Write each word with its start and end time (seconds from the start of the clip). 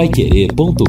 paiquerê.com.br 0.00 0.86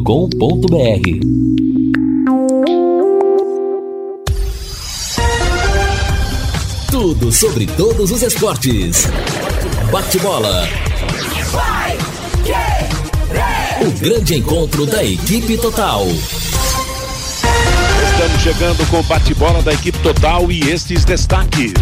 Tudo 6.90 7.30
sobre 7.30 7.66
todos 7.68 8.10
os 8.10 8.22
esportes. 8.22 9.10
Bate-bola. 9.92 10.66
O 13.82 13.92
grande 14.00 14.36
encontro 14.38 14.86
da 14.86 15.04
equipe 15.04 15.58
total. 15.58 16.08
Estamos 18.14 18.42
chegando 18.42 18.90
com 18.90 19.02
o 19.02 19.04
bate-bola 19.04 19.62
da 19.62 19.74
equipe 19.74 20.00
total 20.00 20.50
e 20.50 20.62
estes 20.70 21.04
destaques. 21.04 21.74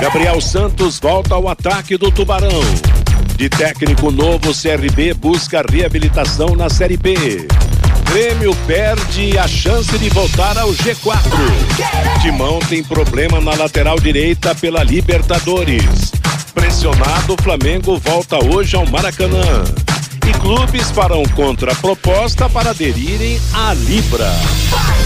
Gabriel 0.00 0.40
Santos 0.40 0.98
volta 0.98 1.34
ao 1.34 1.48
ataque 1.48 1.98
do 1.98 2.10
Tubarão. 2.10 2.95
De 3.36 3.50
técnico 3.50 4.10
novo, 4.10 4.54
CRB 4.54 5.12
busca 5.12 5.62
reabilitação 5.70 6.56
na 6.56 6.70
Série 6.70 6.96
B. 6.96 7.14
Grêmio 8.10 8.56
perde 8.66 9.36
a 9.36 9.46
chance 9.46 9.96
de 9.98 10.08
voltar 10.08 10.56
ao 10.56 10.70
G4. 10.70 11.20
Timão 12.22 12.58
tem 12.60 12.82
problema 12.82 13.38
na 13.38 13.54
lateral 13.54 14.00
direita 14.00 14.54
pela 14.54 14.82
Libertadores. 14.82 16.12
Pressionado, 16.54 17.34
o 17.34 17.42
Flamengo 17.42 17.98
volta 17.98 18.42
hoje 18.42 18.74
ao 18.74 18.86
Maracanã. 18.86 19.64
E 20.26 20.32
clubes 20.40 20.90
farão 20.90 21.22
contraproposta 21.34 22.48
para 22.48 22.70
aderirem 22.70 23.40
à 23.54 23.72
Libra. 23.74 24.30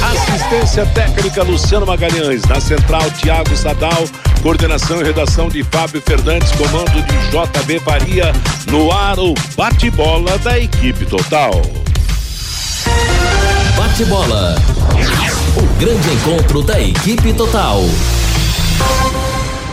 Assistência 0.03 0.87
técnica 0.87 1.43
Luciano 1.43 1.87
Magalhães. 1.87 2.43
Na 2.45 2.61
central, 2.61 3.11
Tiago 3.11 3.55
Sadal. 3.55 4.05
Coordenação 4.43 5.01
e 5.01 5.05
redação 5.05 5.49
de 5.49 5.63
Fábio 5.65 6.01
Fernandes. 6.01 6.51
Comando 6.53 6.91
de 6.91 7.13
JB 7.31 7.81
Faria. 7.81 8.33
No 8.71 8.91
ar, 8.91 9.19
o 9.19 9.35
bate-bola 9.57 10.39
da 10.39 10.59
equipe 10.59 11.05
total. 11.05 11.51
Bate-bola. 13.77 14.57
O 15.57 15.79
grande 15.79 16.11
encontro 16.13 16.63
da 16.63 16.81
equipe 16.81 17.33
total. 17.35 17.83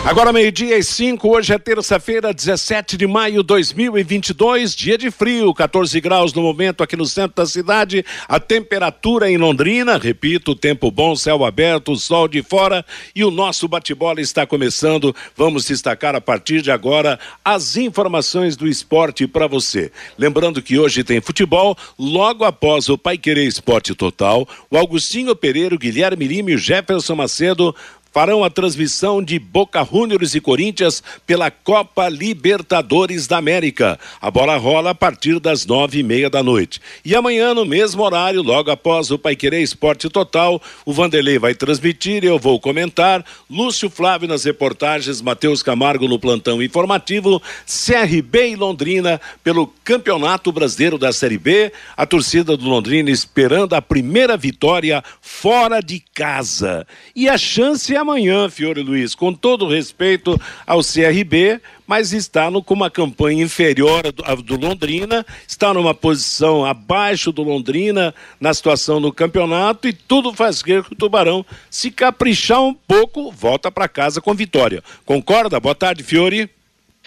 Agora 0.08 0.32
meio-dia 0.32 0.78
e 0.78 0.82
cinco, 0.82 1.28
hoje 1.36 1.52
é 1.52 1.58
terça-feira, 1.58 2.32
17 2.32 2.96
de 2.96 3.06
maio 3.06 3.42
de 3.42 3.48
2022, 3.48 4.74
dia 4.74 4.96
de 4.96 5.10
frio, 5.10 5.52
14 5.52 6.00
graus 6.00 6.32
no 6.32 6.40
momento 6.40 6.82
aqui 6.82 6.96
no 6.96 7.04
centro 7.04 7.36
da 7.36 7.44
cidade, 7.44 8.02
a 8.26 8.40
temperatura 8.40 9.30
em 9.30 9.36
Londrina, 9.36 9.98
repito, 9.98 10.54
tempo 10.54 10.90
bom, 10.90 11.14
céu 11.14 11.44
aberto, 11.44 11.94
sol 11.94 12.26
de 12.26 12.42
fora 12.42 12.86
e 13.14 13.22
o 13.22 13.30
nosso 13.30 13.68
bate-bola 13.68 14.22
está 14.22 14.46
começando. 14.46 15.14
Vamos 15.36 15.66
destacar 15.66 16.14
a 16.14 16.22
partir 16.22 16.62
de 16.62 16.70
agora 16.70 17.20
as 17.44 17.76
informações 17.76 18.56
do 18.56 18.66
esporte 18.66 19.26
para 19.26 19.46
você. 19.46 19.92
Lembrando 20.16 20.62
que 20.62 20.78
hoje 20.78 21.04
tem 21.04 21.20
futebol, 21.20 21.76
logo 21.98 22.46
após 22.46 22.88
o 22.88 22.96
Pai 22.96 23.18
Querer 23.18 23.46
Esporte 23.46 23.94
Total, 23.94 24.48
o 24.70 24.78
Augustinho 24.78 25.36
Pereira, 25.36 25.74
o 25.74 25.78
Guilherme 25.78 26.26
Lima 26.26 26.52
e 26.52 26.54
o 26.54 26.58
Jefferson 26.58 27.14
Macedo 27.14 27.76
farão 28.12 28.42
a 28.42 28.50
transmissão 28.50 29.22
de 29.22 29.38
Boca 29.38 29.84
Juniors 29.84 30.34
e 30.34 30.40
Corinthians 30.40 31.02
pela 31.26 31.50
Copa 31.50 32.08
Libertadores 32.08 33.26
da 33.26 33.38
América. 33.38 33.98
A 34.20 34.30
bola 34.30 34.56
rola 34.56 34.90
a 34.90 34.94
partir 34.94 35.38
das 35.38 35.66
nove 35.66 35.98
e 35.98 36.02
meia 36.02 36.30
da 36.30 36.42
noite. 36.42 36.80
E 37.04 37.14
amanhã, 37.14 37.54
no 37.54 37.64
mesmo 37.64 38.02
horário, 38.02 38.42
logo 38.42 38.70
após 38.70 39.10
o 39.10 39.18
Paiquerê 39.18 39.62
Esporte 39.62 40.08
Total, 40.08 40.60
o 40.84 40.92
Vanderlei 40.92 41.38
vai 41.38 41.54
transmitir, 41.54 42.24
eu 42.24 42.38
vou 42.38 42.58
comentar, 42.58 43.24
Lúcio 43.50 43.90
Flávio 43.90 44.28
nas 44.28 44.44
reportagens, 44.44 45.20
Matheus 45.20 45.62
Camargo 45.62 46.08
no 46.08 46.18
plantão 46.18 46.62
informativo, 46.62 47.42
CRB 47.66 48.50
e 48.50 48.56
Londrina 48.56 49.20
pelo 49.44 49.66
Campeonato 49.84 50.50
Brasileiro 50.50 50.98
da 50.98 51.12
Série 51.12 51.38
B, 51.38 51.72
a 51.96 52.06
torcida 52.06 52.56
do 52.56 52.68
Londrina 52.68 53.10
esperando 53.10 53.74
a 53.74 53.82
primeira 53.82 54.36
vitória 54.36 55.02
fora 55.20 55.80
de 55.80 56.02
casa. 56.14 56.86
E 57.14 57.28
a 57.28 57.36
chance 57.36 57.97
amanhã, 57.98 58.48
Fiore 58.48 58.82
Luiz, 58.82 59.14
com 59.14 59.32
todo 59.32 59.68
respeito 59.68 60.40
ao 60.66 60.80
CRB, 60.80 61.60
mas 61.86 62.12
está 62.12 62.50
no, 62.50 62.62
com 62.62 62.74
uma 62.74 62.90
campanha 62.90 63.44
inferior 63.44 64.02
do, 64.12 64.42
do 64.42 64.56
Londrina, 64.56 65.24
está 65.46 65.72
numa 65.72 65.94
posição 65.94 66.64
abaixo 66.64 67.32
do 67.32 67.42
Londrina 67.42 68.14
na 68.40 68.52
situação 68.52 69.00
do 69.00 69.12
campeonato 69.12 69.88
e 69.88 69.92
tudo 69.92 70.32
faz 70.32 70.62
crer 70.62 70.84
que 70.84 70.92
o 70.92 70.96
Tubarão, 70.96 71.44
se 71.70 71.90
caprichar 71.90 72.62
um 72.62 72.74
pouco, 72.74 73.30
volta 73.30 73.70
para 73.70 73.88
casa 73.88 74.20
com 74.20 74.34
vitória. 74.34 74.82
Concorda? 75.04 75.60
Boa 75.60 75.74
tarde, 75.74 76.02
Fiore. 76.02 76.50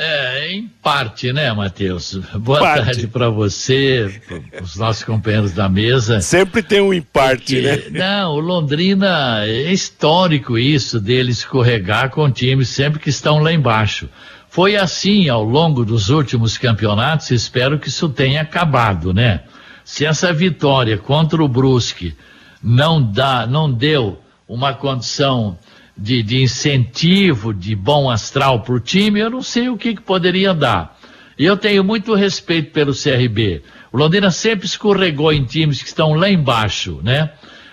É, 0.03 0.51
em 0.51 0.67
parte, 0.81 1.31
né, 1.31 1.53
Matheus? 1.53 2.15
Boa 2.33 2.59
parte. 2.59 2.85
tarde 2.85 3.07
para 3.07 3.29
você, 3.29 4.19
os 4.59 4.75
nossos 4.75 5.03
companheiros 5.03 5.51
da 5.51 5.69
mesa. 5.69 6.19
Sempre 6.21 6.63
tem 6.63 6.81
um 6.81 6.91
em 6.91 7.03
parte, 7.03 7.61
Porque, 7.61 7.89
né? 7.91 7.99
Não, 7.99 8.31
o 8.31 8.39
Londrina 8.39 9.45
é 9.45 9.71
histórico 9.71 10.57
isso 10.57 10.99
dele 10.99 11.29
escorregar 11.29 12.09
com 12.09 12.31
times 12.31 12.69
sempre 12.69 12.99
que 12.99 13.11
estão 13.11 13.43
lá 13.43 13.53
embaixo. 13.53 14.09
Foi 14.49 14.75
assim 14.75 15.29
ao 15.29 15.43
longo 15.43 15.85
dos 15.85 16.09
últimos 16.09 16.57
campeonatos, 16.57 17.29
espero 17.29 17.77
que 17.77 17.87
isso 17.87 18.09
tenha 18.09 18.41
acabado, 18.41 19.13
né? 19.13 19.41
Se 19.85 20.03
essa 20.03 20.33
vitória 20.33 20.97
contra 20.97 21.43
o 21.43 21.47
Brusque 21.47 22.15
não 22.63 22.99
dá, 22.99 23.45
não 23.45 23.71
deu 23.71 24.19
uma 24.47 24.73
condição 24.73 25.59
de, 25.97 26.23
de 26.23 26.41
incentivo, 26.41 27.53
de 27.53 27.75
bom 27.75 28.09
astral 28.09 28.61
para 28.61 28.73
o 28.73 28.79
time, 28.79 29.19
eu 29.19 29.29
não 29.29 29.41
sei 29.41 29.69
o 29.69 29.77
que, 29.77 29.95
que 29.95 30.01
poderia 30.01 30.53
dar. 30.53 30.97
E 31.37 31.45
eu 31.45 31.57
tenho 31.57 31.83
muito 31.83 32.13
respeito 32.13 32.71
pelo 32.71 32.93
CRB. 32.93 33.61
O 33.91 33.97
Londrina 33.97 34.31
sempre 34.31 34.65
escorregou 34.65 35.33
em 35.33 35.43
times 35.43 35.81
que 35.81 35.87
estão 35.87 36.13
lá 36.13 36.29
embaixo, 36.29 36.99
né? 37.03 37.31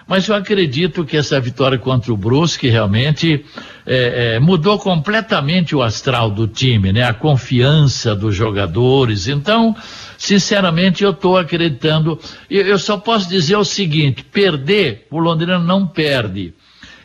Mas 0.08 0.26
eu 0.26 0.34
acredito 0.34 1.04
que 1.04 1.18
essa 1.18 1.38
vitória 1.38 1.76
contra 1.76 2.10
o 2.10 2.16
Brusque 2.16 2.66
realmente 2.66 3.44
é, 3.86 4.36
é, 4.36 4.38
mudou 4.40 4.78
completamente 4.78 5.76
o 5.76 5.82
astral 5.82 6.30
do 6.30 6.48
time, 6.48 6.94
né? 6.94 7.02
A 7.02 7.12
confiança 7.12 8.16
dos 8.16 8.34
jogadores. 8.34 9.28
Então, 9.28 9.76
sinceramente, 10.16 11.04
eu 11.04 11.10
estou 11.10 11.36
acreditando. 11.36 12.18
Eu, 12.50 12.62
eu 12.62 12.78
só 12.78 12.96
posso 12.96 13.28
dizer 13.28 13.56
o 13.56 13.64
seguinte: 13.64 14.24
perder, 14.24 15.06
o 15.10 15.18
Londrina 15.18 15.58
não 15.58 15.86
perde. 15.86 16.54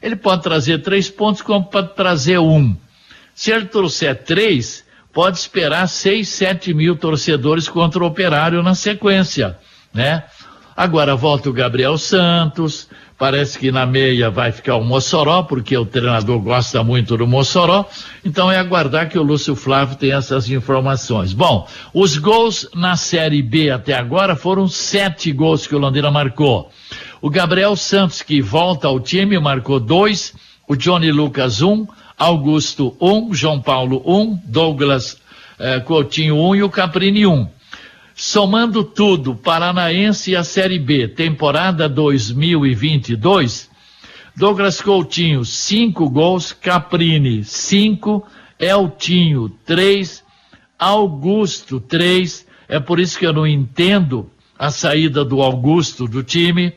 Ele 0.04 0.18
pode 0.18 0.44
trazer 0.44 0.80
três 0.80 1.10
pontos, 1.10 1.42
como 1.42 1.64
pode 1.64 1.96
trazer 1.96 2.38
um. 2.38 2.76
Se 3.34 3.52
ele 3.52 3.68
trouxer 3.68 4.22
três, 4.22 4.84
pode 5.14 5.38
esperar 5.38 5.88
seis, 5.88 6.28
sete 6.28 6.74
mil 6.74 6.98
torcedores 6.98 7.70
contra 7.70 8.04
o 8.04 8.08
operário 8.08 8.62
na 8.62 8.76
sequência, 8.76 9.58
né? 9.94 10.26
Agora 10.76 11.16
volta 11.16 11.50
o 11.50 11.54
Gabriel 11.54 11.98
Santos, 11.98 12.90
parece 13.24 13.58
que 13.58 13.72
na 13.72 13.86
meia 13.86 14.30
vai 14.30 14.52
ficar 14.52 14.76
o 14.76 14.84
Mossoró, 14.84 15.44
porque 15.44 15.78
o 15.78 15.86
treinador 15.86 16.42
gosta 16.42 16.84
muito 16.84 17.16
do 17.16 17.26
Mossoró, 17.26 17.86
então 18.26 18.52
é 18.52 18.58
aguardar 18.58 19.08
que 19.08 19.18
o 19.18 19.24
Lúcio 19.24 19.56
Flávio 19.56 19.96
tenha 19.96 20.18
essas 20.18 20.50
informações. 20.50 21.32
Bom, 21.32 21.66
os 21.94 22.18
gols 22.18 22.68
na 22.76 22.98
Série 22.98 23.42
B 23.42 23.70
até 23.70 23.94
agora 23.94 24.36
foram 24.36 24.68
sete 24.68 25.32
gols 25.32 25.66
que 25.66 25.74
o 25.74 25.80
Londrina 25.80 26.12
marcou. 26.12 26.70
O 27.22 27.30
Gabriel 27.30 27.78
Santos, 27.78 28.22
que 28.22 28.42
volta 28.42 28.90
ao 28.90 29.00
time, 29.00 29.40
marcou 29.40 29.80
dois. 29.80 30.34
O 30.68 30.76
Johnny 30.76 31.10
Lucas, 31.10 31.62
um. 31.62 31.88
Augusto, 32.20 32.94
um. 33.00 33.34
João 33.34 33.62
Paulo, 33.62 34.04
um. 34.06 34.38
Douglas 34.44 35.18
eh, 35.58 35.80
Coutinho, 35.80 36.36
um. 36.36 36.54
E 36.54 36.62
o 36.62 36.70
Caprini, 36.70 37.26
um. 37.26 37.48
Somando 38.26 38.86
tudo, 38.86 39.36
Paranaense 39.36 40.32
e 40.32 40.36
a 40.38 40.46
Série 40.46 40.80
B, 40.80 41.10
temporada 41.10 41.90
2022, 41.90 43.70
Douglas 44.34 44.80
Coutinho, 44.80 45.44
cinco 45.44 46.10
gols. 46.10 46.54
Caprini, 46.54 47.44
cinco. 47.44 48.26
Eltinho, 48.58 49.50
três. 49.66 50.24
Augusto, 50.80 51.82
três. 51.82 52.48
É 52.70 52.80
por 52.80 52.98
isso 52.98 53.20
que 53.20 53.28
eu 53.28 53.34
não 53.34 53.46
entendo 53.46 54.32
a 54.58 54.72
saída 54.72 55.26
do 55.26 55.42
Augusto 55.42 56.08
do 56.08 56.24
time. 56.24 56.72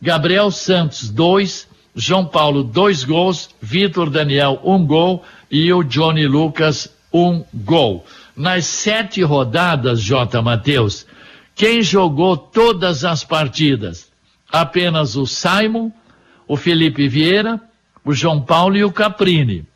Gabriel 0.00 0.50
Santos, 0.50 1.10
dois. 1.10 1.68
João 1.94 2.24
Paulo, 2.24 2.64
dois 2.64 3.04
gols. 3.04 3.50
Vitor 3.60 4.08
Daniel, 4.08 4.62
um 4.64 4.86
gol. 4.86 5.22
E 5.50 5.70
o 5.74 5.82
Johnny 5.82 6.26
Lucas, 6.26 6.90
um 7.12 7.44
gol. 7.52 8.02
Nas 8.36 8.66
sete 8.66 9.22
rodadas, 9.22 10.00
J. 10.02 10.42
Matheus, 10.42 11.06
quem 11.54 11.82
jogou 11.82 12.36
todas 12.36 13.04
as 13.04 13.24
partidas? 13.24 14.12
Apenas 14.52 15.16
o 15.16 15.26
Simon, 15.26 15.90
o 16.46 16.56
Felipe 16.56 17.08
Vieira, 17.08 17.60
o 18.04 18.12
João 18.12 18.40
Paulo 18.40 18.76
e 18.76 18.84
o 18.84 18.92
Caprini. 18.92 19.66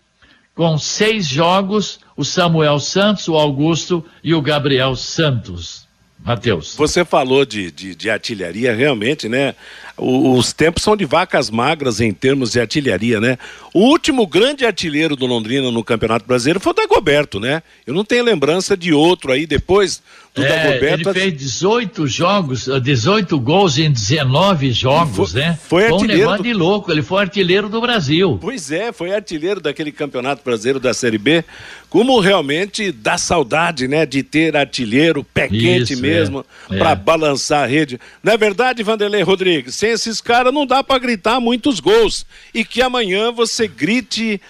Com 0.55 0.77
seis 0.77 1.27
jogos, 1.27 2.01
o 2.17 2.25
Samuel 2.25 2.79
Santos, 2.79 3.27
o 3.29 3.35
Augusto 3.35 4.05
e 4.23 4.35
o 4.35 4.43
Gabriel 4.43 4.95
Santos. 4.95 5.89
Matheus. 6.25 6.75
Você 6.77 7.05
falou 7.05 7.45
de, 7.45 7.71
de, 7.71 7.95
de, 7.95 8.11
artilharia, 8.11 8.75
realmente, 8.75 9.29
né? 9.29 9.55
os 10.01 10.53
tempos 10.53 10.83
são 10.83 10.97
de 10.97 11.05
vacas 11.05 11.51
magras 11.51 12.01
em 12.01 12.13
termos 12.13 12.53
de 12.53 12.61
artilharia, 12.61 13.21
né? 13.21 13.39
O 13.75 13.81
último 13.81 14.27
grande 14.27 14.65
artilheiro 14.65 15.15
do 15.15 15.27
Londrina 15.27 15.71
no 15.71 15.85
Campeonato 15.85 16.27
Brasileiro 16.27 16.59
foi 16.59 16.73
o 16.73 16.75
Dagoberto, 16.75 17.39
né? 17.39 17.63
Eu 17.87 17.93
não 17.93 18.05
tenho 18.05 18.25
lembrança 18.25 18.77
de 18.77 18.95
outro 18.95 19.31
aí 19.31 19.47
depois 19.47 20.03
do 20.35 20.45
é. 20.45 20.79
Ele 20.93 21.13
fez 21.13 21.37
18 21.37 22.07
jogos, 22.07 22.69
18 22.83 23.39
gols 23.41 23.79
em 23.79 23.91
19 23.91 24.71
jogos, 24.71 25.33
foi, 25.33 25.41
né? 25.41 25.59
Foi, 25.69 25.89
foi 25.89 25.99
um 25.99 26.05
negócio 26.05 26.43
de 26.45 26.53
louco, 26.53 26.93
ele 26.93 27.03
foi 27.03 27.23
artilheiro 27.23 27.69
do 27.69 27.81
Brasil. 27.81 28.39
Pois 28.41 28.71
é, 28.71 28.93
foi 28.93 29.13
artilheiro 29.13 29.61
daquele 29.61 29.91
campeonato 29.91 30.43
brasileiro 30.45 30.79
da 30.79 30.95
Série 30.95 31.19
B. 31.19 31.45
Como 31.89 32.21
realmente 32.21 32.93
dá 32.93 33.19
saudade, 33.19 33.89
né, 33.89 34.07
de 34.07 34.23
ter 34.23 34.57
artilheiro, 34.57 35.25
pé 35.25 35.49
quente 35.49 35.95
Isso, 35.95 36.03
mesmo, 36.03 36.47
é, 36.71 36.79
para 36.79 36.91
é. 36.91 36.95
balançar 36.95 37.65
a 37.65 37.67
rede. 37.67 37.99
Não 38.23 38.33
é 38.33 38.37
verdade, 38.37 38.85
Vanderlei 38.85 39.23
Rodrigues? 39.23 39.75
Sem 39.75 39.91
esses 39.91 40.21
caras 40.21 40.55
não 40.55 40.65
dá 40.65 40.85
para 40.85 41.01
gritar 41.01 41.41
muitos 41.41 41.81
gols. 41.81 42.25
E 42.55 42.65
que 42.65 42.81
amanhã 42.81 43.33
você 43.33 43.67
grite 43.67 44.41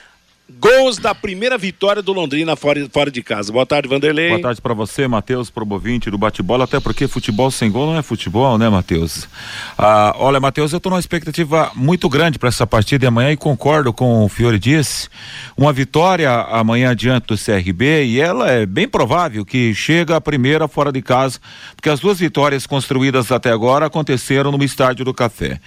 Gols 0.58 0.98
da 0.98 1.14
primeira 1.14 1.56
vitória 1.56 2.02
do 2.02 2.12
Londrina 2.12 2.56
fora, 2.56 2.88
fora 2.90 3.10
de 3.10 3.22
casa. 3.22 3.52
Boa 3.52 3.64
tarde, 3.64 3.88
Vanderlei. 3.88 4.30
Boa 4.30 4.42
tarde 4.42 4.60
para 4.60 4.74
você, 4.74 5.06
Matheus 5.06 5.50
Probovinte 5.50 6.10
do 6.10 6.18
bate-bola, 6.18 6.64
até 6.64 6.80
porque 6.80 7.06
futebol 7.06 7.50
sem 7.50 7.70
gol 7.70 7.86
não 7.86 7.98
é 7.98 8.02
futebol, 8.02 8.58
né, 8.58 8.68
Matheus? 8.68 9.28
Ah, 9.78 10.14
olha, 10.18 10.40
Matheus, 10.40 10.72
eu 10.72 10.78
estou 10.78 10.90
numa 10.90 10.98
expectativa 10.98 11.70
muito 11.74 12.08
grande 12.08 12.38
para 12.38 12.48
essa 12.48 12.66
partida 12.66 13.00
de 13.00 13.06
amanhã 13.06 13.30
e 13.30 13.36
concordo 13.36 13.92
com 13.92 14.24
o 14.24 14.28
Fiore 14.28 14.58
disse. 14.58 15.08
Uma 15.56 15.72
vitória 15.72 16.30
amanhã 16.30 16.96
diante 16.96 17.28
do 17.28 17.36
CRB 17.36 18.04
e 18.06 18.20
ela 18.20 18.50
é 18.50 18.66
bem 18.66 18.88
provável 18.88 19.44
que 19.44 19.72
chega 19.74 20.16
a 20.16 20.20
primeira 20.20 20.66
fora 20.66 20.90
de 20.90 21.00
casa, 21.00 21.38
porque 21.76 21.88
as 21.88 22.00
duas 22.00 22.18
vitórias 22.18 22.66
construídas 22.66 23.30
até 23.30 23.50
agora 23.50 23.86
aconteceram 23.86 24.50
no 24.50 24.64
estádio 24.64 25.04
do 25.04 25.14
Café. 25.14 25.60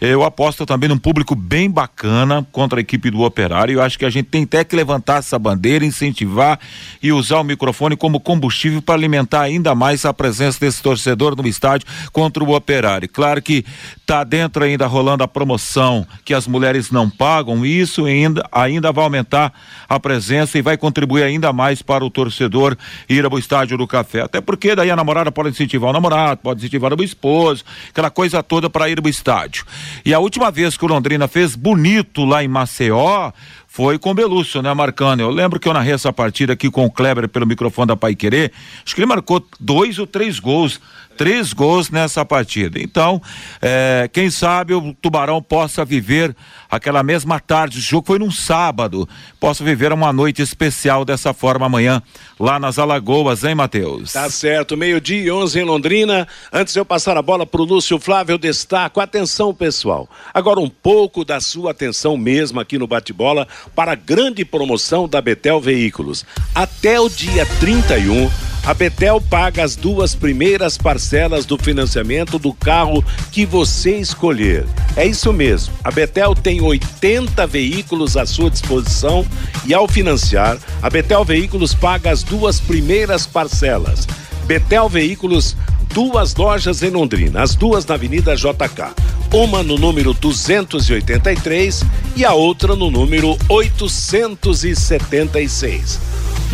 Eu 0.00 0.24
aposto 0.24 0.64
também 0.64 0.88
num 0.88 0.98
público 0.98 1.34
bem 1.34 1.70
bacana 1.70 2.46
contra 2.50 2.80
a 2.80 2.82
equipe 2.82 3.10
do 3.10 3.20
Operário. 3.20 3.74
Eu 3.74 3.82
acho 3.82 3.98
que 3.98 4.04
a 4.04 4.10
gente 4.10 4.29
tem 4.30 4.44
até 4.44 4.64
que 4.64 4.76
levantar 4.76 5.18
essa 5.18 5.38
bandeira, 5.38 5.84
incentivar 5.84 6.58
e 7.02 7.12
usar 7.12 7.40
o 7.40 7.44
microfone 7.44 7.96
como 7.96 8.20
combustível 8.20 8.80
para 8.80 8.94
alimentar 8.94 9.42
ainda 9.42 9.74
mais 9.74 10.04
a 10.04 10.14
presença 10.14 10.60
desse 10.60 10.82
torcedor 10.82 11.36
no 11.36 11.46
estádio 11.46 11.86
contra 12.12 12.42
o 12.42 12.54
Operário. 12.54 13.08
Claro 13.08 13.42
que 13.42 13.64
está 13.96 14.24
dentro 14.24 14.64
ainda 14.64 14.86
rolando 14.86 15.22
a 15.22 15.28
promoção 15.28 16.06
que 16.24 16.34
as 16.34 16.46
mulheres 16.46 16.90
não 16.90 17.08
pagam, 17.08 17.64
e 17.64 17.80
isso 17.80 18.04
ainda, 18.06 18.46
ainda 18.50 18.92
vai 18.92 19.04
aumentar 19.04 19.52
a 19.88 19.98
presença 19.98 20.58
e 20.58 20.62
vai 20.62 20.76
contribuir 20.76 21.22
ainda 21.22 21.52
mais 21.52 21.82
para 21.82 22.04
o 22.04 22.10
torcedor 22.10 22.76
ir 23.08 23.24
ao 23.24 23.38
estádio 23.38 23.76
do 23.76 23.86
café. 23.86 24.22
Até 24.22 24.40
porque 24.40 24.74
daí 24.74 24.90
a 24.90 24.96
namorada 24.96 25.32
pode 25.32 25.50
incentivar 25.50 25.90
o 25.90 25.92
namorado, 25.92 26.40
pode 26.42 26.60
incentivar 26.60 26.92
o 26.92 27.02
esposo, 27.02 27.64
aquela 27.90 28.10
coisa 28.10 28.42
toda 28.42 28.70
para 28.70 28.88
ir 28.88 28.98
ao 28.98 29.08
estádio. 29.08 29.64
E 30.04 30.14
a 30.14 30.18
última 30.18 30.50
vez 30.50 30.76
que 30.76 30.84
o 30.84 30.88
Londrina 30.88 31.26
fez 31.28 31.54
bonito 31.54 32.24
lá 32.24 32.42
em 32.42 32.48
Maceió, 32.48 33.32
foi 33.72 34.00
com 34.00 34.12
Belúcio, 34.12 34.60
né, 34.60 34.74
marcando. 34.74 35.20
Eu 35.20 35.30
lembro 35.30 35.60
que 35.60 35.68
eu 35.68 35.72
narrei 35.72 35.92
essa 35.92 36.12
partida 36.12 36.54
aqui 36.54 36.68
com 36.68 36.84
o 36.84 36.90
Kleber 36.90 37.28
pelo 37.28 37.46
microfone 37.46 37.86
da 37.86 37.96
Pai 37.96 38.16
Querer. 38.16 38.50
Acho 38.84 38.96
que 38.96 39.00
ele 39.00 39.06
marcou 39.06 39.46
dois 39.60 39.96
ou 39.96 40.08
três 40.08 40.40
gols 40.40 40.80
três 41.20 41.52
gols 41.52 41.90
nessa 41.90 42.24
partida. 42.24 42.80
Então, 42.80 43.20
é, 43.60 44.08
quem 44.10 44.30
sabe 44.30 44.72
o 44.72 44.94
Tubarão 45.02 45.42
possa 45.42 45.84
viver 45.84 46.34
aquela 46.70 47.02
mesma 47.02 47.38
tarde, 47.38 47.76
o 47.76 47.82
jogo 47.82 48.06
foi 48.06 48.18
num 48.18 48.30
sábado, 48.30 49.06
possa 49.38 49.62
viver 49.62 49.92
uma 49.92 50.14
noite 50.14 50.40
especial 50.40 51.04
dessa 51.04 51.34
forma 51.34 51.66
amanhã, 51.66 52.02
lá 52.38 52.58
nas 52.58 52.78
Alagoas, 52.78 53.44
hein, 53.44 53.54
Matheus? 53.54 54.14
Tá 54.14 54.30
certo, 54.30 54.78
meio-dia 54.78 55.24
e 55.24 55.30
11 55.30 55.60
em 55.60 55.62
Londrina. 55.62 56.26
Antes 56.50 56.72
de 56.72 56.80
eu 56.80 56.86
passar 56.86 57.18
a 57.18 57.22
bola 57.22 57.44
pro 57.44 57.64
Lúcio 57.64 58.00
Flávio, 58.00 58.32
eu 58.32 58.38
destaco, 58.38 58.98
atenção 58.98 59.52
pessoal, 59.52 60.08
agora 60.32 60.58
um 60.58 60.70
pouco 60.70 61.22
da 61.22 61.38
sua 61.38 61.72
atenção 61.72 62.16
mesmo 62.16 62.58
aqui 62.58 62.78
no 62.78 62.86
bate-bola 62.86 63.46
para 63.74 63.92
a 63.92 63.94
grande 63.94 64.42
promoção 64.42 65.06
da 65.06 65.20
Betel 65.20 65.60
Veículos. 65.60 66.24
Até 66.54 66.98
o 66.98 67.10
dia 67.10 67.44
31, 67.44 68.30
a 68.64 68.74
Betel 68.74 69.20
paga 69.20 69.64
as 69.64 69.74
duas 69.74 70.14
primeiras 70.14 70.76
parcelas 70.76 71.46
do 71.46 71.56
financiamento 71.56 72.38
do 72.38 72.52
carro 72.52 73.02
que 73.32 73.46
você 73.46 73.96
escolher. 73.96 74.66
É 74.96 75.06
isso 75.06 75.32
mesmo. 75.32 75.72
A 75.82 75.90
Betel 75.90 76.34
tem 76.34 76.60
80 76.60 77.46
veículos 77.46 78.16
à 78.16 78.26
sua 78.26 78.50
disposição 78.50 79.26
e 79.66 79.72
ao 79.72 79.88
financiar, 79.88 80.58
a 80.82 80.90
Betel 80.90 81.24
Veículos 81.24 81.72
paga 81.74 82.10
as 82.10 82.22
duas 82.22 82.60
primeiras 82.60 83.26
parcelas. 83.26 84.06
Betel 84.44 84.88
Veículos, 84.88 85.56
duas 85.94 86.34
lojas 86.34 86.82
em 86.82 86.90
Londrina, 86.90 87.42
as 87.42 87.54
duas 87.54 87.86
na 87.86 87.94
Avenida 87.94 88.36
JK. 88.36 88.94
Uma 89.32 89.62
no 89.62 89.78
número 89.78 90.12
283 90.12 91.84
e 92.16 92.24
a 92.24 92.32
outra 92.32 92.74
no 92.74 92.90
número 92.90 93.38
876. 93.48 96.00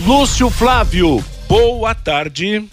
Lúcio 0.05 0.51
Flávio, 0.51 1.25
boa 1.49 1.95
tarde. 1.95 2.65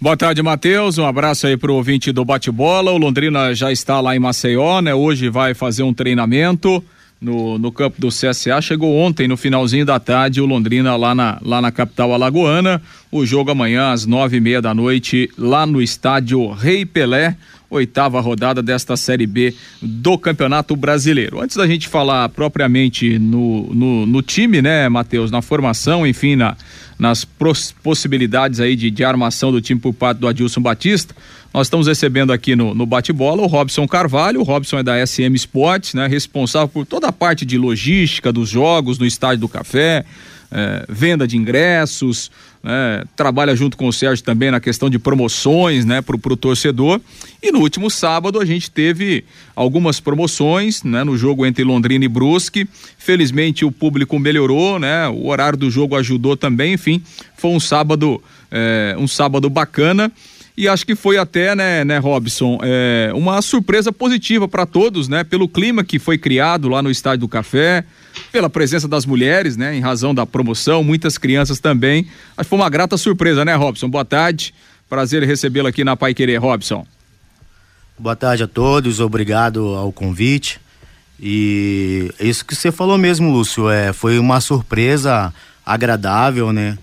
Boa 0.00 0.16
tarde, 0.16 0.42
Matheus. 0.42 0.98
Um 0.98 1.06
abraço 1.06 1.46
aí 1.46 1.56
pro 1.56 1.74
ouvinte 1.74 2.10
do 2.10 2.24
bate-bola. 2.24 2.90
O 2.90 2.98
Londrina 2.98 3.54
já 3.54 3.70
está 3.70 4.00
lá 4.00 4.16
em 4.16 4.18
Maceió, 4.18 4.80
né? 4.80 4.94
Hoje 4.94 5.28
vai 5.28 5.54
fazer 5.54 5.82
um 5.82 5.94
treinamento 5.94 6.82
no, 7.20 7.56
no 7.56 7.70
campo 7.70 8.00
do 8.00 8.08
CSA. 8.08 8.60
Chegou 8.60 8.96
ontem, 8.96 9.28
no 9.28 9.36
finalzinho 9.36 9.86
da 9.86 10.00
tarde, 10.00 10.40
o 10.40 10.46
Londrina 10.46 10.96
lá 10.96 11.14
na, 11.14 11.38
lá 11.40 11.60
na 11.60 11.70
capital 11.70 12.12
alagoana. 12.12 12.82
O 13.12 13.24
jogo 13.24 13.52
amanhã 13.52 13.92
às 13.92 14.04
nove 14.04 14.38
e 14.38 14.40
meia 14.40 14.60
da 14.60 14.74
noite, 14.74 15.30
lá 15.38 15.64
no 15.64 15.80
estádio 15.80 16.50
Rei 16.50 16.84
Pelé 16.84 17.36
oitava 17.72 18.20
rodada 18.20 18.62
desta 18.62 18.96
Série 18.96 19.26
B 19.26 19.54
do 19.80 20.18
Campeonato 20.18 20.76
Brasileiro. 20.76 21.40
Antes 21.40 21.56
da 21.56 21.66
gente 21.66 21.88
falar 21.88 22.28
propriamente 22.28 23.18
no, 23.18 23.72
no, 23.74 24.06
no 24.06 24.22
time, 24.22 24.60
né, 24.60 24.88
Matheus, 24.90 25.30
na 25.30 25.40
formação, 25.40 26.06
enfim, 26.06 26.36
na, 26.36 26.54
nas 26.98 27.26
possibilidades 27.82 28.60
aí 28.60 28.76
de, 28.76 28.90
de 28.90 29.02
armação 29.02 29.50
do 29.50 29.60
time 29.60 29.80
por 29.80 29.94
parte 29.94 30.18
do 30.18 30.28
Adilson 30.28 30.60
Batista, 30.60 31.16
nós 31.52 31.66
estamos 31.66 31.86
recebendo 31.86 32.32
aqui 32.32 32.54
no, 32.54 32.74
no 32.74 32.84
bate-bola 32.84 33.42
o 33.42 33.46
Robson 33.46 33.86
Carvalho. 33.86 34.40
O 34.40 34.44
Robson 34.44 34.78
é 34.78 34.82
da 34.82 35.06
SM 35.06 35.34
Sports, 35.34 35.94
né? 35.94 36.06
Responsável 36.06 36.68
por 36.68 36.86
toda 36.86 37.08
a 37.08 37.12
parte 37.12 37.44
de 37.44 37.58
logística 37.58 38.32
dos 38.32 38.48
jogos 38.48 38.98
no 38.98 39.04
Estádio 39.04 39.40
do 39.40 39.48
Café, 39.48 40.04
é, 40.50 40.84
venda 40.88 41.26
de 41.26 41.36
ingressos, 41.36 42.30
né? 42.62 43.04
trabalha 43.16 43.54
junto 43.56 43.76
com 43.76 43.88
o 43.88 43.92
Sérgio 43.92 44.24
também 44.24 44.50
na 44.50 44.60
questão 44.60 44.88
de 44.88 44.98
promoções 44.98 45.84
né? 45.84 46.00
para 46.00 46.16
o 46.16 46.36
torcedor. 46.36 47.00
E 47.42 47.50
no 47.50 47.60
último 47.60 47.90
sábado 47.90 48.40
a 48.40 48.44
gente 48.44 48.70
teve 48.70 49.24
algumas 49.54 50.00
promoções 50.00 50.82
né? 50.82 51.02
no 51.04 51.16
jogo 51.16 51.44
entre 51.44 51.64
Londrina 51.64 52.04
e 52.04 52.08
Brusque. 52.08 52.66
Felizmente 52.98 53.64
o 53.64 53.72
público 53.72 54.18
melhorou, 54.18 54.78
né? 54.78 55.08
o 55.08 55.26
horário 55.26 55.58
do 55.58 55.70
jogo 55.70 55.96
ajudou 55.96 56.36
também, 56.36 56.74
enfim, 56.74 57.02
foi 57.36 57.50
um 57.50 57.60
sábado, 57.60 58.22
é, 58.50 58.94
um 58.98 59.08
sábado 59.08 59.50
bacana 59.50 60.12
e 60.56 60.68
acho 60.68 60.84
que 60.84 60.94
foi 60.94 61.16
até, 61.16 61.54
né, 61.54 61.84
né 61.84 61.98
Robson, 61.98 62.58
é, 62.62 63.10
uma 63.14 63.40
surpresa 63.40 63.90
positiva 63.90 64.46
para 64.46 64.66
todos, 64.66 65.08
né, 65.08 65.24
pelo 65.24 65.48
clima 65.48 65.82
que 65.82 65.98
foi 65.98 66.18
criado 66.18 66.68
lá 66.68 66.82
no 66.82 66.90
Estádio 66.90 67.20
do 67.20 67.28
Café, 67.28 67.84
pela 68.30 68.50
presença 68.50 68.88
das 68.88 69.06
mulheres, 69.06 69.56
né, 69.56 69.74
em 69.74 69.80
razão 69.80 70.14
da 70.14 70.26
promoção, 70.26 70.82
muitas 70.82 71.18
crianças 71.18 71.60
também. 71.60 72.06
Acho 72.36 72.46
que 72.46 72.50
foi 72.50 72.58
uma 72.58 72.70
grata 72.70 72.96
surpresa, 72.96 73.44
né, 73.44 73.54
Robson? 73.54 73.88
Boa 73.88 74.04
tarde, 74.04 74.54
prazer 74.88 75.22
recebê-lo 75.22 75.68
aqui 75.68 75.84
na 75.84 75.96
Pai 75.96 76.14
Querer, 76.14 76.38
Robson. 76.38 76.86
Boa 77.98 78.16
tarde 78.16 78.42
a 78.42 78.48
todos, 78.48 79.00
obrigado 79.00 79.74
ao 79.74 79.92
convite. 79.92 80.60
E 81.20 82.10
é 82.18 82.26
isso 82.26 82.44
que 82.44 82.54
você 82.54 82.72
falou 82.72 82.98
mesmo, 82.98 83.30
Lúcio, 83.30 83.70
é, 83.70 83.92
foi 83.92 84.18
uma 84.18 84.40
surpresa 84.40 85.32
agradável, 85.64 86.52
né? 86.52 86.76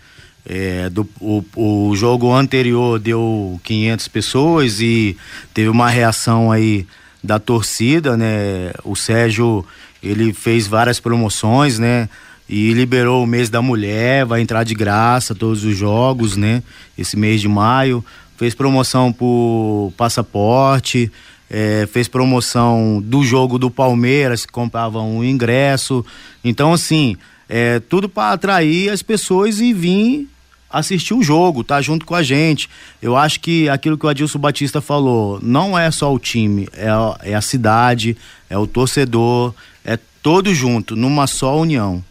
É, 0.45 0.89
do, 0.89 1.07
o, 1.19 1.43
o 1.55 1.95
jogo 1.95 2.33
anterior 2.33 2.98
deu 2.98 3.59
500 3.63 4.07
pessoas 4.07 4.79
e 4.79 5.17
teve 5.53 5.67
uma 5.67 5.89
reação 5.89 6.51
aí 6.51 6.88
da 7.24 7.38
torcida, 7.38 8.15
né? 8.15 8.71
O 8.83 8.95
Sérgio, 8.95 9.65
ele 10.01 10.34
fez 10.34 10.68
várias 10.68 11.00
promoções, 11.00 11.77
né? 11.79 12.10
E 12.48 12.74
liberou 12.74 13.24
o 13.24 13.27
mês 13.27 13.50
da 13.50 13.62
mulher, 13.62 14.25
vai 14.25 14.41
entrar 14.41 14.63
de 14.63 14.74
graça 14.74 15.36
todos 15.36 15.63
os 15.63 15.77
jogos, 15.77 16.36
né? 16.36 16.63
Esse 16.98 17.15
mês 17.18 17.41
de 17.41 17.48
maio. 17.48 18.03
Fez 18.38 18.56
promoção 18.56 19.12
por 19.12 19.91
passaporte, 19.98 21.12
é, 21.50 21.88
fez 21.91 22.08
promoção 22.08 23.01
do 23.03 23.24
jogo 23.24 23.60
do 23.60 23.70
Palmeiras, 23.70 24.46
que 24.46 24.51
comprava 24.51 25.01
um 25.01 25.24
ingresso. 25.24 26.06
Então, 26.44 26.74
assim, 26.74 27.18
é, 27.50 27.79
tudo 27.79 28.08
para 28.08 28.34
atrair 28.34 28.89
as 28.89 29.01
pessoas 29.01 29.60
e 29.60 29.74
vir 29.74 30.29
assistir 30.69 31.13
o 31.13 31.23
jogo, 31.23 31.63
tá 31.63 31.81
junto 31.81 32.05
com 32.05 32.15
a 32.15 32.21
gente. 32.21 32.69
Eu 33.01 33.15
acho 33.15 33.39
que 33.39 33.67
aquilo 33.69 33.97
que 33.97 34.05
o 34.05 34.09
Adilson 34.09 34.39
Batista 34.39 34.81
falou, 34.81 35.39
não 35.41 35.77
é 35.77 35.89
só 35.89 36.13
o 36.13 36.19
time, 36.19 36.67
é 36.73 36.89
a, 36.89 37.17
é 37.23 37.35
a 37.35 37.41
cidade, 37.41 38.15
é 38.49 38.57
o 38.57 38.67
torcedor, 38.67 39.53
é 39.83 39.97
todo 40.21 40.53
junto, 40.53 40.95
numa 40.95 41.27
só 41.27 41.59
união. 41.59 42.03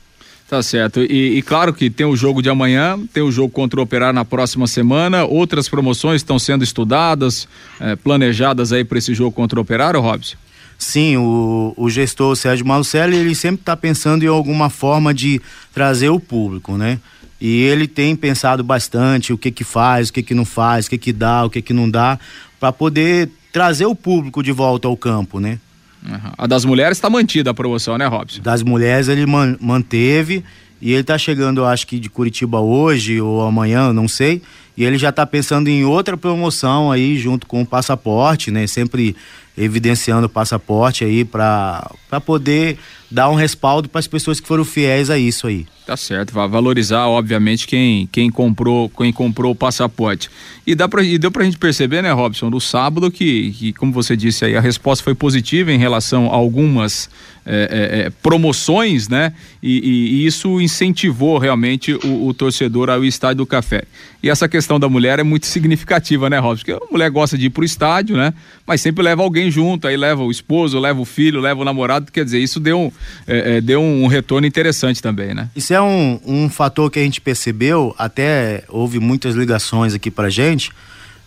Tá 0.49 0.63
certo. 0.63 1.03
E, 1.03 1.37
e, 1.37 1.43
claro 1.43 1.75
que 1.75 1.91
tem 1.91 2.07
o 2.07 2.17
jogo 2.17 2.41
de 2.41 2.49
amanhã, 2.49 2.99
tem 3.13 3.23
o 3.23 3.31
jogo 3.31 3.51
contra 3.51 3.79
o 3.79 3.83
Operário 3.83 4.15
na 4.15 4.25
próxima 4.25 4.67
semana. 4.67 5.27
Outras 5.27 5.69
promoções 5.69 6.23
estão 6.23 6.39
sendo 6.39 6.65
estudadas, 6.65 7.47
eh, 7.79 7.97
planejadas 7.97 8.73
aí 8.73 8.83
para 8.83 8.97
esse 8.97 9.13
jogo 9.13 9.31
contra 9.31 9.59
o 9.59 9.63
Operário, 9.63 10.01
Robson? 10.01 10.39
Sim, 10.79 11.19
o, 11.19 11.75
o 11.77 11.91
gestor 11.91 12.35
Sérgio 12.35 12.65
Malucelli, 12.65 13.17
ele 13.17 13.35
sempre 13.35 13.61
está 13.61 13.77
pensando 13.77 14.23
em 14.23 14.29
alguma 14.29 14.71
forma 14.71 15.13
de 15.13 15.39
trazer 15.75 16.09
o 16.09 16.19
público, 16.19 16.79
né? 16.79 16.99
E 17.41 17.63
ele 17.63 17.87
tem 17.87 18.17
pensado 18.17 18.65
bastante 18.65 19.33
o 19.33 19.39
que 19.39 19.51
que 19.51 19.65
faz, 19.65 20.09
o 20.09 20.13
que 20.13 20.23
que 20.23 20.35
não 20.35 20.45
faz, 20.45 20.87
o 20.87 20.91
que 20.91 20.99
que 20.99 21.13
dá, 21.13 21.45
o 21.45 21.51
que 21.51 21.63
que 21.63 21.73
não 21.73 21.89
dá, 21.89 22.19
para 22.59 22.73
poder 22.73 23.31
trazer 23.53 23.87
o 23.87 23.95
público 23.95 24.43
de 24.43 24.53
volta 24.53 24.89
ao 24.89 24.97
campo, 24.97 25.39
né? 25.39 25.59
Uhum. 26.05 26.33
A 26.37 26.47
das 26.47 26.65
mulheres 26.65 26.99
está 26.99 27.11
mantida 27.11 27.51
a 27.51 27.55
promoção, 27.55 27.99
né, 27.99 28.07
Robson? 28.07 28.41
Das 28.41 28.63
mulheres 28.63 29.09
ele 29.09 29.27
man 29.27 29.57
manteve 29.61 30.45
e 30.81 30.93
ele 30.93 31.01
está 31.01 31.19
chegando, 31.19 31.65
acho 31.65 31.87
que 31.87 31.99
de 31.99 32.09
Curitiba 32.09 32.61
hoje 32.61 33.21
ou 33.21 33.43
amanhã, 33.43 33.93
não 33.93 34.07
sei. 34.07 34.43
E 34.77 34.85
ele 34.85 34.97
já 34.97 35.09
está 35.09 35.27
pensando 35.27 35.69
em 35.69 35.85
outra 35.85 36.17
promoção 36.17 36.93
aí 36.93 37.19
junto 37.19 37.47
com 37.47 37.63
o 37.63 37.67
passaporte, 37.67 38.51
né? 38.51 38.65
Sempre 38.67 39.17
evidenciando 39.57 40.27
o 40.27 40.31
passaporte 40.31 41.05
aí 41.05 41.25
para 41.25 41.91
poder 42.25 42.79
dar 43.11 43.29
um 43.29 43.35
respaldo 43.35 43.89
para 43.89 43.99
as 43.99 44.07
pessoas 44.07 44.39
que 44.39 44.47
foram 44.47 44.65
fiéis 44.65 45.11
a 45.11 45.19
isso 45.19 45.47
aí. 45.49 45.67
Tá 45.85 45.97
certo, 45.97 46.33
vai 46.33 46.47
valorizar, 46.47 47.07
obviamente, 47.07 47.67
quem, 47.67 48.07
quem 48.13 48.31
comprou 48.31 48.89
quem 48.91 49.13
comprou 49.13 49.53
o 49.53 49.55
passaporte. 49.55 50.31
E, 50.67 50.75
dá 50.75 50.87
pra, 50.87 51.03
e 51.03 51.19
deu 51.19 51.31
pra 51.31 51.45
gente 51.45 51.59
perceber, 51.59 52.03
né, 52.03 52.13
Robson, 52.13 52.51
no 52.51 52.61
sábado 52.61 53.11
que, 53.11 53.53
que, 53.53 53.73
como 53.73 53.93
você 53.93 54.17
disse 54.17 54.45
aí, 54.45 54.57
a 54.57 54.61
resposta 54.61 55.03
foi 55.03 55.15
positiva 55.15 55.73
em 55.73 55.79
relação 55.79 56.31
a 56.31 56.35
algumas 56.37 57.09
é, 57.49 57.69
é, 57.71 58.01
é 58.01 58.11
promoções, 58.23 59.09
né? 59.09 59.33
E, 59.63 59.79
e, 59.79 60.27
isso 60.27 60.61
incentivou 60.61 61.39
realmente 61.39 61.95
o, 61.95 62.29
o, 62.29 62.35
torcedor 62.35 62.91
ao 62.91 63.05
estádio 63.05 63.39
do 63.39 63.47
café. 63.47 63.85
E 64.23 64.29
essa 64.29 64.47
questão 64.49 64.79
da 64.79 64.89
mulher 64.89 65.19
é 65.19 65.23
muito 65.23 65.47
significativa, 65.47 66.29
né, 66.29 66.39
Robson? 66.39 66.65
Porque 66.65 66.85
a 66.85 66.93
mulher 66.93 67.11
gosta 67.11 67.39
de 67.39 67.47
ir 67.47 67.51
pro 67.51 67.65
estádio, 67.65 68.17
né? 68.17 68.35
Mas 68.67 68.81
sempre 68.83 69.03
leva 69.03 69.23
alguém 69.23 69.51
junto, 69.51 69.89
aí 69.89 69.97
leva 69.97 70.23
o 70.23 70.31
esposo, 70.31 70.79
leva 70.79 71.01
o 71.01 71.05
filho, 71.05 71.41
leva 71.41 71.63
o 71.63 71.65
namorado, 71.65 72.13
quer 72.13 72.25
dizer, 72.25 72.39
isso 72.39 72.61
deu, 72.61 72.93
é, 73.27 73.57
é, 73.57 73.61
deu 73.61 73.81
um 73.81 74.07
retorno 74.07 74.47
interessante 74.47 75.01
também, 75.01 75.35
né? 75.35 75.49
Isso 75.57 75.73
é 75.73 75.81
um, 75.81 76.21
um 76.27 76.49
fator 76.51 76.91
que 76.91 76.99
a 76.99 77.03
gente 77.03 77.21
percebeu, 77.21 77.95
até 77.99 78.65
houve 78.69 79.01
muitas 79.01 79.35
ligações 79.35 79.95
aqui 79.95 80.11
pra 80.11 80.29
gente, 80.29 80.71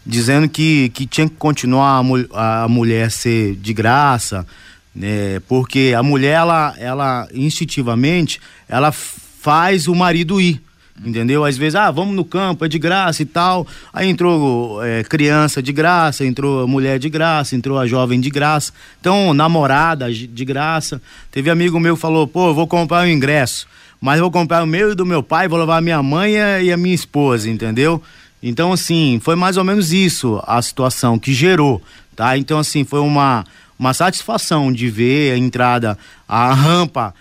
dizendo 0.06 0.48
que, 0.48 0.90
que 0.90 1.06
tinha 1.06 1.28
que 1.28 1.36
continuar 1.36 2.04
a, 2.34 2.64
a 2.64 2.68
mulher 2.68 3.10
ser 3.12 3.56
de 3.56 3.74
graça, 3.74 4.46
né? 4.96 5.40
Porque 5.48 5.94
a 5.98 6.04
mulher, 6.04 6.34
ela, 6.34 6.76
ela 6.78 7.28
instintivamente, 7.34 8.40
ela 8.68 8.92
faz 8.92 9.88
o 9.88 9.96
marido 9.96 10.40
ir. 10.40 10.62
Entendeu? 11.04 11.44
Às 11.44 11.58
vezes, 11.58 11.76
ah, 11.76 11.90
vamos 11.90 12.16
no 12.16 12.24
campo, 12.24 12.64
é 12.64 12.68
de 12.68 12.78
graça 12.78 13.24
e 13.24 13.26
tal. 13.26 13.66
Aí 13.92 14.08
entrou 14.08 14.84
é, 14.84 15.04
criança 15.04 15.62
de 15.62 15.74
graça, 15.74 16.24
entrou 16.24 16.68
mulher 16.68 17.00
de 17.00 17.10
graça, 17.10 17.56
entrou 17.56 17.80
a 17.80 17.88
jovem 17.88 18.20
de 18.20 18.30
graça. 18.30 18.72
Então, 19.00 19.34
namorada 19.34 20.14
de 20.14 20.46
graça. 20.46 21.02
Teve 21.32 21.50
amigo 21.50 21.80
meu 21.80 21.96
que 21.96 22.02
falou, 22.02 22.28
pô, 22.28 22.54
vou 22.54 22.68
comprar 22.68 23.04
o 23.04 23.10
ingresso, 23.10 23.68
mas 24.00 24.20
vou 24.20 24.30
comprar 24.30 24.64
o 24.64 24.68
meu 24.68 24.92
e 24.92 24.96
do 24.96 25.06
meu 25.06 25.24
pai, 25.24 25.48
vou 25.48 25.58
levar 25.58 25.78
a 25.78 25.82
minha 25.82 26.04
mãe 26.04 26.36
e 26.36 26.72
a 26.72 26.78
minha 26.78 26.94
esposa, 26.94 27.50
entendeu? 27.50 28.02
Então, 28.44 28.72
assim, 28.72 29.20
foi 29.24 29.36
mais 29.36 29.58
ou 29.58 29.64
menos 29.64 29.92
isso 29.92 30.40
a 30.46 30.62
situação 30.62 31.18
que 31.18 31.34
gerou, 31.34 31.82
tá? 32.16 32.38
Então, 32.38 32.60
assim, 32.60 32.84
foi 32.84 33.00
uma 33.00 33.44
uma 33.82 33.96
satisfação 33.96 34.72
de 34.72 34.92
ver 34.92 35.34
a 35.34 35.38
entrada, 35.40 35.98
a 36.28 36.54
rampa 36.54 37.16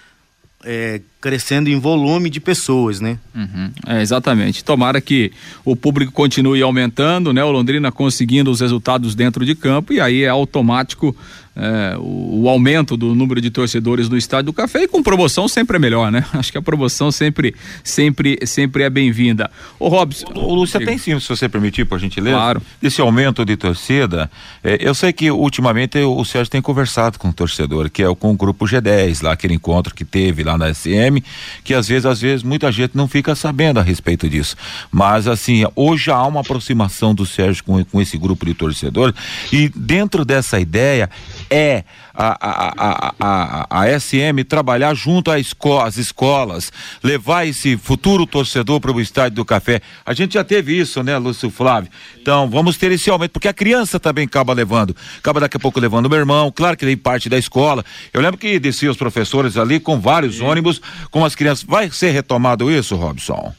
é, 0.62 1.00
crescendo 1.19 1.71
em 1.71 1.81
volume 1.81 2.29
de 2.29 2.38
pessoas, 2.38 3.00
né? 3.00 3.19
Uhum, 3.35 3.71
é, 3.87 4.02
exatamente. 4.02 4.62
Tomara 4.62 5.00
que 5.00 5.33
o 5.64 5.75
público 5.75 6.12
continue 6.12 6.61
aumentando, 6.61 7.33
né? 7.33 7.43
O 7.43 7.50
Londrina 7.50 7.90
conseguindo 7.90 8.50
os 8.50 8.61
resultados 8.61 9.14
dentro 9.14 9.47
de 9.47 9.55
campo 9.55 9.95
e 9.95 10.02
aí 10.02 10.23
é 10.23 10.29
automático 10.29 11.17
é, 11.61 11.97
o, 11.99 12.43
o, 12.43 12.49
aumento 12.49 12.97
do 12.97 13.14
número 13.14 13.38
de 13.38 13.50
torcedores 13.50 14.09
no 14.09 14.17
Estádio 14.17 14.47
do 14.47 14.52
Café 14.52 14.85
e 14.85 14.88
com 14.88 15.02
promoção 15.02 15.47
sempre 15.47 15.76
é 15.76 15.79
melhor, 15.79 16.11
né? 16.11 16.25
Acho 16.33 16.50
que 16.50 16.57
a 16.57 16.62
promoção 16.62 17.12
sempre, 17.12 17.55
sempre, 17.85 18.38
sempre 18.47 18.83
é 18.83 18.88
bem-vinda. 18.88 19.50
O 19.79 19.88
Robson. 19.88 20.26
O, 20.35 20.55
Lúcio, 20.55 20.83
tem 20.83 20.97
sim, 20.97 21.21
se 21.21 21.29
você 21.29 21.50
permitir, 21.50 21.85
por 21.85 21.99
gentileza. 21.99 22.37
Claro. 22.37 22.62
Esse 22.83 23.02
aumento 23.02 23.45
de 23.45 23.57
torcida, 23.57 24.31
é, 24.64 24.79
eu 24.81 24.95
sei 24.95 25.12
que 25.12 25.31
ultimamente 25.31 25.99
o 25.99 26.25
Sérgio 26.25 26.50
tem 26.50 26.62
conversado 26.62 27.19
com 27.19 27.29
o 27.29 27.33
torcedor, 27.33 27.90
que 27.90 28.02
é 28.02 28.14
com 28.14 28.31
o 28.31 28.37
grupo 28.37 28.64
G10, 28.64 29.23
lá 29.23 29.33
aquele 29.33 29.55
encontro 29.55 29.95
que 29.95 30.05
teve 30.05 30.43
lá 30.43 30.57
na 30.57 30.73
SM, 30.73 31.23
que 31.62 31.75
às 31.75 31.87
vezes, 31.87 32.07
às 32.07 32.21
vezes, 32.23 32.43
muita 32.43 32.73
gente 32.73 32.97
não 32.97 33.07
fica 33.07 33.35
sabendo 33.35 33.79
a 33.79 33.83
respeito 33.83 34.29
disso. 34.29 34.57
Mas 34.90 35.26
assim, 35.26 35.64
hoje 35.76 36.11
há 36.11 36.25
uma 36.25 36.40
aproximação 36.40 37.14
do 37.14 37.26
Sérgio 37.26 37.62
com, 37.64 37.85
com 37.85 38.00
esse 38.00 38.17
grupo 38.17 38.47
de 38.47 38.55
torcedores 38.55 39.14
e 39.52 39.69
dentro 39.69 40.25
dessa 40.25 40.59
ideia 40.59 41.11
é 41.50 41.83
a, 42.14 42.37
a, 42.40 43.14
a, 43.19 43.83
a, 43.83 44.00
SM 44.00 44.45
trabalhar 44.49 44.95
junto 44.95 45.30
às 45.30 45.40
esco 45.40 45.80
escolas, 45.99 46.73
levar 47.02 47.47
esse 47.47 47.76
futuro 47.76 48.25
torcedor 48.25 48.80
para 48.80 48.92
o 48.92 49.00
estádio 49.00 49.37
do 49.37 49.45
café. 49.45 49.80
A 50.07 50.14
gente 50.14 50.35
já 50.35 50.45
teve 50.45 50.78
isso, 50.78 51.02
né, 51.02 51.19
Lúcio 51.19 51.50
Flávio? 51.50 51.90
Então, 52.21 52.49
vamos 52.49 52.76
ter 52.76 52.92
esse 52.92 53.11
aumento, 53.11 53.33
porque 53.33 53.49
a 53.49 53.52
criança 53.52 53.99
também 53.99 54.25
acaba 54.25 54.52
levando, 54.52 54.95
acaba 55.19 55.40
daqui 55.40 55.57
a 55.57 55.61
pouco 55.61 55.80
levando 55.80 56.07
o 56.07 56.11
meu 56.11 56.19
irmão, 56.19 56.52
claro 56.54 56.76
que 56.76 56.85
ele 56.85 56.97
parte 56.97 57.28
da 57.28 57.37
escola. 57.37 57.85
Eu 58.12 58.21
lembro 58.21 58.38
que 58.38 58.59
desciam 58.59 58.92
os 58.92 58.97
professores 58.97 59.57
ali 59.57 59.80
com 59.80 59.99
vários 59.99 60.40
ônibus, 60.40 60.80
com 61.11 61.25
as 61.25 61.35
crianças. 61.35 61.64
Vai 61.64 61.90
ser 61.90 62.11
retomado 62.11 62.71
isso, 62.71 62.95
Robson? 62.95 63.52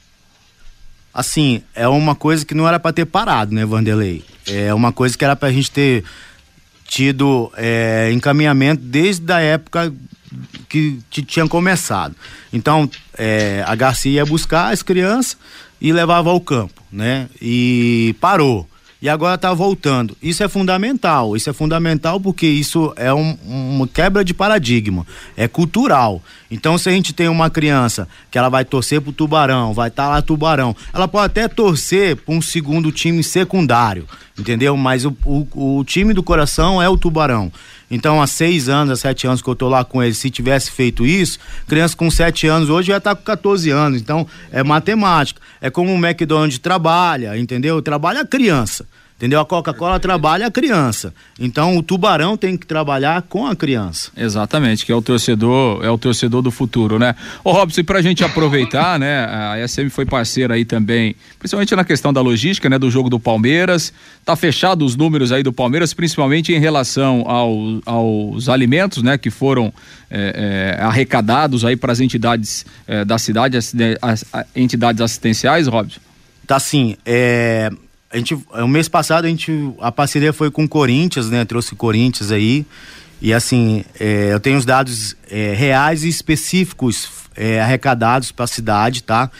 Assim, 1.13 1.61
é 1.75 1.87
uma 1.87 2.15
coisa 2.15 2.45
que 2.45 2.53
não 2.53 2.67
era 2.67 2.79
para 2.79 2.93
ter 2.93 3.05
parado, 3.05 3.53
né, 3.53 3.65
Vanderlei? 3.65 4.23
É 4.47 4.73
uma 4.73 4.93
coisa 4.93 5.17
que 5.17 5.25
era 5.25 5.35
para 5.35 5.49
a 5.49 5.51
gente 5.51 5.69
ter 5.69 6.03
tido 6.91 7.49
é, 7.55 8.11
encaminhamento 8.11 8.83
desde 8.83 9.31
a 9.31 9.39
época 9.39 9.93
que, 10.67 10.99
tinha 11.09 11.47
começado. 11.47 12.13
Então, 12.51 12.89
é, 13.17 13.63
a 13.65 13.73
Garcia 13.75 14.11
ia 14.11 14.25
buscar 14.25 14.73
as 14.73 14.83
crianças 14.83 15.37
e 15.79 15.93
levava 15.93 16.29
ao 16.29 16.41
campo, 16.41 16.83
né? 16.91 17.29
E 17.41 18.13
parou 18.19 18.67
e 19.01 19.09
agora 19.09 19.35
está 19.35 19.51
voltando. 19.53 20.15
Isso 20.21 20.43
é 20.43 20.47
fundamental. 20.47 21.35
Isso 21.35 21.49
é 21.49 21.53
fundamental 21.53 22.19
porque 22.19 22.45
isso 22.45 22.93
é 22.95 23.11
um, 23.11 23.35
uma 23.45 23.87
quebra 23.87 24.23
de 24.23 24.33
paradigma. 24.33 25.07
É 25.35 25.47
cultural. 25.47 26.21
Então, 26.51 26.77
se 26.77 26.87
a 26.87 26.91
gente 26.91 27.11
tem 27.11 27.27
uma 27.27 27.49
criança 27.49 28.07
que 28.29 28.37
ela 28.37 28.49
vai 28.49 28.63
torcer 28.63 29.01
pro 29.01 29.11
Tubarão, 29.11 29.73
vai 29.73 29.87
estar 29.87 30.03
tá 30.03 30.09
lá 30.09 30.21
Tubarão, 30.21 30.75
ela 30.93 31.07
pode 31.07 31.25
até 31.25 31.47
torcer 31.47 32.15
para 32.15 32.35
um 32.35 32.41
segundo 32.41 32.91
time 32.91 33.23
secundário, 33.23 34.05
entendeu? 34.37 34.77
Mas 34.77 35.05
o, 35.05 35.15
o, 35.25 35.77
o 35.79 35.83
time 35.83 36.13
do 36.13 36.21
coração 36.21 36.81
é 36.81 36.87
o 36.87 36.97
Tubarão. 36.97 37.51
Então, 37.91 38.21
há 38.21 38.25
seis 38.25 38.69
anos, 38.69 38.93
há 38.93 38.95
sete 38.95 39.27
anos 39.27 39.41
que 39.41 39.49
eu 39.49 39.55
tô 39.55 39.67
lá 39.67 39.83
com 39.83 40.01
ele, 40.01 40.13
se 40.13 40.29
tivesse 40.31 40.71
feito 40.71 41.05
isso, 41.05 41.37
criança 41.67 41.95
com 41.95 42.09
sete 42.09 42.47
anos 42.47 42.69
hoje 42.69 42.87
já 42.87 42.99
tá 42.99 43.13
com 43.13 43.21
14 43.21 43.69
anos. 43.69 44.01
Então, 44.01 44.25
é 44.51 44.63
matemática. 44.63 45.41
É 45.59 45.69
como 45.69 45.93
o 45.93 45.97
McDonald's 46.03 46.57
trabalha, 46.57 47.37
entendeu? 47.37 47.81
Trabalha 47.81 48.21
a 48.21 48.25
criança. 48.25 48.85
Entendeu? 49.21 49.39
A 49.39 49.45
Coca-Cola 49.45 49.99
trabalha 49.99 50.47
a 50.47 50.51
criança. 50.51 51.13
Então 51.39 51.77
o 51.77 51.83
tubarão 51.83 52.35
tem 52.35 52.57
que 52.57 52.65
trabalhar 52.65 53.21
com 53.21 53.45
a 53.45 53.55
criança. 53.55 54.09
Exatamente, 54.17 54.83
que 54.83 54.91
é 54.91 54.95
o 54.95 55.01
torcedor, 55.01 55.85
é 55.85 55.91
o 55.91 55.97
torcedor 55.97 56.41
do 56.41 56.49
futuro, 56.49 56.97
né? 56.97 57.13
Ô 57.43 57.51
Robson, 57.51 57.81
e 57.81 57.83
pra 57.83 58.01
gente 58.01 58.23
aproveitar, 58.23 58.97
né? 58.97 59.25
A 59.25 59.67
SM 59.67 59.91
foi 59.91 60.07
parceira 60.07 60.55
aí 60.55 60.65
também, 60.65 61.15
principalmente 61.37 61.75
na 61.75 61.83
questão 61.83 62.11
da 62.11 62.19
logística, 62.19 62.67
né? 62.67 62.79
Do 62.79 62.89
jogo 62.89 63.11
do 63.11 63.19
Palmeiras. 63.19 63.93
Tá 64.25 64.35
fechado 64.35 64.83
os 64.83 64.95
números 64.95 65.31
aí 65.31 65.43
do 65.43 65.53
Palmeiras, 65.53 65.93
principalmente 65.93 66.51
em 66.51 66.59
relação 66.59 67.23
ao, 67.27 67.55
aos 67.85 68.49
alimentos, 68.49 69.03
né? 69.03 69.19
Que 69.19 69.29
foram 69.29 69.71
é, 70.09 70.77
é, 70.79 70.83
arrecadados 70.83 71.63
aí 71.63 71.75
para 71.75 71.91
as 71.91 71.99
entidades 71.99 72.65
é, 72.87 73.05
da 73.05 73.19
cidade, 73.19 73.55
as, 73.55 73.71
as, 74.01 74.25
as 74.33 74.45
entidades 74.55 74.99
assistenciais, 74.99 75.67
Robson? 75.67 75.99
Tá 76.47 76.59
sim, 76.59 76.97
é 77.05 77.69
a 78.11 78.17
gente, 78.17 78.35
o 78.35 78.67
mês 78.67 78.89
passado 78.89 79.25
a 79.25 79.27
gente, 79.27 79.51
a 79.79 79.91
parceria 79.91 80.33
foi 80.33 80.51
com 80.51 80.65
o 80.65 80.69
Corinthians, 80.69 81.29
né? 81.29 81.45
Trouxe 81.45 81.75
Corinthians 81.75 82.31
aí. 82.31 82.65
E 83.21 83.33
assim, 83.33 83.85
é, 83.99 84.33
eu 84.33 84.39
tenho 84.39 84.57
os 84.57 84.65
dados 84.65 85.15
é, 85.29 85.53
reais 85.53 86.03
e 86.03 86.09
específicos 86.09 87.07
é, 87.35 87.61
arrecadados 87.61 88.31
para 88.31 88.45
a 88.45 88.47
cidade, 88.47 89.03
tá? 89.03 89.31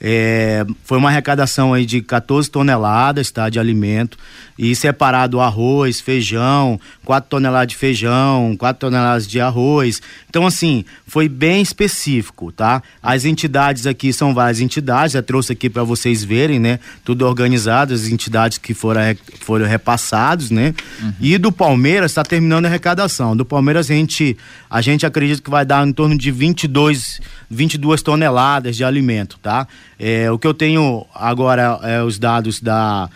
É, 0.00 0.64
foi 0.82 0.96
uma 0.96 1.10
arrecadação 1.10 1.74
aí 1.74 1.84
de 1.84 2.00
14 2.00 2.50
toneladas 2.50 3.30
tá, 3.30 3.50
de 3.50 3.60
alimento 3.60 4.16
e 4.58 4.74
separado 4.74 5.40
arroz, 5.40 6.00
feijão, 6.00 6.80
4 7.04 7.28
toneladas 7.28 7.68
de 7.68 7.76
feijão, 7.76 8.54
4 8.58 8.78
toneladas 8.78 9.26
de 9.26 9.40
arroz. 9.40 10.02
Então, 10.28 10.46
assim, 10.46 10.84
foi 11.06 11.28
bem 11.28 11.62
específico, 11.62 12.52
tá? 12.52 12.82
As 13.02 13.24
entidades 13.24 13.86
aqui 13.86 14.12
são 14.12 14.34
várias 14.34 14.60
entidades, 14.60 15.12
já 15.12 15.22
trouxe 15.22 15.52
aqui 15.52 15.70
para 15.70 15.82
vocês 15.82 16.22
verem, 16.22 16.58
né? 16.58 16.78
Tudo 17.04 17.26
organizado, 17.26 17.94
as 17.94 18.06
entidades 18.06 18.58
que 18.58 18.74
foram, 18.74 19.00
foram 19.40 19.66
repassados, 19.66 20.50
né? 20.50 20.74
Uhum. 21.02 21.12
E 21.20 21.38
do 21.38 21.50
Palmeiras 21.50 22.10
está 22.10 22.22
terminando 22.22 22.66
a 22.66 22.68
arrecadação. 22.68 23.34
Do 23.34 23.44
Palmeiras 23.44 23.90
a 23.90 23.94
gente, 23.94 24.36
a 24.68 24.80
gente 24.80 25.06
acredita 25.06 25.42
que 25.42 25.50
vai 25.50 25.64
dar 25.64 25.86
em 25.86 25.92
torno 25.92 26.16
de 26.16 26.30
22, 26.30 27.20
22 27.50 28.02
toneladas 28.02 28.76
de 28.76 28.84
alimento, 28.84 29.38
tá? 29.42 29.66
É, 30.02 30.30
o 30.30 30.38
que 30.38 30.46
eu 30.46 30.54
tenho 30.54 31.04
agora 31.14 31.78
é 31.82 32.02
os 32.02 32.18
dados 32.18 32.58
da, 32.58 33.10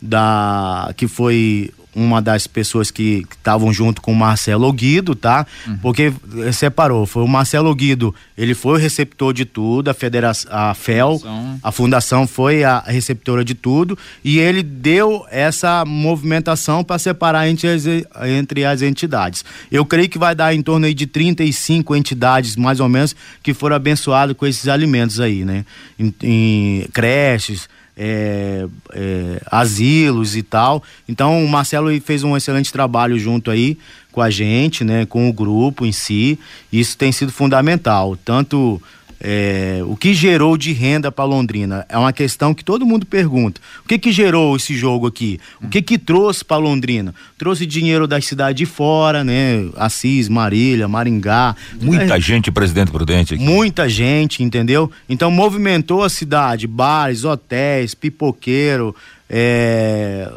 da 0.00 0.94
que 0.96 1.08
foi 1.08 1.72
uma 1.94 2.22
das 2.22 2.46
pessoas 2.46 2.90
que 2.90 3.26
estavam 3.30 3.72
junto 3.72 4.00
com 4.00 4.12
o 4.12 4.16
Marcelo 4.16 4.72
Guido, 4.72 5.14
tá? 5.14 5.46
Uhum. 5.66 5.78
Porque 5.78 6.12
eh, 6.38 6.52
separou. 6.52 7.06
Foi 7.06 7.22
o 7.22 7.28
Marcelo 7.28 7.74
Guido, 7.74 8.14
ele 8.36 8.54
foi 8.54 8.74
o 8.74 8.76
receptor 8.76 9.32
de 9.32 9.44
tudo, 9.44 9.88
a 9.88 9.94
federação, 9.94 10.50
a 10.52 10.74
FEL, 10.74 11.18
fundação. 11.18 11.60
a 11.62 11.72
fundação 11.72 12.26
foi 12.26 12.64
a 12.64 12.80
receptora 12.80 13.44
de 13.44 13.54
tudo, 13.54 13.98
e 14.24 14.38
ele 14.38 14.62
deu 14.62 15.24
essa 15.30 15.84
movimentação 15.84 16.84
para 16.84 16.98
separar 16.98 17.48
entre 17.48 17.68
as, 17.68 17.84
entre 17.86 18.64
as 18.64 18.82
entidades. 18.82 19.44
Eu 19.70 19.84
creio 19.84 20.08
que 20.08 20.18
vai 20.18 20.34
dar 20.34 20.54
em 20.54 20.62
torno 20.62 20.86
aí 20.86 20.94
de 20.94 21.06
35 21.06 21.96
entidades, 21.96 22.56
mais 22.56 22.80
ou 22.80 22.88
menos, 22.88 23.14
que 23.42 23.52
foram 23.52 23.76
abençoadas 23.76 24.36
com 24.36 24.46
esses 24.46 24.68
alimentos 24.68 25.20
aí, 25.20 25.44
né? 25.44 25.64
em, 26.00 26.14
em 26.22 26.88
creches 26.92 27.68
é, 27.96 28.66
é, 28.92 29.42
asilos 29.50 30.36
e 30.36 30.42
tal. 30.42 30.82
Então 31.08 31.44
o 31.44 31.48
Marcelo 31.48 31.88
fez 32.00 32.22
um 32.24 32.36
excelente 32.36 32.72
trabalho 32.72 33.18
junto 33.18 33.50
aí 33.50 33.76
com 34.12 34.20
a 34.20 34.30
gente, 34.30 34.82
né, 34.84 35.06
com 35.06 35.28
o 35.28 35.32
grupo 35.32 35.86
em 35.86 35.92
si. 35.92 36.38
Isso 36.72 36.96
tem 36.96 37.12
sido 37.12 37.32
fundamental, 37.32 38.16
tanto 38.24 38.80
é, 39.22 39.80
o 39.84 39.94
que 39.96 40.14
gerou 40.14 40.56
de 40.56 40.72
renda 40.72 41.12
para 41.12 41.26
Londrina? 41.26 41.84
É 41.90 41.98
uma 41.98 42.12
questão 42.12 42.54
que 42.54 42.64
todo 42.64 42.86
mundo 42.86 43.04
pergunta. 43.04 43.60
O 43.84 43.88
que 43.88 43.98
que 43.98 44.10
gerou 44.10 44.56
esse 44.56 44.74
jogo 44.74 45.06
aqui? 45.06 45.38
O 45.62 45.68
que 45.68 45.82
que 45.82 45.98
trouxe 45.98 46.42
para 46.42 46.56
Londrina? 46.56 47.14
Trouxe 47.36 47.66
dinheiro 47.66 48.06
da 48.06 48.18
cidade 48.20 48.58
de 48.58 48.66
fora, 48.66 49.22
né? 49.22 49.68
Assis, 49.76 50.28
Marília, 50.28 50.88
Maringá. 50.88 51.54
Muita 51.80 52.16
é, 52.16 52.20
gente, 52.20 52.50
presidente 52.50 52.90
Prudente. 52.90 53.34
Aqui. 53.34 53.44
Muita 53.44 53.88
gente, 53.88 54.42
entendeu? 54.42 54.90
Então 55.06 55.30
movimentou 55.30 56.02
a 56.02 56.08
cidade, 56.08 56.66
bares, 56.66 57.22
hotéis, 57.24 57.94
pipoqueiro, 57.94 58.96
é, 59.28 60.30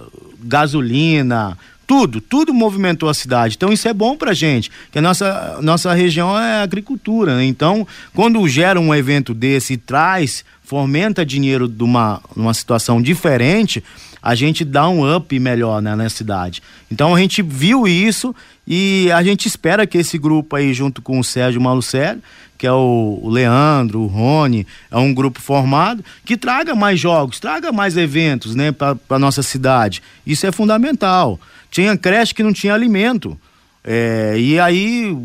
gasolina, 0.44 1.58
tudo, 1.86 2.22
tudo 2.22 2.54
movimentou 2.54 3.10
a 3.10 3.14
cidade. 3.14 3.56
Então 3.56 3.72
isso 3.72 3.88
é 3.88 3.94
bom 3.94 4.16
pra 4.18 4.34
gente, 4.34 4.72
que 4.92 5.00
a 5.00 5.02
nossa, 5.02 5.60
nossa 5.62 5.94
região 5.94 6.38
é 6.38 6.62
agricultura, 6.62 7.38
né? 7.38 7.46
Então, 7.46 7.88
quando 8.14 8.48
gera 8.48 8.80
um 8.80 8.94
evento 8.94 9.34
desse 9.34 9.74
e 9.74 9.78
traz, 9.78 10.44
fomenta 10.64 11.26
dinheiro 11.26 11.68
de 11.68 11.84
uma, 11.84 12.22
uma 12.36 12.54
situação 12.54 13.02
diferente, 13.02 13.84
a 14.24 14.36
gente 14.36 14.64
dá 14.64 14.88
um 14.88 15.16
up 15.16 15.38
melhor 15.38 15.82
né, 15.82 15.94
na 15.96 16.10
cidade. 16.10 16.64
Então 16.90 17.14
a 17.14 17.20
gente 17.20 17.42
viu 17.42 17.86
isso 17.86 18.34
e 18.66 19.12
a 19.12 19.22
gente 19.22 19.48
espera 19.48 19.86
que 19.86 19.98
esse 19.98 20.18
grupo 20.18 20.56
aí, 20.56 20.74
junto 20.74 21.02
com 21.02 21.20
o 21.20 21.24
Sérgio 21.24 21.60
Malucelli, 21.60 22.22
que 22.58 22.66
é 22.66 22.72
o, 22.72 23.28
Leandro, 23.30 24.00
o 24.00 24.08
Rony, 24.08 24.66
é 24.90 24.98
um 24.98 25.14
grupo 25.14 25.42
formado, 25.42 26.04
que 26.24 26.38
traga 26.38 26.74
mais 26.74 26.98
jogos, 26.98 27.38
traga 27.38 27.74
mais 27.74 27.98
eventos 27.98 28.56
né, 28.56 28.72
para 28.72 29.20
nossa 29.20 29.44
cidade. 29.44 30.02
Isso 30.26 30.48
é 30.48 30.52
fundamental. 30.52 31.38
Tinha 31.70 31.98
creche 31.98 32.34
que 32.34 32.42
não 32.42 32.54
tinha 32.54 32.74
alimento. 32.74 33.38
É, 33.84 34.36
e 34.38 34.58
aí 34.58 35.18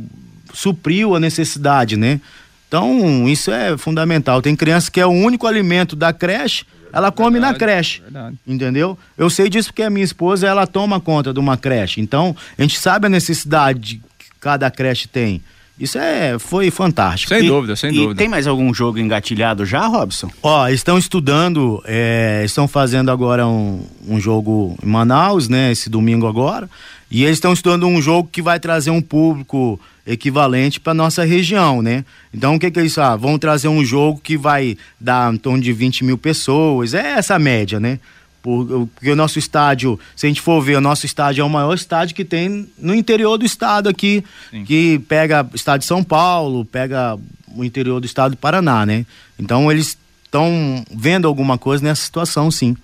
supriu 0.52 1.14
a 1.14 1.20
necessidade, 1.20 1.96
né? 1.96 2.20
Então, 2.66 3.28
isso 3.28 3.52
é 3.52 3.78
fundamental. 3.78 4.42
Tem 4.42 4.56
criança 4.56 4.90
que 4.90 5.00
é 5.00 5.06
o 5.06 5.10
único 5.10 5.46
alimento 5.46 5.94
da 5.94 6.12
creche, 6.12 6.66
ela 6.92 7.12
come 7.12 7.32
verdade, 7.32 7.52
na 7.52 7.58
creche. 7.58 8.00
Verdade. 8.02 8.36
Entendeu? 8.46 8.98
Eu 9.16 9.28
sei 9.30 9.48
disso 9.48 9.68
porque 9.68 9.82
a 9.82 9.90
minha 9.90 10.04
esposa, 10.04 10.46
ela 10.46 10.66
toma 10.66 11.00
conta 11.00 11.32
de 11.32 11.40
uma 11.40 11.56
creche. 11.56 12.00
Então, 12.00 12.34
a 12.56 12.62
gente 12.62 12.78
sabe 12.78 13.06
a 13.06 13.10
necessidade 13.10 14.00
que 14.18 14.26
cada 14.40 14.70
creche 14.70 15.08
tem. 15.08 15.42
Isso 15.78 15.96
é, 15.96 16.38
foi 16.38 16.70
fantástico. 16.70 17.32
Sem 17.32 17.44
e, 17.44 17.48
dúvida, 17.48 17.76
sem 17.76 17.90
e 17.90 17.94
dúvida. 17.94 18.16
Tem 18.16 18.28
mais 18.28 18.46
algum 18.48 18.74
jogo 18.74 18.98
engatilhado 18.98 19.64
já, 19.64 19.86
Robson? 19.86 20.28
Ó, 20.42 20.68
estão 20.68 20.98
estudando, 20.98 21.80
é, 21.86 22.42
estão 22.44 22.66
fazendo 22.66 23.10
agora 23.10 23.46
um, 23.46 23.86
um 24.08 24.18
jogo 24.18 24.76
em 24.82 24.86
Manaus, 24.88 25.48
né? 25.48 25.70
Esse 25.70 25.88
domingo 25.88 26.26
agora. 26.26 26.68
E 27.10 27.22
eles 27.24 27.36
estão 27.36 27.52
estudando 27.52 27.86
um 27.86 28.02
jogo 28.02 28.28
que 28.30 28.42
vai 28.42 28.58
trazer 28.58 28.90
um 28.90 29.00
público 29.00 29.80
equivalente 30.08 30.80
para 30.80 30.94
nossa 30.94 31.22
região, 31.22 31.82
né? 31.82 32.04
Então 32.32 32.54
o 32.54 32.58
que, 32.58 32.70
que 32.70 32.80
é 32.80 32.84
isso? 32.84 33.00
Ah, 33.00 33.14
vão 33.14 33.38
trazer 33.38 33.68
um 33.68 33.84
jogo 33.84 34.18
que 34.18 34.36
vai 34.38 34.76
dar 34.98 35.32
em 35.32 35.36
torno 35.36 35.62
de 35.62 35.72
20 35.72 36.02
mil 36.04 36.16
pessoas. 36.16 36.94
É 36.94 37.18
essa 37.18 37.38
média, 37.38 37.78
né? 37.78 38.00
Porque 38.42 39.10
o 39.10 39.16
nosso 39.16 39.38
estádio, 39.38 40.00
se 40.16 40.24
a 40.24 40.28
gente 40.28 40.40
for 40.40 40.62
ver, 40.62 40.76
o 40.76 40.80
nosso 40.80 41.04
estádio 41.04 41.42
é 41.42 41.44
o 41.44 41.50
maior 41.50 41.74
estádio 41.74 42.16
que 42.16 42.24
tem 42.24 42.66
no 42.78 42.94
interior 42.94 43.36
do 43.36 43.44
estado 43.44 43.88
aqui, 43.88 44.24
Sim. 44.50 44.64
que 44.64 44.98
pega 45.00 45.46
o 45.52 45.54
estado 45.54 45.80
de 45.80 45.86
São 45.86 46.02
Paulo, 46.02 46.64
pega 46.64 47.18
o 47.54 47.62
interior 47.62 48.00
do 48.00 48.06
estado 48.06 48.30
do 48.32 48.36
Paraná, 48.38 48.86
né? 48.86 49.04
Então 49.38 49.70
eles 49.70 49.98
estão 50.24 50.84
vendo 50.90 51.26
alguma 51.26 51.58
coisa 51.58 51.84
nessa 51.84 52.02
situação, 52.02 52.50
sim. 52.50 52.76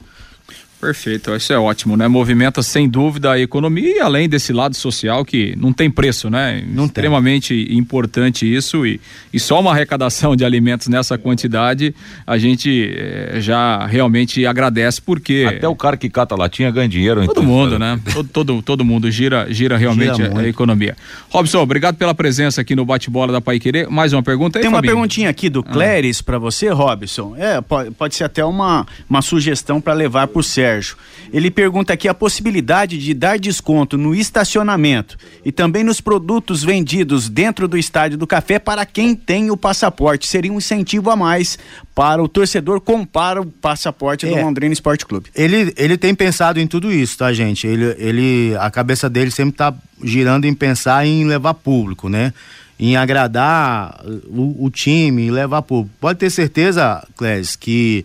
Perfeito, 0.84 1.34
isso 1.34 1.50
é 1.50 1.58
ótimo, 1.58 1.96
né? 1.96 2.06
Movimenta 2.08 2.62
sem 2.62 2.86
dúvida 2.86 3.32
a 3.32 3.40
economia 3.40 3.96
e 3.96 4.00
além 4.00 4.28
desse 4.28 4.52
lado 4.52 4.76
social 4.76 5.24
que 5.24 5.56
não 5.56 5.72
tem 5.72 5.90
preço, 5.90 6.28
né? 6.28 6.62
Não 6.68 6.84
Extremamente 6.84 7.64
tem. 7.64 7.78
importante 7.78 8.44
isso 8.44 8.84
e, 8.84 9.00
e 9.32 9.40
só 9.40 9.60
uma 9.60 9.70
arrecadação 9.70 10.36
de 10.36 10.44
alimentos 10.44 10.88
nessa 10.88 11.16
quantidade 11.16 11.94
a 12.26 12.36
gente 12.36 12.94
eh, 12.94 13.36
já 13.40 13.86
realmente 13.86 14.44
agradece 14.44 15.00
porque 15.00 15.46
até 15.48 15.66
o 15.66 15.74
cara 15.74 15.96
que 15.96 16.10
cata 16.10 16.36
latinha 16.36 16.70
ganha 16.70 16.86
dinheiro. 16.86 17.24
Todo 17.24 17.30
então, 17.30 17.44
mundo, 17.44 17.78
né? 17.78 17.98
todo, 18.12 18.28
todo, 18.28 18.62
todo 18.62 18.84
mundo 18.84 19.10
gira 19.10 19.46
gira 19.48 19.78
realmente 19.78 20.16
gira 20.16 20.36
a, 20.36 20.40
a, 20.40 20.46
economia. 20.46 20.94
Robson, 21.30 21.60
obrigado 21.60 21.96
pela 21.96 22.14
presença 22.14 22.60
aqui 22.60 22.76
no 22.76 22.84
bate-bola 22.84 23.32
da 23.32 23.40
Pai 23.40 23.58
Querer. 23.58 23.88
Mais 23.88 24.12
uma 24.12 24.22
pergunta 24.22 24.58
aí, 24.58 24.62
Tem 24.62 24.68
uma 24.68 24.76
Fabinho? 24.76 24.92
perguntinha 24.92 25.30
aqui 25.30 25.48
do 25.48 25.62
Cléris 25.62 26.20
ah. 26.20 26.24
para 26.26 26.38
você, 26.38 26.68
Robson. 26.68 27.34
É, 27.38 27.62
pode, 27.62 27.90
pode 27.92 28.14
ser 28.14 28.24
até 28.24 28.44
uma, 28.44 28.86
uma 29.08 29.22
sugestão 29.22 29.80
para 29.80 29.94
levar 29.94 30.26
pro 30.28 30.42
Sérgio 30.42 30.73
Sérgio. 30.74 30.96
Ele 31.32 31.50
pergunta 31.50 31.92
aqui 31.92 32.08
a 32.08 32.14
possibilidade 32.14 32.98
de 32.98 33.14
dar 33.14 33.38
desconto 33.38 33.96
no 33.96 34.14
estacionamento 34.14 35.16
e 35.44 35.52
também 35.52 35.84
nos 35.84 36.00
produtos 36.00 36.62
vendidos 36.62 37.28
dentro 37.28 37.66
do 37.66 37.76
estádio 37.76 38.18
do 38.18 38.26
café 38.26 38.58
para 38.58 38.84
quem 38.84 39.14
tem 39.14 39.50
o 39.50 39.56
passaporte. 39.56 40.26
Seria 40.26 40.52
um 40.52 40.58
incentivo 40.58 41.10
a 41.10 41.16
mais 41.16 41.58
para 41.94 42.22
o 42.22 42.28
torcedor 42.28 42.80
comprar 42.80 43.38
o 43.38 43.46
passaporte 43.46 44.26
é. 44.26 44.28
do 44.28 44.36
Londrina 44.36 44.72
Esporte 44.72 45.06
Clube. 45.06 45.30
Ele, 45.34 45.72
ele 45.76 45.96
tem 45.96 46.14
pensado 46.14 46.60
em 46.60 46.66
tudo 46.66 46.92
isso, 46.92 47.18
tá, 47.18 47.32
gente? 47.32 47.66
Ele, 47.66 47.94
ele, 47.98 48.56
a 48.58 48.70
cabeça 48.70 49.08
dele 49.08 49.30
sempre 49.30 49.54
está 49.54 49.74
girando 50.02 50.44
em 50.44 50.54
pensar 50.54 51.06
em 51.06 51.24
levar 51.24 51.54
público, 51.54 52.08
né? 52.08 52.32
Em 52.78 52.96
agradar 52.96 54.00
o, 54.26 54.64
o 54.66 54.70
time, 54.70 55.30
levar 55.30 55.62
público. 55.62 55.94
Pode 56.00 56.18
ter 56.18 56.30
certeza, 56.30 57.06
Clés, 57.16 57.54
que 57.54 58.04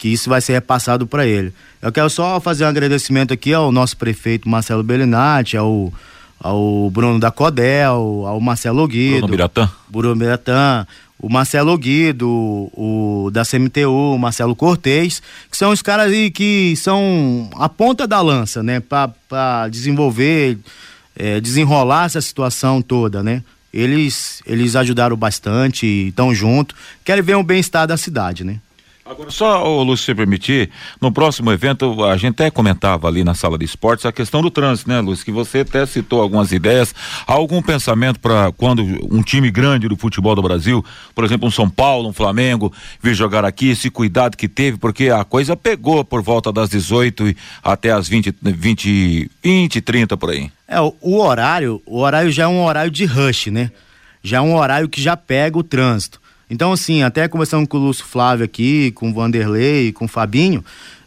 que 0.00 0.08
isso 0.08 0.30
vai 0.30 0.40
ser 0.40 0.54
repassado 0.54 1.06
para 1.06 1.26
ele. 1.26 1.52
Eu 1.80 1.92
quero 1.92 2.08
só 2.08 2.40
fazer 2.40 2.64
um 2.64 2.68
agradecimento 2.68 3.34
aqui 3.34 3.52
ao 3.52 3.70
nosso 3.70 3.98
prefeito 3.98 4.48
Marcelo 4.48 4.82
Bellinati, 4.82 5.58
ao, 5.58 5.92
ao 6.40 6.90
Bruno 6.90 7.20
da 7.20 7.30
Codel, 7.30 8.24
ao 8.26 8.40
Marcelo 8.40 8.88
Guido. 8.88 9.18
Bruno 9.18 9.28
Biratã. 9.28 9.70
Bruno 9.90 10.16
Biratã, 10.16 10.86
o 11.18 11.28
Marcelo 11.28 11.76
Guido, 11.76 12.26
o, 12.26 13.26
o 13.26 13.30
da 13.30 13.44
CMTU, 13.44 14.14
o 14.14 14.18
Marcelo 14.18 14.56
Cortez, 14.56 15.20
que 15.50 15.56
são 15.56 15.70
os 15.70 15.82
caras 15.82 16.10
aí 16.10 16.30
que 16.30 16.74
são 16.76 17.50
a 17.56 17.68
ponta 17.68 18.06
da 18.06 18.22
lança, 18.22 18.62
né, 18.62 18.80
para 18.80 19.68
desenvolver, 19.68 20.58
é, 21.14 21.42
desenrolar 21.42 22.06
essa 22.06 22.22
situação 22.22 22.80
toda, 22.80 23.22
né. 23.22 23.42
Eles, 23.72 24.42
eles 24.46 24.74
ajudaram 24.74 25.14
bastante, 25.14 25.86
estão 26.08 26.34
junto, 26.34 26.74
querem 27.04 27.22
ver 27.22 27.36
o 27.36 27.42
bem-estar 27.42 27.86
da 27.86 27.98
cidade, 27.98 28.44
né. 28.44 28.60
Agora, 29.10 29.28
só, 29.32 29.66
o 29.68 29.82
Lúcio, 29.82 30.06
se 30.06 30.14
permitir, 30.14 30.70
no 31.00 31.10
próximo 31.10 31.50
evento, 31.50 32.04
a 32.04 32.16
gente 32.16 32.34
até 32.34 32.48
comentava 32.48 33.08
ali 33.08 33.24
na 33.24 33.34
sala 33.34 33.58
de 33.58 33.64
esportes 33.64 34.06
a 34.06 34.12
questão 34.12 34.40
do 34.40 34.52
trânsito, 34.52 34.88
né, 34.88 35.00
Lúcio? 35.00 35.24
Que 35.24 35.32
você 35.32 35.58
até 35.58 35.84
citou 35.84 36.22
algumas 36.22 36.52
ideias. 36.52 36.94
Há 37.26 37.32
algum 37.32 37.60
pensamento 37.60 38.20
para 38.20 38.52
quando 38.52 38.84
um 39.10 39.20
time 39.20 39.50
grande 39.50 39.88
do 39.88 39.96
futebol 39.96 40.36
do 40.36 40.42
Brasil, 40.42 40.84
por 41.12 41.24
exemplo, 41.24 41.48
um 41.48 41.50
São 41.50 41.68
Paulo, 41.68 42.08
um 42.08 42.12
Flamengo, 42.12 42.72
vir 43.02 43.12
jogar 43.12 43.44
aqui, 43.44 43.70
esse 43.70 43.90
cuidado 43.90 44.36
que 44.36 44.46
teve, 44.46 44.78
porque 44.78 45.08
a 45.08 45.24
coisa 45.24 45.56
pegou 45.56 46.04
por 46.04 46.22
volta 46.22 46.52
das 46.52 46.70
18 46.70 47.30
e 47.30 47.36
até 47.64 47.90
as 47.90 48.06
20, 48.06 48.32
20, 48.40 49.28
20, 49.42 49.80
30 49.80 50.16
por 50.16 50.30
aí. 50.30 50.52
É, 50.68 50.80
o, 50.80 50.94
o 51.00 51.18
horário, 51.18 51.82
o 51.84 51.98
horário 51.98 52.30
já 52.30 52.44
é 52.44 52.46
um 52.46 52.62
horário 52.62 52.92
de 52.92 53.06
rush, 53.06 53.48
né? 53.48 53.72
Já 54.22 54.36
é 54.36 54.40
um 54.40 54.54
horário 54.54 54.88
que 54.88 55.02
já 55.02 55.16
pega 55.16 55.58
o 55.58 55.64
trânsito. 55.64 56.19
Então, 56.50 56.72
assim, 56.72 57.02
até 57.02 57.28
conversando 57.28 57.66
com 57.66 57.76
o 57.76 57.80
Lúcio 57.80 58.04
Flávio 58.04 58.44
aqui, 58.44 58.90
com 58.90 59.10
o 59.10 59.14
Vanderlei, 59.14 59.92
com 59.92 60.06
o 60.06 60.08
Fabinho, 60.08 60.64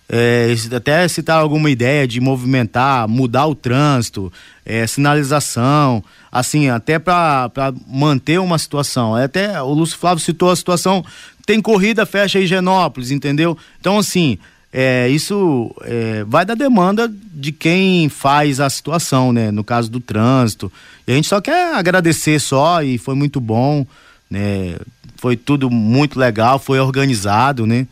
é, 0.10 0.54
até 0.76 1.08
citar 1.08 1.40
alguma 1.40 1.70
ideia 1.70 2.08
de 2.08 2.20
movimentar, 2.20 3.08
mudar 3.08 3.48
o 3.48 3.56
trânsito, 3.56 4.32
é, 4.66 4.86
sinalização, 4.88 6.04
assim, 6.32 6.70
até 6.70 6.98
para 7.00 7.74
manter 7.88 8.40
uma 8.40 8.58
situação. 8.58 9.18
É, 9.18 9.26
até 9.26 9.62
o 9.62 9.74
Lúcio 9.74 9.98
Flávio 9.98 10.24
citou 10.24 10.50
a 10.50 10.56
situação, 10.56 11.04
tem 11.46 11.62
corrida, 11.62 12.06
fecha 12.06 12.40
Higienópolis, 12.40 13.12
entendeu? 13.12 13.58
Então, 13.80 13.98
assim, 13.98 14.38
é, 14.72 15.10
isso 15.10 15.74
é, 15.82 16.24
vai 16.26 16.46
da 16.46 16.56
demanda 16.56 17.12
de 17.34 17.52
quem 17.52 18.08
faz 18.10 18.60
a 18.60 18.70
situação, 18.70 19.34
né? 19.34 19.52
No 19.52 19.64
caso 19.64 19.90
do 19.90 20.00
trânsito. 20.00 20.72
E 21.06 21.12
a 21.12 21.16
gente 21.16 21.28
só 21.28 21.42
quer 21.42 21.76
agradecer 21.76 22.40
só 22.40 22.82
e 22.82 22.98
foi 22.98 23.14
muito 23.14 23.40
bom, 23.40 23.86
né? 24.30 24.76
Foi 25.24 25.38
tudo 25.38 25.70
muito 25.70 26.20
legal, 26.20 26.60
foi 26.60 26.82
organizado, 26.82 27.66
né? 27.66 27.88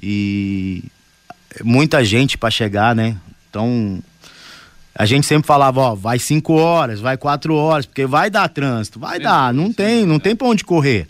E 0.00 0.84
muita 1.64 2.04
gente 2.04 2.38
para 2.38 2.52
chegar, 2.52 2.94
né? 2.94 3.16
Então 3.50 4.00
A 4.98 5.06
gente 5.06 5.28
sempre 5.28 5.46
falava, 5.46 5.80
ó, 5.80 5.94
vai 5.94 6.18
cinco 6.18 6.54
horas, 6.54 6.98
vai 6.98 7.16
quatro 7.16 7.54
horas, 7.54 7.86
porque 7.86 8.04
vai 8.04 8.28
dar 8.28 8.48
trânsito, 8.48 8.98
vai 8.98 9.20
dar, 9.20 9.54
não 9.54 9.72
tem, 9.72 10.04
não 10.04 10.18
tem 10.18 10.34
pra 10.34 10.48
onde 10.48 10.64
correr. 10.64 11.06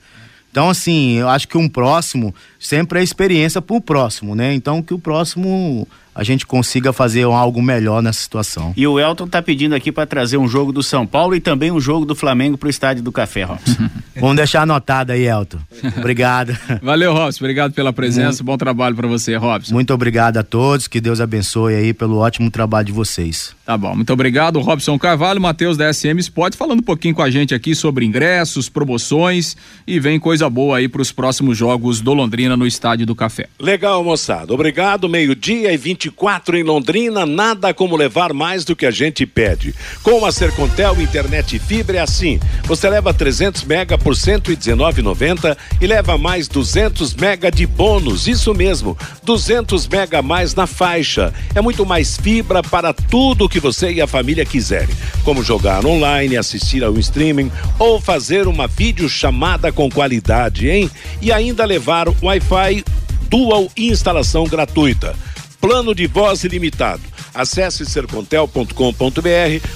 Então, 0.51 0.69
assim, 0.69 1.13
eu 1.13 1.27
acho 1.27 1.49
que 1.49 1.57
um 1.57 1.69
próximo 1.69 2.35
sempre 2.61 3.01
é 3.01 3.03
experiência 3.03 3.63
pro 3.63 3.81
próximo, 3.81 4.35
né? 4.35 4.53
Então, 4.53 4.83
que 4.83 4.93
o 4.93 4.99
próximo 4.99 5.89
a 6.19 6.25
gente 6.25 6.45
consiga 6.45 6.93
fazer 6.93 7.23
algo 7.23 7.63
melhor 7.63 8.03
nessa 8.03 8.19
situação. 8.19 8.73
E 8.77 8.85
o 8.85 8.99
Elton 8.99 9.29
tá 9.29 9.41
pedindo 9.41 9.73
aqui 9.77 9.93
para 9.93 10.05
trazer 10.05 10.37
um 10.37 10.49
jogo 10.49 10.73
do 10.73 10.83
São 10.83 11.07
Paulo 11.07 11.37
e 11.37 11.41
também 11.41 11.71
um 11.71 11.81
jogo 11.81 12.05
do 12.05 12.13
Flamengo 12.13 12.59
pro 12.59 12.69
Estádio 12.69 13.05
do 13.05 13.13
Café, 13.13 13.45
Robson. 13.45 13.89
Vamos 14.19 14.35
deixar 14.35 14.63
anotado 14.63 15.13
aí, 15.13 15.29
Elton. 15.29 15.59
Obrigado. 15.97 16.59
Valeu, 16.83 17.13
Robson. 17.13 17.45
Obrigado 17.45 17.73
pela 17.73 17.93
presença. 17.93 18.43
Muito, 18.43 18.45
Bom 18.45 18.59
trabalho 18.59 18.97
para 18.97 19.07
você, 19.07 19.37
Robson. 19.37 19.73
Muito 19.73 19.95
obrigado 19.95 20.39
a 20.39 20.43
todos. 20.43 20.89
Que 20.89 21.01
Deus 21.01 21.21
abençoe 21.21 21.77
aí 21.77 21.95
pelo 21.95 22.17
ótimo 22.17 22.51
trabalho 22.51 22.87
de 22.87 22.93
vocês. 22.93 23.55
Tá 23.65 23.77
bom. 23.79 23.95
Muito 23.95 24.13
obrigado, 24.13 24.59
Robson 24.61 24.99
Carvalho, 24.99 25.41
Matheus 25.41 25.77
da 25.77 25.93
SM 25.93 26.19
Sport, 26.19 26.57
falando 26.57 26.81
um 26.81 26.83
pouquinho 26.83 27.15
com 27.15 27.23
a 27.23 27.31
gente 27.31 27.55
aqui 27.55 27.75
sobre 27.75 28.05
ingressos, 28.05 28.69
promoções 28.69 29.57
e 29.87 30.01
vem 30.01 30.19
coisa 30.19 30.51
boa 30.51 30.79
aí 30.79 30.89
para 30.89 31.03
os 31.03 31.13
próximos 31.13 31.57
jogos 31.57 32.01
do 32.01 32.13
Londrina 32.13 32.57
no 32.57 32.67
Estádio 32.67 33.07
do 33.07 33.15
Café. 33.15 33.47
Legal, 33.61 34.03
moçada. 34.03 34.53
Obrigado. 34.53 35.09
Meio-dia 35.09 35.73
e 35.73 35.77
24 36.09 36.57
em 36.57 36.63
Londrina. 36.63 37.27
Nada 37.27 37.75
como 37.75 37.97
levar 37.97 38.33
mais 38.33 38.65
do 38.65 38.75
que 38.75 38.87
a 38.87 38.91
gente 38.91 39.27
pede. 39.27 39.75
Com 40.03 40.25
a 40.25 40.33
Sercontel 40.33 41.01
Internet 41.01 41.57
e 41.57 41.59
Fibra 41.59 41.99
é 41.99 42.01
assim. 42.01 42.41
Você 42.65 42.89
leva 42.89 43.13
300 43.13 43.65
mega 43.65 43.99
por 43.99 44.15
119,90 44.15 45.57
e 45.81 45.87
leva 45.87 46.17
mais 46.17 46.49
200 46.49 47.15
mega 47.15 47.51
de 47.51 47.67
bônus. 47.67 48.27
Isso 48.27 48.55
mesmo, 48.55 48.97
200 49.23 49.87
mega 49.87 50.19
a 50.19 50.23
mais 50.23 50.55
na 50.55 50.67
faixa. 50.67 51.33
É 51.55 51.61
muito 51.61 51.85
mais 51.85 52.17
fibra 52.17 52.63
para 52.63 52.93
tudo 52.93 53.49
que 53.49 53.61
você 53.61 53.93
e 53.93 54.01
a 54.01 54.07
família 54.07 54.45
quiserem, 54.45 54.95
como 55.25 55.43
jogar 55.43 55.85
online, 55.85 56.37
assistir 56.37 56.83
ao 56.83 56.99
streaming 56.99 57.51
ou 57.79 58.01
fazer 58.01 58.47
uma 58.47 58.67
videochamada 58.67 59.71
com 59.71 59.91
qualidade, 59.91 60.69
hein? 60.69 60.91
E 61.21 61.31
ainda 61.31 61.65
levar 61.65 62.09
Wi-Fi 62.23 62.85
dual 63.29 63.71
instalação 63.77 64.45
gratuita. 64.45 65.15
Plano 65.61 65.95
de 65.95 66.07
voz 66.07 66.45
ilimitado. 66.45 67.03
Acesse 67.35 67.85
sercontel.com.br 67.85 68.73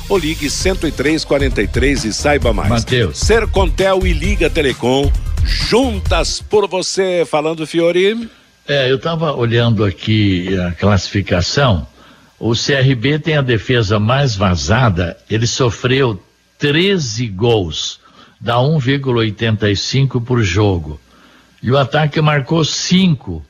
ou 0.09 0.19
ligue 0.19 0.49
10343 0.49 2.05
e 2.05 2.13
saiba 2.13 2.53
mais. 2.53 2.71
Mateus. 2.71 3.19
Sercontel 3.19 4.07
e 4.07 4.13
Liga 4.13 4.49
Telecom, 4.49 5.11
juntas 5.45 6.41
por 6.41 6.69
você. 6.69 7.25
Falando, 7.29 7.67
Fiori. 7.67 8.29
É, 8.67 8.91
eu 8.91 8.97
estava 8.97 9.33
olhando 9.35 9.85
aqui 9.85 10.57
a 10.61 10.73
classificação. 10.73 11.87
O 12.39 12.53
CRB 12.55 13.19
tem 13.19 13.37
a 13.37 13.43
defesa 13.43 13.99
mais 13.99 14.37
vazada. 14.37 15.17
Ele 15.29 15.47
sofreu 15.47 16.23
13 16.59 17.27
gols, 17.29 18.01
dá 18.41 18.57
1,85 18.57 20.25
por 20.25 20.43
jogo. 20.43 21.01
E 21.63 21.71
o 21.71 21.79
ataque 21.79 22.21
marcou 22.21 22.65
5 22.65 23.45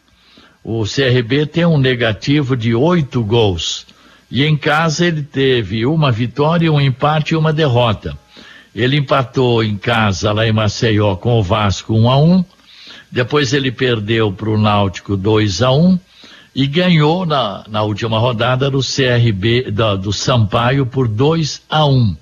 o 0.64 0.85
CRB 0.85 1.46
tem 1.46 1.66
um 1.66 1.79
negativo 1.79 2.57
de 2.57 2.75
oito 2.75 3.22
gols. 3.22 3.87
E 4.31 4.44
em 4.44 4.57
casa 4.57 5.07
ele 5.07 5.22
teve 5.22 5.85
uma 5.85 6.11
vitória, 6.11 6.72
um 6.72 6.81
empate 6.81 7.35
e 7.35 7.37
uma 7.37 7.53
derrota. 7.53 8.16
Ele 8.75 8.96
empatou 8.96 9.62
em 9.62 9.77
casa 9.77 10.33
lá 10.33 10.46
em 10.46 10.53
Maceió 10.53 11.16
com 11.16 11.38
o 11.38 11.42
Vasco 11.42 11.94
1 11.94 12.11
a 12.11 12.16
1 12.18 12.44
depois 13.12 13.53
ele 13.53 13.70
perdeu 13.70 14.33
para 14.33 14.48
o 14.48 14.57
Náutico 14.57 15.18
2 15.18 15.61
a 15.61 15.70
1 15.70 15.98
e 16.55 16.66
ganhou 16.66 17.27
na, 17.27 17.62
na 17.68 17.83
última 17.83 18.18
rodada 18.18 18.70
do 18.70 18.81
CRB 18.81 19.70
da, 19.70 19.94
do 19.94 20.14
Sampaio 20.14 20.87
por 20.87 21.07
2 21.07 21.61
a 21.68 21.85
1 21.85 22.16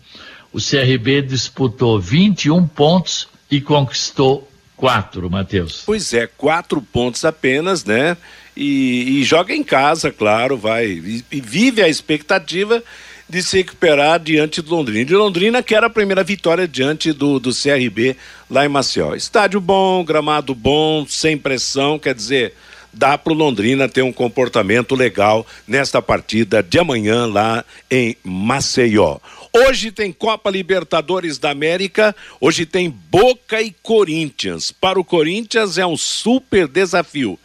O 0.52 0.58
CRB 0.58 1.22
disputou 1.22 2.00
21 2.00 2.66
pontos 2.66 3.28
e 3.48 3.60
conquistou 3.60 4.49
Quatro, 4.80 5.28
Matheus. 5.28 5.82
Pois 5.84 6.14
é, 6.14 6.26
quatro 6.26 6.80
pontos 6.80 7.22
apenas, 7.26 7.84
né? 7.84 8.16
E, 8.56 9.20
e 9.20 9.24
joga 9.24 9.54
em 9.54 9.62
casa, 9.62 10.10
claro, 10.10 10.56
vai. 10.56 10.86
E, 10.86 11.22
e, 11.30 11.38
vive 11.38 11.82
a 11.82 11.88
expectativa 11.88 12.82
de 13.28 13.42
se 13.42 13.58
recuperar 13.58 14.18
diante 14.18 14.62
do 14.62 14.74
Londrina. 14.74 15.04
De 15.04 15.14
Londrina, 15.14 15.62
que 15.62 15.74
era 15.74 15.88
a 15.88 15.90
primeira 15.90 16.24
vitória 16.24 16.66
diante 16.66 17.12
do, 17.12 17.38
do 17.38 17.50
CRB 17.50 18.16
lá 18.50 18.64
em 18.64 18.70
Maceió. 18.70 19.14
Estádio 19.14 19.60
bom, 19.60 20.02
gramado 20.02 20.54
bom, 20.54 21.04
sem 21.06 21.36
pressão, 21.36 21.98
quer 21.98 22.14
dizer, 22.14 22.54
dá 22.90 23.18
para 23.18 23.34
o 23.34 23.36
Londrina 23.36 23.86
ter 23.86 24.00
um 24.00 24.12
comportamento 24.12 24.94
legal 24.94 25.46
nesta 25.68 26.00
partida 26.00 26.62
de 26.62 26.78
amanhã 26.78 27.26
lá 27.26 27.66
em 27.90 28.16
Maceió. 28.24 29.18
Hoje 29.52 29.90
tem 29.90 30.12
Copa 30.12 30.48
Libertadores 30.48 31.36
da 31.36 31.50
América, 31.50 32.14
hoje 32.40 32.64
tem 32.64 32.88
Boca 32.88 33.60
e 33.60 33.72
Corinthians. 33.82 34.70
Para 34.70 34.98
o 34.98 35.04
Corinthians 35.04 35.76
é 35.76 35.84
um 35.84 35.96
super 35.96 36.68
desafio. 36.68 37.38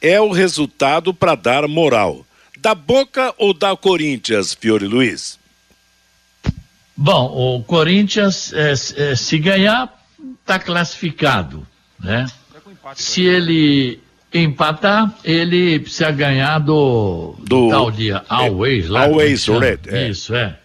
É 0.00 0.20
o 0.20 0.30
resultado 0.30 1.12
para 1.12 1.34
dar 1.34 1.66
moral. 1.66 2.24
Da 2.58 2.74
Boca 2.74 3.34
ou 3.38 3.52
da 3.52 3.76
Corinthians, 3.76 4.54
Fiore 4.54 4.86
Luiz? 4.86 5.38
Bom, 6.96 7.56
o 7.56 7.62
Corinthians, 7.64 8.52
é, 8.52 8.72
é, 8.72 9.16
se 9.16 9.38
ganhar, 9.38 10.04
está 10.40 10.58
classificado, 10.58 11.66
né? 11.98 12.26
Se 12.94 13.22
ele 13.22 14.00
empatar, 14.32 15.14
ele 15.24 15.78
precisa 15.78 16.10
ganhar 16.10 16.58
do, 16.58 17.34
do, 17.38 17.44
do 17.44 17.68
tal 17.70 17.90
dia, 17.90 18.24
Always, 18.28 18.86
é, 18.86 18.88
lá. 18.88 19.04
Always 19.04 19.46
Red. 19.46 19.78
É. 19.86 20.08
Isso, 20.08 20.34
é. 20.34 20.58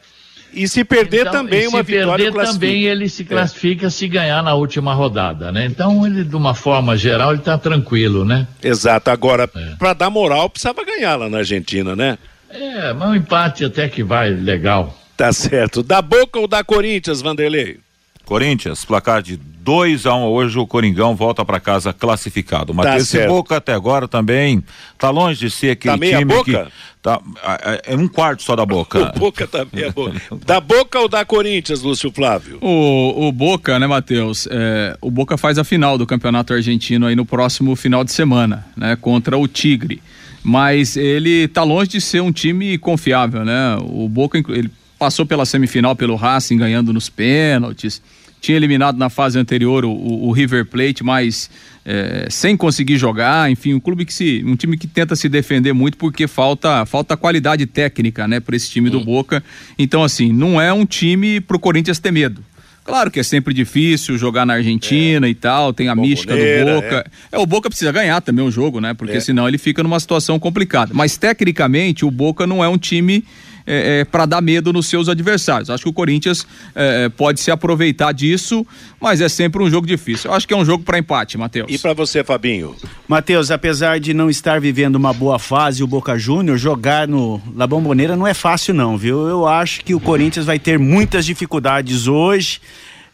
E 0.53 0.67
se 0.67 0.83
perder 0.83 1.21
então, 1.21 1.31
também 1.31 1.67
uma 1.67 1.81
vitória 1.81 2.31
perder 2.31 2.51
também 2.51 2.83
ele 2.83 3.09
se 3.09 3.23
classifica 3.23 3.87
é. 3.87 3.89
se 3.89 4.07
ganhar 4.07 4.43
na 4.43 4.53
última 4.53 4.93
rodada, 4.93 5.51
né? 5.51 5.65
Então 5.65 6.05
ele 6.05 6.23
de 6.23 6.35
uma 6.35 6.53
forma 6.53 6.95
geral 6.95 7.31
ele 7.31 7.39
está 7.39 7.57
tranquilo, 7.57 8.23
né? 8.23 8.47
Exato. 8.61 9.09
Agora 9.09 9.49
é. 9.55 9.75
para 9.77 9.93
dar 9.93 10.09
moral 10.09 10.49
precisava 10.49 10.85
ganhar 10.85 11.15
lá 11.15 11.29
na 11.29 11.39
Argentina, 11.39 11.95
né? 11.95 12.17
É, 12.49 12.93
mas 12.93 13.09
um 13.09 13.15
empate 13.15 13.65
até 13.65 13.89
que 13.89 14.03
vai 14.03 14.29
legal. 14.29 14.97
Tá 15.17 15.33
certo. 15.33 15.81
Da 15.81 16.01
Boca 16.01 16.39
ou 16.39 16.47
da 16.47 16.63
Corinthians, 16.63 17.21
Vanderlei? 17.21 17.79
Corinthians, 18.25 18.85
placar 18.85 19.21
de 19.21 19.39
2 19.63 20.05
a 20.05 20.13
1 20.15 20.19
um, 20.19 20.25
hoje 20.25 20.59
o 20.59 20.67
Coringão 20.67 21.15
volta 21.15 21.45
para 21.45 21.57
casa 21.57 21.93
classificado. 21.93 22.73
Matheus 22.73 23.09
tá 23.09 23.27
Boca 23.27 23.55
até 23.55 23.73
agora 23.73 24.09
também 24.09 24.61
tá 24.97 25.09
longe 25.09 25.39
de 25.39 25.49
ser 25.49 25.71
aquele 25.71 25.93
tá 25.93 25.97
meia 25.97 26.17
time 26.17 26.33
boca? 26.33 26.65
que 26.65 26.71
tá 27.01 27.21
é, 27.63 27.93
é 27.93 27.95
um 27.95 28.09
quarto 28.09 28.43
só 28.43 28.57
da 28.57 28.65
Boca. 28.65 28.99
o 28.99 29.11
Boca 29.19 29.47
tá 29.47 29.65
meia 29.71 29.89
boca. 29.91 30.21
da 30.45 30.59
Boca 30.59 30.99
ou 30.99 31.07
da 31.07 31.23
Corinthians, 31.23 31.81
Lúcio 31.81 32.11
Flávio? 32.11 32.57
O, 32.61 33.27
o 33.27 33.31
Boca, 33.31 33.79
né, 33.79 33.87
Matheus? 33.87 34.49
É, 34.51 34.97
o 34.99 35.09
Boca 35.09 35.37
faz 35.37 35.57
a 35.57 35.63
final 35.63 35.97
do 35.97 36.05
Campeonato 36.05 36.53
Argentino 36.53 37.05
aí 37.05 37.15
no 37.15 37.25
próximo 37.25 37.73
final 37.77 38.03
de 38.03 38.11
semana, 38.11 38.65
né, 38.75 38.97
contra 38.97 39.37
o 39.37 39.47
Tigre. 39.47 40.01
Mas 40.43 40.97
ele 40.97 41.47
tá 41.47 41.63
longe 41.63 41.91
de 41.91 42.01
ser 42.01 42.21
um 42.21 42.33
time 42.33 42.77
confiável, 42.77 43.45
né? 43.45 43.77
O 43.81 44.09
Boca 44.09 44.43
ele 44.49 44.69
passou 44.99 45.25
pela 45.25 45.45
semifinal 45.45 45.95
pelo 45.95 46.17
Racing 46.17 46.57
ganhando 46.57 46.91
nos 46.91 47.09
pênaltis, 47.09 48.01
tinha 48.43 48.57
eliminado 48.57 48.97
na 48.97 49.09
fase 49.09 49.39
anterior 49.39 49.85
o, 49.85 49.91
o, 49.91 50.31
River 50.33 50.65
Plate, 50.65 51.01
mas 51.01 51.49
é, 51.85 52.27
sem 52.29 52.57
conseguir 52.57 52.97
jogar, 52.97 53.49
enfim, 53.49 53.73
um 53.73 53.79
clube 53.79 54.03
que 54.03 54.13
se, 54.13 54.43
um 54.45 54.57
time 54.57 54.77
que 54.77 54.85
tenta 54.85 55.15
se 55.15 55.29
defender 55.29 55.71
muito 55.71 55.97
porque 55.97 56.27
falta, 56.27 56.85
falta 56.85 57.15
qualidade 57.15 57.65
técnica, 57.65 58.27
né, 58.27 58.41
para 58.41 58.53
esse 58.53 58.69
time 58.69 58.89
do 58.89 58.99
Boca. 58.99 59.41
Então, 59.79 60.03
assim, 60.03 60.33
não 60.33 60.59
é 60.59 60.73
um 60.73 60.85
time 60.85 61.39
pro 61.39 61.57
Corinthians 61.57 61.99
ter 61.99 62.11
medo. 62.11 62.43
Claro 62.83 63.09
que 63.09 63.21
é 63.21 63.23
sempre 63.23 63.53
difícil 63.53 64.17
jogar 64.17 64.45
na 64.45 64.55
Argentina 64.55 65.25
é. 65.25 65.29
e 65.29 65.33
tal, 65.33 65.71
tem 65.71 65.87
a 65.87 65.95
mística 65.95 66.35
do 66.35 66.65
Boca. 66.65 67.09
É. 67.31 67.37
é. 67.37 67.39
o 67.39 67.45
Boca 67.45 67.69
precisa 67.69 67.93
ganhar 67.93 68.19
também 68.19 68.45
o 68.45 68.51
jogo, 68.51 68.81
né? 68.81 68.93
Porque 68.93 69.15
é. 69.15 69.19
senão 69.21 69.47
ele 69.47 69.57
fica 69.57 69.81
numa 69.81 70.01
situação 70.01 70.37
complicada. 70.37 70.93
Mas 70.93 71.15
tecnicamente 71.15 72.03
o 72.03 72.11
Boca 72.11 72.45
não 72.45 72.61
é 72.61 72.67
um 72.67 72.77
time 72.77 73.23
é, 73.65 74.01
é, 74.01 74.05
para 74.05 74.25
dar 74.25 74.41
medo 74.41 74.73
nos 74.73 74.87
seus 74.87 75.09
adversários. 75.09 75.69
Acho 75.69 75.83
que 75.83 75.89
o 75.89 75.93
Corinthians 75.93 76.45
é, 76.75 77.05
é, 77.05 77.09
pode 77.09 77.39
se 77.39 77.51
aproveitar 77.51 78.11
disso, 78.11 78.65
mas 78.99 79.21
é 79.21 79.29
sempre 79.29 79.61
um 79.61 79.69
jogo 79.69 79.87
difícil. 79.87 80.29
Eu 80.29 80.35
acho 80.35 80.47
que 80.47 80.53
é 80.53 80.57
um 80.57 80.65
jogo 80.65 80.83
para 80.83 80.97
empate, 80.97 81.37
Matheus. 81.37 81.67
E 81.69 81.77
para 81.77 81.93
você, 81.93 82.23
Fabinho? 82.23 82.75
Matheus, 83.07 83.51
apesar 83.51 83.99
de 83.99 84.13
não 84.13 84.29
estar 84.29 84.59
vivendo 84.59 84.95
uma 84.95 85.13
boa 85.13 85.39
fase, 85.39 85.83
o 85.83 85.87
Boca 85.87 86.17
Júnior 86.17 86.57
jogar 86.57 87.07
no 87.07 87.41
La 87.55 87.67
Bombonera 87.67 88.15
não 88.15 88.27
é 88.27 88.33
fácil 88.33 88.73
não, 88.73 88.97
viu? 88.97 89.27
Eu 89.27 89.47
acho 89.47 89.83
que 89.83 89.95
o 89.95 89.99
Corinthians 89.99 90.45
vai 90.45 90.59
ter 90.59 90.77
muitas 90.77 91.25
dificuldades 91.25 92.07
hoje. 92.07 92.59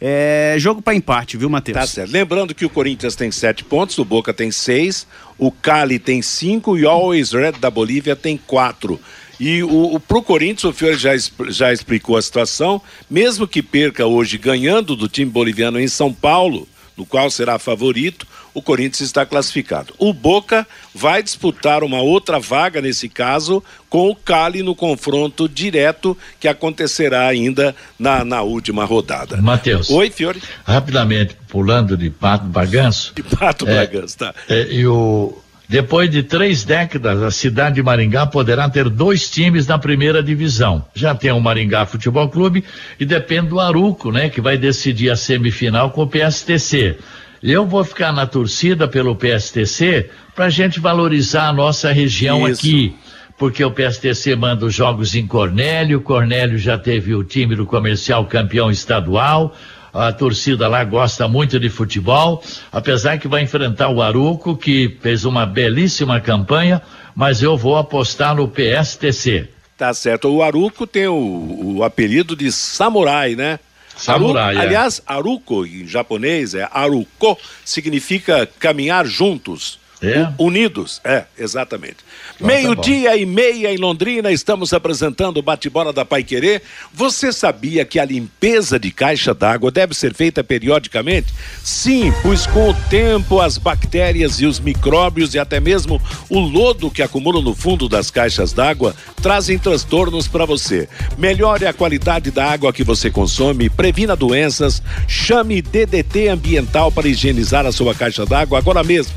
É 0.02 0.56
jogo 0.58 0.82
para 0.82 0.96
empate, 0.96 1.36
viu, 1.36 1.50
Matheus? 1.50 1.78
Tá 1.78 1.86
certo. 1.86 2.10
Lembrando 2.10 2.56
que 2.56 2.66
o 2.66 2.70
Corinthians 2.70 3.16
tem 3.16 3.30
sete 3.32 3.66
pontos, 3.66 3.98
o 3.98 4.06
Boca 4.06 4.34
tem 4.34 4.50
seis, 4.50 5.06
o 5.38 5.52
Cali 5.52 6.00
tem 6.00 6.22
cinco 6.22 6.78
e 6.78 6.86
o 6.86 6.90
Always 6.90 7.34
Red 7.34 7.54
da 7.54 7.70
Bolívia 7.70 8.16
tem 8.16 8.38
quatro. 8.38 9.00
E 9.39 9.63
o, 9.63 9.95
o 9.95 9.99
pro 9.99 10.21
Corinthians, 10.21 10.65
o 10.65 10.73
Fiore 10.73 10.97
já, 10.97 11.12
já 11.49 11.71
explicou 11.71 12.17
a 12.17 12.21
situação, 12.21 12.82
mesmo 13.10 13.47
que 13.47 13.63
perca 13.63 14.06
hoje 14.06 14.38
ganhando 14.38 14.95
do 14.95 15.08
time 15.08 15.32
boliviano 15.32 15.80
em 15.80 15.88
São 15.88 16.13
Paulo, 16.13 16.67
no 16.97 17.06
qual 17.06 17.32
será 17.32 17.58
favorito, 17.58 18.28
o 18.54 18.62
Corinthians 18.62 19.08
está 19.08 19.25
classificado. 19.25 19.93
O 19.97 20.12
Boca 20.12 20.67
vai 20.93 21.23
disputar 21.23 21.84
uma 21.84 22.02
outra 22.02 22.39
vaga 22.39 22.82
nesse 22.82 23.08
caso 23.08 23.63
com 23.89 24.10
o 24.10 24.15
Cali 24.15 24.62
no 24.62 24.75
confronto 24.75 25.47
direto 25.47 26.17
que 26.39 26.47
acontecerá 26.47 27.28
ainda 27.28 27.73
na, 27.97 28.25
na 28.25 28.41
última 28.41 28.84
rodada. 28.84 29.38
Matheus. 29.38 29.89
Oi, 29.89 30.10
Fiore. 30.10 30.41
Rapidamente, 30.65 31.38
pulando 31.47 31.95
de 31.95 32.10
pato 32.10 32.45
Baganço. 32.45 33.13
De 33.15 33.23
pato 33.23 33.65
é, 33.67 33.75
Baganço, 33.75 34.17
tá. 34.17 34.36
É, 34.49 34.67
e 34.69 34.86
o 34.86 35.38
depois 35.70 36.10
de 36.10 36.24
três 36.24 36.64
décadas, 36.64 37.22
a 37.22 37.30
cidade 37.30 37.76
de 37.76 37.84
Maringá 37.84 38.26
poderá 38.26 38.68
ter 38.68 38.90
dois 38.90 39.30
times 39.30 39.68
na 39.68 39.78
primeira 39.78 40.24
divisão. 40.24 40.84
Já 40.96 41.14
tem 41.14 41.32
o 41.32 41.40
Maringá 41.40 41.86
Futebol 41.86 42.28
Clube 42.28 42.64
e 43.00 43.06
depende 43.06 43.50
do 43.50 43.60
Aruco, 43.60 44.12
né, 44.12 44.30
que 44.30 44.42
vai 44.42 44.58
decidir 44.58 45.12
a 45.12 45.16
semifinal 45.16 45.92
com 45.92 46.02
o 46.02 46.08
PSTC. 46.08 46.98
Eu 47.44 47.68
vou 47.68 47.84
ficar 47.84 48.12
na 48.12 48.26
torcida 48.26 48.88
pelo 48.88 49.16
PSTC 49.16 50.10
para 50.36 50.46
a 50.46 50.50
gente 50.50 50.80
valorizar 50.80 51.50
a 51.50 51.54
nossa 51.54 51.92
região 51.92 52.50
Isso. 52.50 52.62
aqui. 52.62 52.96
Porque 53.38 53.64
o 53.64 53.70
PSTC 53.70 54.36
manda 54.36 54.66
os 54.66 54.74
jogos 54.74 55.14
em 55.14 55.28
Cornélio, 55.28 56.02
Cornélio 56.02 56.58
já 56.58 56.80
teve 56.80 57.14
o 57.14 57.24
time 57.24 57.56
do 57.56 57.68
comercial 57.68 58.26
campeão 58.26 58.72
estadual, 58.72 59.56
a 59.93 60.12
torcida 60.12 60.67
lá 60.67 60.84
gosta 60.84 61.28
muito 61.28 61.60
de 61.60 61.69
futebol, 61.69 62.43
apesar 62.71 63.17
que 63.17 63.28
vai 63.28 63.41
enfrentar 63.41 63.89
o 63.89 64.02
Aruco, 64.02 64.56
que 64.56 64.97
fez 65.02 65.25
uma 65.25 65.45
belíssima 65.45 66.19
campanha, 66.19 66.82
mas 67.15 67.41
eu 67.41 67.58
vou 67.58 67.78
apostar 67.78 68.36
no 68.36 68.47
PSTC. 68.47 69.49
Tá 69.78 69.93
certo. 69.93 70.28
O 70.30 70.43
Aruco 70.43 70.86
tem 70.86 71.08
o, 71.08 71.78
o 71.78 71.84
apelido 71.84 72.36
de 72.36 72.52
samurai, 72.52 73.36
né? 73.36 73.60
Samurai. 73.95 74.56
Aruco, 74.56 74.62
é. 74.62 74.65
Aliás, 74.65 75.02
Aruco 75.06 75.65
em 75.65 75.88
japonês 75.88 76.54
é 76.54 76.67
Aruko, 76.71 77.38
significa 77.65 78.47
caminhar 78.60 79.06
juntos. 79.06 79.80
É? 80.02 80.32
Unidos, 80.38 81.02
é, 81.04 81.26
exatamente. 81.38 81.98
Então, 82.36 82.48
tá 82.48 82.54
Meio-dia 82.54 83.10
tá 83.10 83.18
e 83.18 83.26
meia 83.26 83.74
em 83.74 83.78
Londrina, 83.78 84.32
estamos 84.32 84.72
apresentando 84.72 85.38
o 85.38 85.42
bate-bola 85.42 85.92
da 85.92 86.06
Pai 86.06 86.24
Querer. 86.24 86.62
Você 86.94 87.34
sabia 87.34 87.84
que 87.84 88.00
a 88.00 88.06
limpeza 88.06 88.80
de 88.80 88.92
caixa 88.92 89.34
d'água 89.34 89.70
deve 89.70 89.94
ser 89.94 90.14
feita 90.14 90.42
periodicamente? 90.42 91.34
Sim, 91.62 92.14
pois 92.22 92.48
com 92.48 92.70
o 92.70 92.74
tempo 92.90 93.42
as 93.42 93.58
bactérias 93.58 94.40
e 94.40 94.46
os 94.46 94.60
micróbios 94.60 95.34
e 95.34 95.40
até 95.40 95.60
mesmo 95.60 96.02
o 96.30 96.40
lodo 96.40 96.90
que 96.90 97.02
acumulam 97.02 97.42
no 97.42 97.54
fundo 97.54 97.90
das 97.90 98.10
caixas 98.10 98.54
d'água 98.54 98.96
trazem 99.22 99.60
transtornos 99.60 100.28
para 100.28 100.46
você. 100.46 100.88
Melhore 101.18 101.66
a 101.66 101.74
qualidade 101.74 102.32
da 102.32 102.50
água 102.50 102.72
que 102.72 102.86
você 102.86 103.12
consome, 103.12 103.70
previna 103.70 104.16
doenças, 104.16 104.82
chame 105.08 105.62
DDT 105.62 106.30
Ambiental 106.30 106.90
para 106.90 107.08
higienizar 107.08 107.66
a 107.66 107.72
sua 107.72 107.94
caixa 107.94 108.26
d'água 108.26 108.58
agora 108.58 108.82
mesmo. 108.82 109.14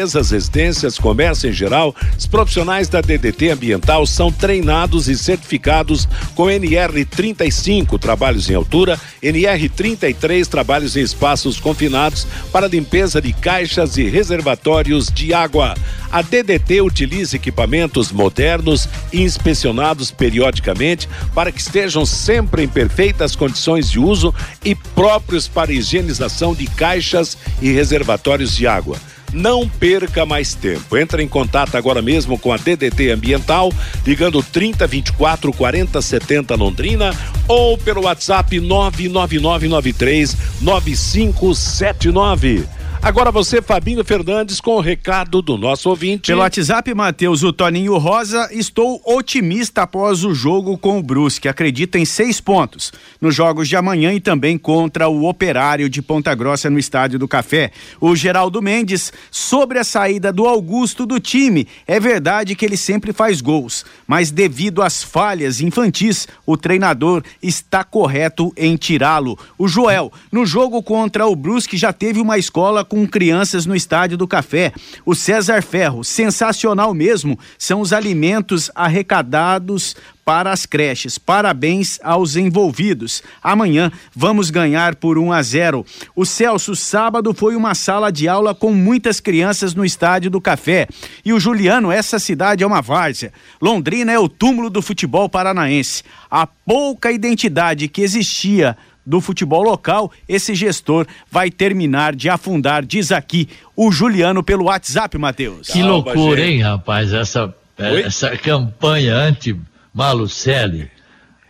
Empresas, 0.00 0.30
residências, 0.30 0.98
comércio 0.98 1.50
em 1.50 1.52
geral, 1.52 1.94
os 2.18 2.26
profissionais 2.26 2.88
da 2.88 3.02
DDT 3.02 3.50
Ambiental 3.50 4.06
são 4.06 4.32
treinados 4.32 5.08
e 5.08 5.14
certificados 5.14 6.08
com 6.34 6.44
NR35, 6.44 7.98
trabalhos 7.98 8.48
em 8.48 8.54
altura, 8.54 8.98
NR33, 9.22 10.46
trabalhos 10.46 10.96
em 10.96 11.02
espaços 11.02 11.60
confinados 11.60 12.26
para 12.50 12.66
limpeza 12.66 13.20
de 13.20 13.34
caixas 13.34 13.98
e 13.98 14.04
reservatórios 14.04 15.08
de 15.08 15.34
água. 15.34 15.74
A 16.10 16.22
DDT 16.22 16.80
utiliza 16.80 17.36
equipamentos 17.36 18.10
modernos 18.10 18.88
e 19.12 19.20
inspecionados 19.20 20.10
periodicamente 20.10 21.10
para 21.34 21.52
que 21.52 21.60
estejam 21.60 22.06
sempre 22.06 22.62
em 22.62 22.68
perfeitas 22.68 23.36
condições 23.36 23.90
de 23.90 24.00
uso 24.00 24.34
e 24.64 24.74
próprios 24.74 25.46
para 25.46 25.70
higienização 25.70 26.54
de 26.54 26.66
caixas 26.66 27.36
e 27.60 27.70
reservatórios 27.70 28.56
de 28.56 28.66
água. 28.66 28.96
Não 29.32 29.68
perca 29.68 30.26
mais 30.26 30.54
tempo. 30.54 30.96
Entre 30.96 31.22
em 31.22 31.28
contato 31.28 31.76
agora 31.76 32.02
mesmo 32.02 32.36
com 32.38 32.52
a 32.52 32.56
DDT 32.56 33.10
Ambiental, 33.10 33.72
ligando 34.06 34.42
30 34.42 34.86
24 34.86 35.52
40 35.52 36.02
70 36.02 36.54
Londrina 36.54 37.14
ou 37.46 37.78
pelo 37.78 38.04
WhatsApp 38.04 38.58
99993 38.58 40.36
9579. 40.60 42.79
Agora 43.02 43.32
você, 43.32 43.62
Fabinho 43.62 44.04
Fernandes, 44.04 44.60
com 44.60 44.76
o 44.76 44.80
recado 44.80 45.40
do 45.40 45.56
nosso 45.56 45.88
ouvinte. 45.88 46.26
Pelo 46.26 46.42
WhatsApp, 46.42 46.94
Matheus, 46.94 47.42
o 47.42 47.50
Toninho 47.50 47.96
Rosa, 47.96 48.50
estou 48.52 49.00
otimista 49.06 49.82
após 49.82 50.22
o 50.22 50.34
jogo 50.34 50.76
com 50.76 50.98
o 50.98 51.02
Brusque. 51.02 51.48
Acredito 51.48 51.96
em 51.96 52.04
seis 52.04 52.42
pontos 52.42 52.92
nos 53.18 53.34
jogos 53.34 53.70
de 53.70 53.74
amanhã 53.74 54.12
e 54.12 54.20
também 54.20 54.58
contra 54.58 55.08
o 55.08 55.26
Operário 55.26 55.88
de 55.88 56.02
Ponta 56.02 56.34
Grossa 56.34 56.68
no 56.68 56.78
Estádio 56.78 57.18
do 57.18 57.26
Café. 57.26 57.72
O 57.98 58.14
Geraldo 58.14 58.60
Mendes, 58.60 59.10
sobre 59.30 59.78
a 59.78 59.84
saída 59.84 60.30
do 60.30 60.46
Augusto 60.46 61.06
do 61.06 61.18
time, 61.18 61.66
é 61.88 61.98
verdade 61.98 62.54
que 62.54 62.66
ele 62.66 62.76
sempre 62.76 63.14
faz 63.14 63.40
gols, 63.40 63.82
mas 64.06 64.30
devido 64.30 64.82
às 64.82 65.02
falhas 65.02 65.62
infantis, 65.62 66.28
o 66.44 66.54
treinador 66.54 67.24
está 67.42 67.82
correto 67.82 68.52
em 68.54 68.76
tirá-lo. 68.76 69.38
O 69.56 69.66
Joel, 69.66 70.12
no 70.30 70.44
jogo 70.44 70.82
contra 70.82 71.26
o 71.26 71.34
Brusque, 71.34 71.78
já 71.78 71.94
teve 71.94 72.20
uma 72.20 72.36
escola 72.36 72.84
com 72.90 73.06
crianças 73.06 73.64
no 73.66 73.76
Estádio 73.76 74.18
do 74.18 74.26
Café. 74.26 74.72
O 75.06 75.14
César 75.14 75.62
Ferro, 75.62 76.02
sensacional 76.02 76.92
mesmo, 76.92 77.38
são 77.56 77.80
os 77.80 77.92
alimentos 77.92 78.68
arrecadados 78.74 79.94
para 80.24 80.52
as 80.52 80.66
creches. 80.66 81.16
Parabéns 81.16 81.98
aos 82.02 82.36
envolvidos. 82.36 83.22
Amanhã 83.42 83.90
vamos 84.14 84.50
ganhar 84.50 84.96
por 84.96 85.18
1 85.18 85.32
a 85.32 85.42
0. 85.42 85.86
O 86.14 86.26
Celso, 86.26 86.74
sábado 86.74 87.32
foi 87.32 87.56
uma 87.56 87.74
sala 87.74 88.10
de 88.10 88.28
aula 88.28 88.54
com 88.54 88.72
muitas 88.72 89.20
crianças 89.20 89.72
no 89.72 89.84
Estádio 89.84 90.30
do 90.30 90.40
Café. 90.40 90.88
E 91.24 91.32
o 91.32 91.40
Juliano, 91.40 91.92
essa 91.92 92.18
cidade 92.18 92.64
é 92.64 92.66
uma 92.66 92.82
várzea. 92.82 93.32
Londrina 93.60 94.12
é 94.12 94.18
o 94.18 94.28
túmulo 94.28 94.68
do 94.68 94.82
futebol 94.82 95.28
paranaense. 95.28 96.02
A 96.30 96.46
pouca 96.46 97.10
identidade 97.10 97.88
que 97.88 98.02
existia 98.02 98.76
do 99.10 99.20
futebol 99.20 99.62
local, 99.62 100.10
esse 100.28 100.54
gestor 100.54 101.04
vai 101.30 101.50
terminar 101.50 102.14
de 102.14 102.28
afundar, 102.28 102.84
diz 102.84 103.10
aqui 103.10 103.48
o 103.74 103.90
Juliano 103.90 104.42
pelo 104.42 104.66
WhatsApp, 104.66 105.18
Matheus. 105.18 105.66
Que 105.66 105.82
loucura, 105.82 106.40
hein, 106.40 106.62
rapaz, 106.62 107.12
essa, 107.12 107.52
essa 107.76 108.36
campanha 108.36 109.16
anti-Malucelli. 109.16 110.88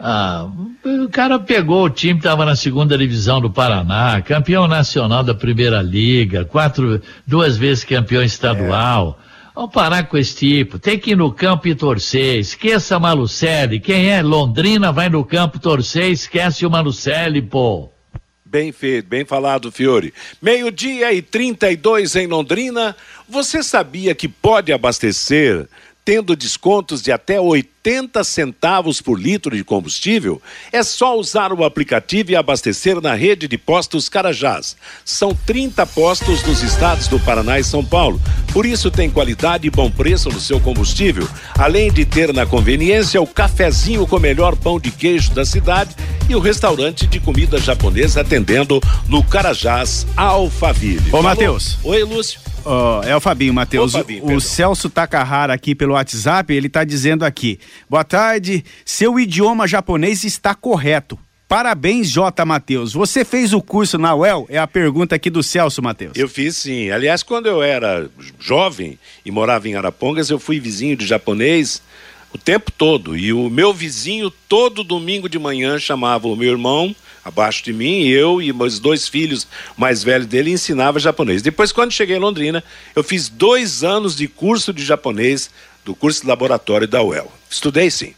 Ah, 0.02 0.48
o 0.82 1.10
cara 1.10 1.38
pegou 1.38 1.84
o 1.84 1.90
time, 1.90 2.18
estava 2.18 2.46
na 2.46 2.56
segunda 2.56 2.96
divisão 2.96 3.38
do 3.38 3.50
Paraná, 3.50 4.22
campeão 4.22 4.66
nacional 4.66 5.22
da 5.22 5.34
primeira 5.34 5.82
liga, 5.82 6.46
quatro, 6.46 7.02
duas 7.26 7.58
vezes 7.58 7.84
campeão 7.84 8.22
estadual. 8.22 9.20
É. 9.26 9.29
Vamos 9.60 9.74
parar 9.74 10.04
com 10.04 10.16
esse 10.16 10.34
tipo. 10.36 10.78
Tem 10.78 10.98
que 10.98 11.10
ir 11.10 11.16
no 11.18 11.30
campo 11.30 11.68
e 11.68 11.74
torcer. 11.74 12.38
Esqueça 12.38 12.98
Malucelli. 12.98 13.78
Quem 13.78 14.08
é 14.08 14.22
Londrina 14.22 14.90
vai 14.90 15.10
no 15.10 15.22
campo 15.22 15.58
torcer, 15.58 16.10
esquece 16.10 16.64
o 16.64 16.70
Malucelli, 16.70 17.42
pô. 17.42 17.90
Bem 18.42 18.72
feito, 18.72 19.06
bem 19.06 19.22
falado, 19.22 19.70
Fiore. 19.70 20.14
Meio-dia 20.40 21.12
e 21.12 21.20
32 21.20 22.16
em 22.16 22.26
Londrina. 22.26 22.96
Você 23.28 23.62
sabia 23.62 24.14
que 24.14 24.26
pode 24.28 24.72
abastecer 24.72 25.68
tendo 26.06 26.34
descontos 26.34 27.02
de 27.02 27.12
até 27.12 27.38
80 27.38 27.79
centavos 28.24 29.00
por 29.00 29.18
litro 29.18 29.56
de 29.56 29.64
combustível, 29.64 30.40
é 30.70 30.82
só 30.82 31.18
usar 31.18 31.52
o 31.52 31.64
aplicativo 31.64 32.30
e 32.30 32.36
abastecer 32.36 33.00
na 33.00 33.14
rede 33.14 33.48
de 33.48 33.56
postos 33.56 34.08
Carajás. 34.08 34.76
São 35.04 35.34
30 35.34 35.86
postos 35.86 36.42
nos 36.42 36.62
estados 36.62 37.08
do 37.08 37.18
Paraná 37.20 37.58
e 37.58 37.64
São 37.64 37.84
Paulo. 37.84 38.20
Por 38.52 38.66
isso 38.66 38.90
tem 38.90 39.10
qualidade 39.10 39.66
e 39.66 39.70
bom 39.70 39.90
preço 39.90 40.28
no 40.28 40.40
seu 40.40 40.60
combustível, 40.60 41.26
além 41.58 41.90
de 41.90 42.04
ter 42.04 42.32
na 42.32 42.44
conveniência 42.44 43.20
o 43.20 43.26
cafezinho 43.26 44.06
com 44.06 44.16
o 44.16 44.20
melhor 44.20 44.56
pão 44.56 44.78
de 44.78 44.90
queijo 44.90 45.32
da 45.32 45.44
cidade 45.44 45.94
e 46.28 46.34
o 46.34 46.40
restaurante 46.40 47.06
de 47.06 47.18
comida 47.18 47.58
japonesa 47.58 48.20
atendendo 48.20 48.80
no 49.08 49.22
Carajás 49.24 50.06
Alphaville. 50.16 51.10
Ô, 51.12 51.22
Matheus. 51.22 51.78
Oi, 51.82 52.04
Lúcio. 52.04 52.40
Oh, 52.64 53.00
é 53.04 53.16
o 53.16 53.20
Fabinho, 53.20 53.54
Matheus. 53.54 53.94
O, 53.94 54.34
o 54.34 54.40
Celso 54.40 54.90
Takahara 54.90 55.54
aqui 55.54 55.74
pelo 55.74 55.94
WhatsApp, 55.94 56.52
ele 56.52 56.66
está 56.66 56.84
dizendo 56.84 57.24
aqui: 57.24 57.58
boa 57.88 58.04
tarde, 58.04 58.64
seu 58.84 59.18
idioma 59.18 59.66
japonês 59.66 60.24
está 60.24 60.54
correto. 60.54 61.18
Parabéns, 61.48 62.08
J. 62.08 62.44
Matheus. 62.44 62.92
Você 62.92 63.24
fez 63.24 63.52
o 63.52 63.60
curso 63.60 63.98
na 63.98 64.14
UEL? 64.14 64.46
É 64.48 64.56
a 64.56 64.68
pergunta 64.68 65.16
aqui 65.16 65.28
do 65.28 65.42
Celso, 65.42 65.82
Matheus. 65.82 66.12
Eu 66.14 66.28
fiz 66.28 66.56
sim. 66.56 66.90
Aliás, 66.90 67.24
quando 67.24 67.46
eu 67.46 67.60
era 67.60 68.08
jovem 68.38 68.96
e 69.26 69.32
morava 69.32 69.68
em 69.68 69.74
Arapongas, 69.74 70.30
eu 70.30 70.38
fui 70.38 70.60
vizinho 70.60 70.96
de 70.96 71.04
japonês 71.04 71.82
o 72.32 72.38
tempo 72.38 72.70
todo. 72.70 73.16
E 73.16 73.32
o 73.32 73.50
meu 73.50 73.74
vizinho, 73.74 74.30
todo 74.30 74.84
domingo 74.84 75.28
de 75.28 75.40
manhã, 75.40 75.76
chamava 75.76 76.28
o 76.28 76.36
meu 76.36 76.52
irmão 76.52 76.94
abaixo 77.24 77.62
de 77.62 77.72
mim, 77.72 78.06
eu 78.06 78.40
e 78.40 78.52
meus 78.52 78.78
dois 78.78 79.06
filhos 79.08 79.46
mais 79.76 80.02
velhos 80.02 80.26
dele 80.26 80.52
ensinava 80.52 80.98
japonês. 80.98 81.42
Depois, 81.42 81.72
quando 81.72 81.92
cheguei 81.92 82.16
em 82.16 82.20
Londrina, 82.20 82.64
eu 82.94 83.04
fiz 83.04 83.28
dois 83.28 83.84
anos 83.84 84.16
de 84.16 84.26
curso 84.26 84.72
de 84.72 84.84
japonês 84.84 85.50
do 85.90 85.94
curso 85.96 86.22
de 86.22 86.28
laboratório 86.28 86.86
da 86.86 87.02
UEL. 87.02 87.30
Estudei 87.50 87.90
sim. 87.90 88.14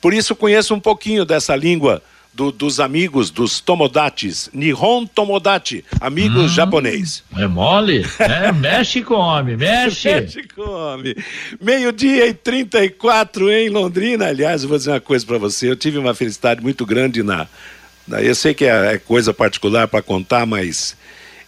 Por 0.00 0.14
isso 0.14 0.36
conheço 0.36 0.72
um 0.72 0.78
pouquinho 0.78 1.24
dessa 1.24 1.56
língua 1.56 2.00
do, 2.32 2.52
dos 2.52 2.78
amigos 2.78 3.28
dos 3.28 3.60
Tomodates, 3.60 4.48
Nihon 4.52 5.04
Tomodachi, 5.04 5.84
amigos 6.00 6.44
Hum. 6.44 6.54
japonês. 6.54 7.24
É 7.36 7.46
mole? 7.48 8.06
É, 8.20 8.50
mexe 8.54 9.02
com 9.02 9.14
homem, 9.14 9.56
mexe. 9.56 10.08
Mexe 10.08 10.44
com 10.54 10.62
homem. 10.62 11.14
Meio-dia 11.60 12.28
e 12.28 12.34
34 12.34 13.50
em 13.50 13.68
Londrina. 13.68 14.26
Aliás, 14.28 14.62
eu 14.62 14.68
vou 14.68 14.78
dizer 14.78 14.92
uma 14.92 15.00
coisa 15.00 15.26
para 15.26 15.38
você. 15.38 15.68
Eu 15.68 15.76
tive 15.76 15.98
uma 15.98 16.14
felicidade 16.14 16.62
muito 16.62 16.86
grande 16.86 17.22
na. 17.24 17.48
na 18.06 18.22
eu 18.22 18.34
sei 18.34 18.54
que 18.54 18.64
é, 18.64 18.94
é 18.94 18.98
coisa 18.98 19.34
particular 19.34 19.88
para 19.88 20.00
contar, 20.00 20.46
mas 20.46 20.96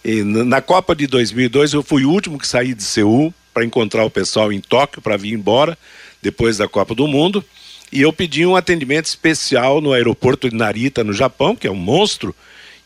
e 0.03 0.21
na 0.21 0.61
Copa 0.61 0.93
de 0.93 1.07
2002 1.07 1.73
eu 1.73 1.81
fui 1.81 2.05
o 2.05 2.11
último 2.11 2.37
que 2.37 2.47
saí 2.47 2.73
de 2.75 2.83
Seul 2.83 3.33
para 3.55 3.63
encontrar 3.63 4.03
o 4.03 4.09
pessoal 4.09 4.51
em 4.51 4.59
Tóquio 4.59 5.01
para 5.01 5.15
vir 5.15 5.31
embora 5.31 5.77
depois 6.21 6.57
da 6.57 6.67
Copa 6.67 6.93
do 6.93 7.07
Mundo. 7.07 7.41
E 7.89 8.01
eu 8.01 8.11
pedi 8.11 8.45
um 8.45 8.53
atendimento 8.53 9.05
especial 9.05 9.79
no 9.79 9.93
aeroporto 9.93 10.49
de 10.49 10.55
Narita, 10.57 11.05
no 11.05 11.13
Japão, 11.13 11.55
que 11.55 11.65
é 11.65 11.71
um 11.71 11.75
monstro. 11.75 12.35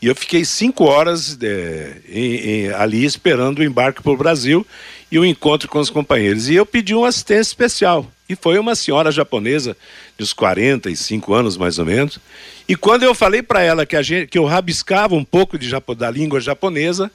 E 0.00 0.06
eu 0.06 0.14
fiquei 0.14 0.44
cinco 0.44 0.84
horas 0.84 1.36
eh, 1.42 1.96
em- 2.08 2.36
em- 2.36 2.68
ali 2.68 3.04
esperando 3.04 3.58
o 3.58 3.64
embarque 3.64 4.00
para 4.00 4.12
o 4.12 4.16
Brasil 4.16 4.64
e 5.10 5.18
o 5.18 5.24
encontro 5.24 5.68
com 5.68 5.80
os 5.80 5.90
companheiros. 5.90 6.48
E 6.48 6.54
eu 6.54 6.64
pedi 6.64 6.94
uma 6.94 7.08
assistência 7.08 7.50
especial. 7.50 8.08
E 8.28 8.36
foi 8.36 8.56
uma 8.56 8.76
senhora 8.76 9.10
japonesa, 9.10 9.76
de 10.16 10.22
uns 10.22 10.32
45 10.32 11.34
anos 11.34 11.56
mais 11.56 11.80
ou 11.80 11.84
menos. 11.84 12.20
E 12.68 12.76
quando 12.76 13.02
eu 13.02 13.12
falei 13.12 13.42
para 13.42 13.60
ela 13.60 13.84
que, 13.84 13.96
a 13.96 14.02
gente, 14.02 14.28
que 14.28 14.38
eu 14.38 14.44
rabiscava 14.44 15.16
um 15.16 15.24
pouco 15.24 15.58
de 15.58 15.68
da 15.96 16.10
língua 16.10 16.40
japonesa, 16.40 17.10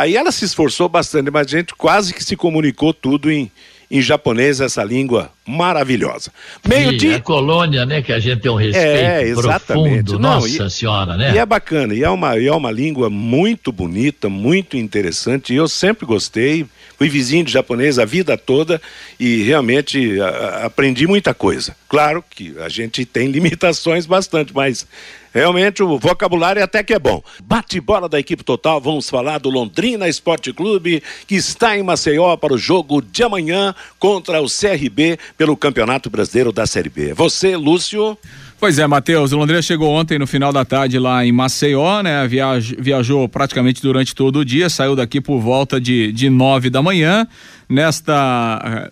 aí 0.00 0.16
ela 0.16 0.30
se 0.32 0.44
esforçou 0.44 0.88
bastante, 0.88 1.30
mas 1.30 1.46
a 1.46 1.50
gente 1.50 1.74
quase 1.74 2.12
que 2.14 2.22
se 2.24 2.36
comunicou 2.36 2.92
tudo 2.94 3.30
em, 3.30 3.50
em 3.90 4.00
japonês, 4.02 4.60
essa 4.60 4.82
língua 4.84 5.30
maravilhosa. 5.46 6.30
E 6.64 6.68
Meio-dia. 6.68 7.16
a 7.16 7.20
colônia, 7.20 7.86
né, 7.86 8.02
que 8.02 8.12
a 8.12 8.18
gente 8.18 8.40
tem 8.40 8.50
um 8.50 8.54
respeito 8.56 8.86
É, 8.86 9.22
exatamente. 9.22 10.04
profundo. 10.04 10.18
Não, 10.18 10.34
Nossa 10.40 10.66
e- 10.66 10.70
senhora, 10.70 11.16
né? 11.16 11.34
E 11.34 11.38
é 11.38 11.46
bacana, 11.46 11.94
e 11.94 12.02
é 12.02 12.10
uma, 12.10 12.36
e 12.38 12.46
é 12.46 12.52
uma 12.52 12.70
língua 12.70 13.08
muito 13.10 13.72
bonita, 13.72 14.28
muito 14.28 14.76
interessante, 14.76 15.52
e 15.52 15.56
eu 15.56 15.68
sempre 15.68 16.04
gostei. 16.06 16.66
Fui 16.98 17.08
vizinho 17.08 17.44
de 17.44 17.52
japonês 17.52 17.96
a 17.96 18.04
vida 18.04 18.36
toda 18.36 18.82
e 19.20 19.44
realmente 19.44 20.18
aprendi 20.64 21.06
muita 21.06 21.32
coisa. 21.32 21.76
Claro 21.88 22.24
que 22.28 22.58
a 22.58 22.68
gente 22.68 23.04
tem 23.04 23.28
limitações 23.30 24.04
bastante, 24.04 24.52
mas 24.52 24.84
realmente 25.32 25.80
o 25.80 25.96
vocabulário 25.96 26.62
até 26.62 26.82
que 26.82 26.92
é 26.92 26.98
bom. 26.98 27.22
Bate-bola 27.44 28.08
da 28.08 28.18
equipe 28.18 28.42
total, 28.42 28.80
vamos 28.80 29.08
falar 29.08 29.38
do 29.38 29.48
Londrina 29.48 30.08
Esporte 30.08 30.52
Clube, 30.52 31.00
que 31.28 31.36
está 31.36 31.78
em 31.78 31.84
Maceió 31.84 32.36
para 32.36 32.52
o 32.52 32.58
jogo 32.58 33.00
de 33.00 33.22
amanhã 33.22 33.72
contra 34.00 34.42
o 34.42 34.46
CRB 34.46 35.20
pelo 35.36 35.56
Campeonato 35.56 36.10
Brasileiro 36.10 36.50
da 36.50 36.66
Série 36.66 36.88
B. 36.88 37.14
Você, 37.14 37.56
Lúcio? 37.56 38.18
Pois 38.60 38.76
é, 38.76 38.84
Matheus, 38.88 39.30
o 39.30 39.36
Londrina 39.36 39.62
chegou 39.62 39.88
ontem 39.88 40.18
no 40.18 40.26
final 40.26 40.52
da 40.52 40.64
tarde 40.64 40.98
lá 40.98 41.24
em 41.24 41.30
Maceió, 41.30 42.02
né? 42.02 42.26
Viaj, 42.26 42.74
viajou 42.76 43.28
praticamente 43.28 43.80
durante 43.80 44.16
todo 44.16 44.40
o 44.40 44.44
dia, 44.44 44.68
saiu 44.68 44.96
daqui 44.96 45.20
por 45.20 45.38
volta 45.38 45.80
de, 45.80 46.10
de 46.10 46.28
nove 46.28 46.68
da 46.68 46.82
manhã. 46.82 47.24
Nesta 47.68 48.60
eh, 48.64 48.90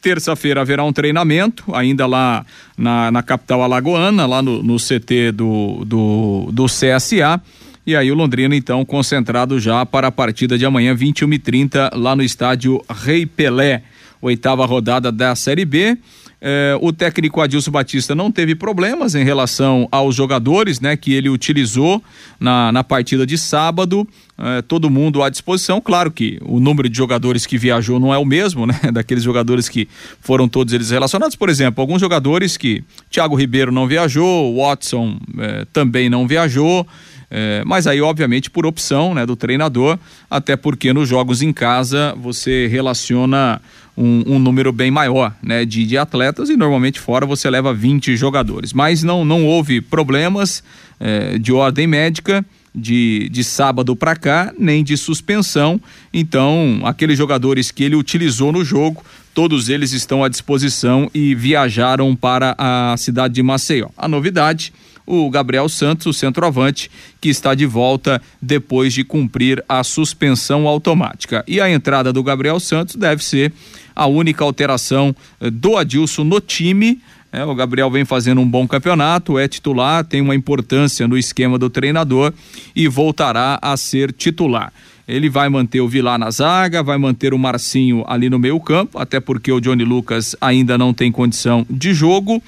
terça-feira 0.00 0.62
haverá 0.62 0.82
um 0.84 0.92
treinamento, 0.92 1.64
ainda 1.74 2.06
lá 2.06 2.46
na, 2.78 3.10
na 3.10 3.22
capital 3.22 3.62
alagoana, 3.62 4.24
lá 4.24 4.40
no, 4.40 4.62
no 4.62 4.76
CT 4.76 5.32
do, 5.32 5.84
do, 5.84 6.48
do 6.50 6.64
CSA. 6.64 7.42
E 7.86 7.94
aí 7.94 8.10
o 8.10 8.14
Londrina, 8.14 8.56
então, 8.56 8.82
concentrado 8.86 9.60
já 9.60 9.84
para 9.84 10.06
a 10.06 10.12
partida 10.12 10.56
de 10.56 10.64
amanhã, 10.64 10.94
21 10.94 11.30
e 11.34 11.38
30 11.38 11.90
lá 11.94 12.16
no 12.16 12.22
estádio 12.22 12.82
Rei 12.88 13.26
Pelé. 13.26 13.82
Oitava 14.22 14.64
rodada 14.64 15.12
da 15.12 15.34
Série 15.34 15.66
B. 15.66 15.98
Eh, 16.40 16.78
o 16.80 16.92
técnico 16.92 17.40
Adilson 17.40 17.70
Batista 17.70 18.14
não 18.14 18.30
teve 18.30 18.54
problemas 18.54 19.14
em 19.14 19.24
relação 19.24 19.88
aos 19.90 20.14
jogadores, 20.14 20.80
né, 20.80 20.96
que 20.96 21.12
ele 21.12 21.28
utilizou 21.28 22.02
na, 22.38 22.70
na 22.70 22.84
partida 22.84 23.26
de 23.26 23.36
sábado. 23.36 24.06
Eh, 24.40 24.62
todo 24.62 24.88
mundo 24.88 25.20
à 25.20 25.28
disposição. 25.28 25.80
Claro 25.80 26.12
que 26.12 26.38
o 26.42 26.60
número 26.60 26.88
de 26.88 26.96
jogadores 26.96 27.44
que 27.44 27.58
viajou 27.58 27.98
não 27.98 28.14
é 28.14 28.18
o 28.18 28.24
mesmo, 28.24 28.66
né, 28.70 28.78
daqueles 28.92 29.24
jogadores 29.24 29.68
que 29.68 29.88
foram 30.20 30.48
todos 30.48 30.72
eles 30.72 30.90
relacionados. 30.90 31.34
Por 31.34 31.48
exemplo, 31.48 31.80
alguns 31.80 32.00
jogadores 32.00 32.56
que 32.56 32.84
Thiago 33.10 33.34
Ribeiro 33.34 33.72
não 33.72 33.88
viajou, 33.88 34.56
Watson 34.56 35.18
eh, 35.38 35.66
também 35.72 36.08
não 36.08 36.26
viajou. 36.26 36.86
É, 37.30 37.62
mas 37.66 37.86
aí, 37.86 38.00
obviamente, 38.00 38.50
por 38.50 38.64
opção 38.64 39.12
né, 39.12 39.26
do 39.26 39.36
treinador, 39.36 39.98
até 40.30 40.56
porque 40.56 40.94
nos 40.94 41.08
jogos 41.08 41.42
em 41.42 41.52
casa 41.52 42.14
você 42.16 42.66
relaciona 42.68 43.60
um, 43.98 44.34
um 44.34 44.38
número 44.38 44.70
bem 44.70 44.90
maior 44.90 45.34
né, 45.42 45.64
de, 45.64 45.84
de 45.84 45.98
atletas 45.98 46.48
e 46.48 46.56
normalmente 46.56 47.00
fora 47.00 47.26
você 47.26 47.50
leva 47.50 47.74
20 47.74 48.16
jogadores. 48.16 48.72
Mas 48.72 49.02
não, 49.02 49.24
não 49.24 49.44
houve 49.44 49.80
problemas 49.80 50.62
é, 51.00 51.36
de 51.38 51.52
ordem 51.52 51.86
médica 51.86 52.46
de, 52.72 53.28
de 53.30 53.42
sábado 53.42 53.96
para 53.96 54.14
cá, 54.14 54.52
nem 54.56 54.84
de 54.84 54.96
suspensão. 54.96 55.80
Então, 56.14 56.80
aqueles 56.84 57.18
jogadores 57.18 57.72
que 57.72 57.82
ele 57.82 57.96
utilizou 57.96 58.52
no 58.52 58.64
jogo, 58.64 59.04
todos 59.34 59.68
eles 59.68 59.92
estão 59.92 60.22
à 60.22 60.28
disposição 60.28 61.10
e 61.12 61.34
viajaram 61.34 62.14
para 62.14 62.54
a 62.56 62.96
cidade 62.96 63.34
de 63.34 63.42
Maceió. 63.42 63.88
A 63.96 64.06
novidade 64.06 64.72
o 65.08 65.30
Gabriel 65.30 65.68
Santos, 65.70 66.06
o 66.06 66.12
centroavante, 66.12 66.90
que 67.18 67.30
está 67.30 67.54
de 67.54 67.64
volta 67.64 68.20
depois 68.42 68.92
de 68.92 69.02
cumprir 69.02 69.64
a 69.66 69.82
suspensão 69.82 70.68
automática. 70.68 71.42
E 71.48 71.62
a 71.62 71.70
entrada 71.70 72.12
do 72.12 72.22
Gabriel 72.22 72.60
Santos 72.60 72.94
deve 72.94 73.24
ser 73.24 73.50
a 73.96 74.06
única 74.06 74.44
alteração 74.44 75.16
eh, 75.40 75.48
do 75.50 75.78
Adilson 75.78 76.24
no 76.24 76.40
time. 76.40 77.00
É, 77.32 77.42
o 77.44 77.54
Gabriel 77.54 77.90
vem 77.90 78.04
fazendo 78.04 78.40
um 78.40 78.48
bom 78.48 78.68
campeonato, 78.68 79.38
é 79.38 79.48
titular, 79.48 80.04
tem 80.04 80.20
uma 80.20 80.34
importância 80.34 81.08
no 81.08 81.16
esquema 81.16 81.58
do 81.58 81.70
treinador 81.70 82.32
e 82.76 82.86
voltará 82.86 83.58
a 83.62 83.76
ser 83.76 84.12
titular. 84.12 84.72
Ele 85.06 85.30
vai 85.30 85.48
manter 85.48 85.80
o 85.80 85.88
Vilar 85.88 86.18
na 86.18 86.30
zaga, 86.30 86.82
vai 86.82 86.98
manter 86.98 87.32
o 87.32 87.38
Marcinho 87.38 88.04
ali 88.06 88.28
no 88.28 88.38
meio 88.38 88.60
campo, 88.60 88.98
até 88.98 89.18
porque 89.20 89.50
o 89.50 89.60
Johnny 89.60 89.84
Lucas 89.84 90.36
ainda 90.38 90.76
não 90.76 90.92
tem 90.92 91.10
condição 91.10 91.66
de 91.68 91.94
jogo. 91.94 92.42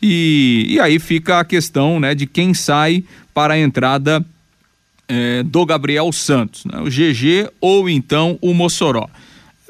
E, 0.00 0.66
e 0.68 0.80
aí 0.80 0.98
fica 0.98 1.40
a 1.40 1.44
questão 1.44 1.98
né, 1.98 2.14
de 2.14 2.26
quem 2.26 2.52
sai 2.52 3.02
para 3.32 3.54
a 3.54 3.58
entrada 3.58 4.24
eh, 5.08 5.42
do 5.44 5.64
Gabriel 5.64 6.10
Santos, 6.12 6.64
né, 6.64 6.80
o 6.80 6.84
GG 6.84 7.50
ou 7.60 7.88
então 7.88 8.38
o 8.40 8.52
Mossoró. 8.52 9.08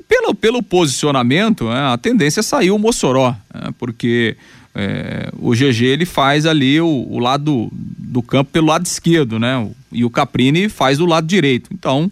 Pelo, 0.09 0.35
pelo 0.35 0.63
posicionamento, 0.63 1.65
né, 1.65 1.93
a 1.93 1.99
tendência 1.99 2.41
é 2.41 2.43
sair 2.43 2.71
o 2.71 2.79
Mossoró, 2.79 3.35
né, 3.53 3.71
porque 3.79 4.37
eh, 4.75 5.31
o 5.39 5.53
GG 5.53 5.85
ele 5.85 6.05
faz 6.05 6.47
ali 6.47 6.81
o, 6.81 7.07
o 7.09 7.19
lado 7.19 7.69
do 7.73 8.23
campo 8.23 8.51
pelo 8.53 8.67
lado 8.67 8.85
esquerdo, 8.85 9.39
né? 9.39 9.69
E 9.91 10.05
o 10.05 10.11
Caprini 10.11 10.69
faz 10.69 10.99
do 10.99 11.07
lado 11.07 11.27
direito. 11.27 11.71
Então, 11.73 12.11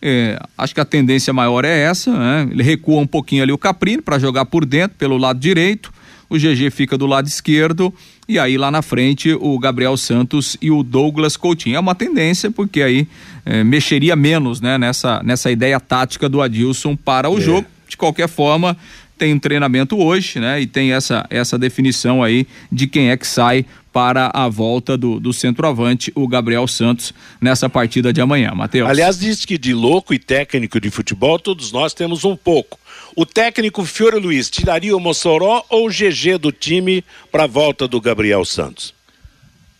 eh, 0.00 0.38
acho 0.56 0.74
que 0.74 0.80
a 0.80 0.84
tendência 0.84 1.32
maior 1.32 1.64
é 1.64 1.80
essa, 1.80 2.12
né? 2.12 2.48
Ele 2.50 2.62
recua 2.62 3.00
um 3.00 3.06
pouquinho 3.06 3.42
ali 3.42 3.52
o 3.52 3.56
Caprini 3.56 4.02
para 4.02 4.18
jogar 4.18 4.44
por 4.44 4.66
dentro, 4.66 4.96
pelo 4.98 5.16
lado 5.16 5.38
direito 5.38 5.90
o 6.32 6.38
GG 6.38 6.70
fica 6.70 6.96
do 6.96 7.06
lado 7.06 7.28
esquerdo 7.28 7.92
e 8.26 8.38
aí 8.38 8.56
lá 8.56 8.70
na 8.70 8.80
frente 8.80 9.36
o 9.38 9.58
Gabriel 9.58 9.96
Santos 9.98 10.56
e 10.62 10.70
o 10.70 10.82
Douglas 10.82 11.36
Coutinho. 11.36 11.76
É 11.76 11.80
uma 11.80 11.94
tendência 11.94 12.50
porque 12.50 12.80
aí 12.80 13.06
eh, 13.44 13.62
mexeria 13.62 14.16
menos 14.16 14.58
né, 14.58 14.78
nessa, 14.78 15.22
nessa 15.22 15.50
ideia 15.50 15.78
tática 15.78 16.30
do 16.30 16.40
Adilson 16.40 16.96
para 16.96 17.28
o 17.28 17.38
jogo. 17.38 17.66
De 17.86 17.98
qualquer 17.98 18.26
forma, 18.26 18.74
tem 19.18 19.34
um 19.34 19.38
treinamento 19.38 19.98
hoje, 20.00 20.40
né? 20.40 20.62
E 20.62 20.66
tem 20.66 20.92
essa, 20.92 21.26
essa 21.28 21.58
definição 21.58 22.22
aí 22.22 22.46
de 22.70 22.86
quem 22.86 23.10
é 23.10 23.16
que 23.18 23.26
sai 23.26 23.66
para 23.92 24.30
a 24.32 24.48
volta 24.48 24.96
do, 24.96 25.20
do 25.20 25.32
centroavante, 25.32 26.10
o 26.14 26.26
Gabriel 26.26 26.66
Santos, 26.66 27.12
nessa 27.40 27.68
partida 27.68 28.12
de 28.12 28.20
amanhã. 28.20 28.52
Matheus. 28.54 28.88
Aliás, 28.88 29.18
diz 29.18 29.44
que 29.44 29.58
de 29.58 29.74
louco 29.74 30.14
e 30.14 30.18
técnico 30.18 30.80
de 30.80 30.90
futebol, 30.90 31.38
todos 31.38 31.70
nós 31.70 31.92
temos 31.92 32.24
um 32.24 32.34
pouco. 32.34 32.78
O 33.14 33.26
técnico 33.26 33.84
Fiore 33.84 34.18
Luiz 34.18 34.48
tiraria 34.48 34.96
o 34.96 35.00
Mossoró 35.00 35.64
ou 35.68 35.86
o 35.86 35.90
GG 35.90 36.38
do 36.40 36.50
time 36.50 37.04
para 37.30 37.44
a 37.44 37.46
volta 37.46 37.86
do 37.86 38.00
Gabriel 38.00 38.44
Santos? 38.44 38.94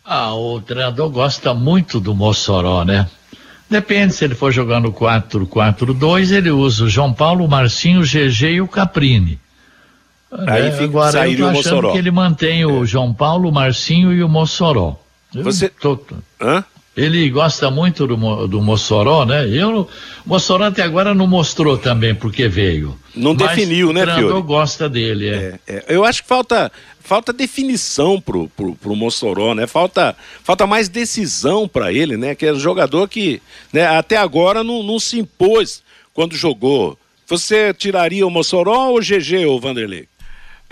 Ah, 0.05 0.35
o 0.35 0.61
treinador 0.61 1.09
gosta 1.09 1.55
muito 1.55 1.99
do 1.99 2.15
Mossoró, 2.15 2.85
né? 2.85 3.09
Depende, 3.71 4.13
se 4.13 4.25
ele 4.25 4.35
for 4.35 4.53
jogando 4.53 4.93
4-4-2, 4.93 6.31
ele 6.33 6.51
usa 6.51 6.85
o 6.85 6.91
João 6.91 7.15
Paulo, 7.15 7.45
o 7.45 7.49
Marcinho, 7.49 8.01
o 8.01 8.05
GG 8.05 8.57
e 8.57 8.61
o 8.61 8.69
Caprini. 8.69 9.41
Aí 10.47 10.69
É, 10.69 10.71
fica- 10.73 10.85
Agora 10.85 11.13
sairia 11.13 11.35
eu 11.35 11.39
tô 11.39 11.45
o 11.45 11.49
achando 11.61 11.75
Mossoró. 11.77 11.93
que 11.93 11.99
ele 11.99 12.11
mantém 12.11 12.65
o 12.65 12.85
João 12.87 13.13
Paulo, 13.13 13.49
o 13.49 13.53
Marcinho 13.53 14.13
e 14.13 14.23
o 14.23 14.29
Mossoró. 14.29 14.97
Eu 15.35 15.45
Você- 15.45 15.69
tô- 15.69 15.99
Hã? 16.41 16.65
Ele 16.95 17.31
gosta 17.31 17.71
muito 17.71 18.07
do, 18.07 18.47
do 18.47 18.61
Mossoró, 18.61 19.25
né? 19.25 19.49
Eu, 19.49 19.81
o 19.81 20.29
Mossoró 20.29 20.65
até 20.67 20.83
agora 20.83 21.15
não 21.15 21.27
mostrou 21.27 21.79
também 21.79 22.15
porque 22.15 22.49
veio. 22.49 22.95
Não 23.15 23.33
Mas 23.35 23.49
definiu, 23.49 23.95
né, 23.95 24.05
O 24.05 24.15
Fiore? 24.15 24.43
gosta 24.43 24.91
dele, 24.91 25.29
é. 25.29 25.59
É, 25.67 25.75
é, 25.75 25.85
eu 25.89 26.05
acho 26.05 26.23
que 26.23 26.29
falta, 26.29 26.71
falta 27.01 27.33
definição 27.33 28.21
pro, 28.21 28.47
pro, 28.49 28.75
pro 28.75 28.95
Mossoró, 28.95 29.55
né? 29.55 29.67
Falta, 29.67 30.15
falta 30.45 30.67
mais 30.67 30.91
decisão 30.91 31.67
para 31.67 31.91
ele, 31.91 32.19
né? 32.19 32.35
Que 32.35 32.45
é 32.47 32.53
um 32.53 32.61
jogador 32.61 33.09
que 33.09 33.41
né, 33.73 33.87
até 33.87 34.19
agora 34.19 34.63
não, 34.63 34.83
não 34.83 35.01
se 35.01 35.19
impôs 35.19 35.83
quando 36.13 36.37
jogou. 36.37 36.99
Você 37.27 37.73
tiraria 37.73 38.27
o 38.27 38.31
Mossoró 38.31 38.89
ou 38.91 38.99
o 38.99 39.01
GG, 39.01 39.47
ou 39.47 39.59
Vanderlei? 39.59 40.07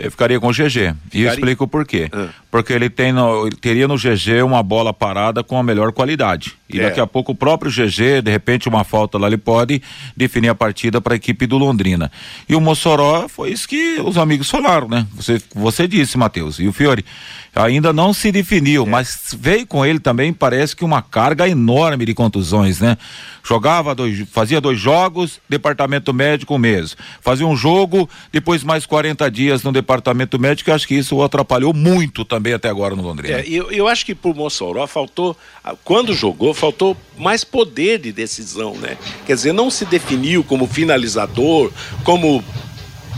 Eu 0.00 0.10
ficaria 0.10 0.40
com 0.40 0.48
o 0.48 0.52
GG. 0.52 0.94
E 1.12 1.22
eu 1.22 1.32
explico 1.32 1.68
por 1.68 1.86
quê. 1.86 2.08
Ah. 2.12 2.28
Porque 2.50 2.72
ele 2.72 2.90
tem 2.90 3.12
no, 3.12 3.46
ele 3.46 3.56
teria 3.56 3.86
no 3.86 3.96
GG 3.96 4.42
uma 4.44 4.62
bola 4.62 4.92
parada 4.92 5.42
com 5.44 5.56
a 5.56 5.62
melhor 5.62 5.92
qualidade. 5.92 6.54
E 6.68 6.78
É. 6.80 6.84
daqui 6.84 7.00
a 7.00 7.06
pouco 7.06 7.32
o 7.32 7.34
próprio 7.34 7.70
GG, 7.70 8.22
de 8.22 8.30
repente 8.30 8.68
uma 8.68 8.84
falta 8.84 9.18
lá, 9.18 9.26
ele 9.26 9.36
pode 9.38 9.80
definir 10.16 10.48
a 10.48 10.54
partida 10.54 11.00
para 11.00 11.14
a 11.14 11.16
equipe 11.16 11.46
do 11.46 11.56
Londrina. 11.58 12.10
E 12.48 12.54
o 12.56 12.60
Mossoró 12.60 13.28
foi 13.28 13.50
isso 13.50 13.68
que 13.68 14.00
os 14.04 14.16
amigos 14.18 14.50
falaram, 14.50 14.88
né? 14.88 15.06
Você, 15.14 15.40
você 15.54 15.86
disse, 15.86 16.18
Matheus. 16.18 16.58
E 16.58 16.66
o 16.66 16.72
Fiore 16.72 17.04
ainda 17.54 17.92
não 17.92 18.12
se 18.12 18.30
definiu, 18.30 18.86
mas 18.86 19.34
veio 19.38 19.66
com 19.66 19.84
ele 19.84 19.98
também, 19.98 20.32
parece 20.32 20.74
que 20.76 20.84
uma 20.84 21.02
carga 21.02 21.48
enorme 21.48 22.04
de 22.06 22.14
contusões, 22.14 22.80
né? 22.80 22.96
Jogava 23.42 23.94
dois, 23.94 24.24
fazia 24.30 24.60
dois 24.60 24.78
jogos, 24.78 25.40
departamento 25.48 26.12
médico 26.12 26.54
um 26.54 26.58
mês. 26.58 26.96
Fazia 27.20 27.46
um 27.46 27.56
jogo, 27.56 28.08
depois 28.30 28.62
mais 28.62 28.86
40 28.86 29.28
dias 29.30 29.62
no 29.64 29.72
departamento 29.72 30.38
médico, 30.38 30.70
e 30.70 30.72
acho 30.72 30.86
que 30.86 30.94
isso 30.94 31.16
o 31.16 31.24
atrapalhou 31.24 31.72
muito 31.72 32.24
também 32.24 32.39
até 32.54 32.68
agora 32.68 32.94
no 32.96 33.02
Londrina. 33.02 33.40
É, 33.40 33.44
eu, 33.46 33.70
eu 33.70 33.86
acho 33.86 34.04
que 34.04 34.14
pro 34.14 34.34
Mossoró 34.34 34.86
faltou, 34.86 35.36
quando 35.84 36.14
jogou, 36.14 36.54
faltou 36.54 36.96
mais 37.16 37.44
poder 37.44 37.98
de 37.98 38.12
decisão, 38.12 38.74
né? 38.74 38.96
Quer 39.26 39.34
dizer, 39.34 39.52
não 39.52 39.70
se 39.70 39.84
definiu 39.84 40.42
como 40.42 40.66
finalizador, 40.66 41.72
como 42.04 42.42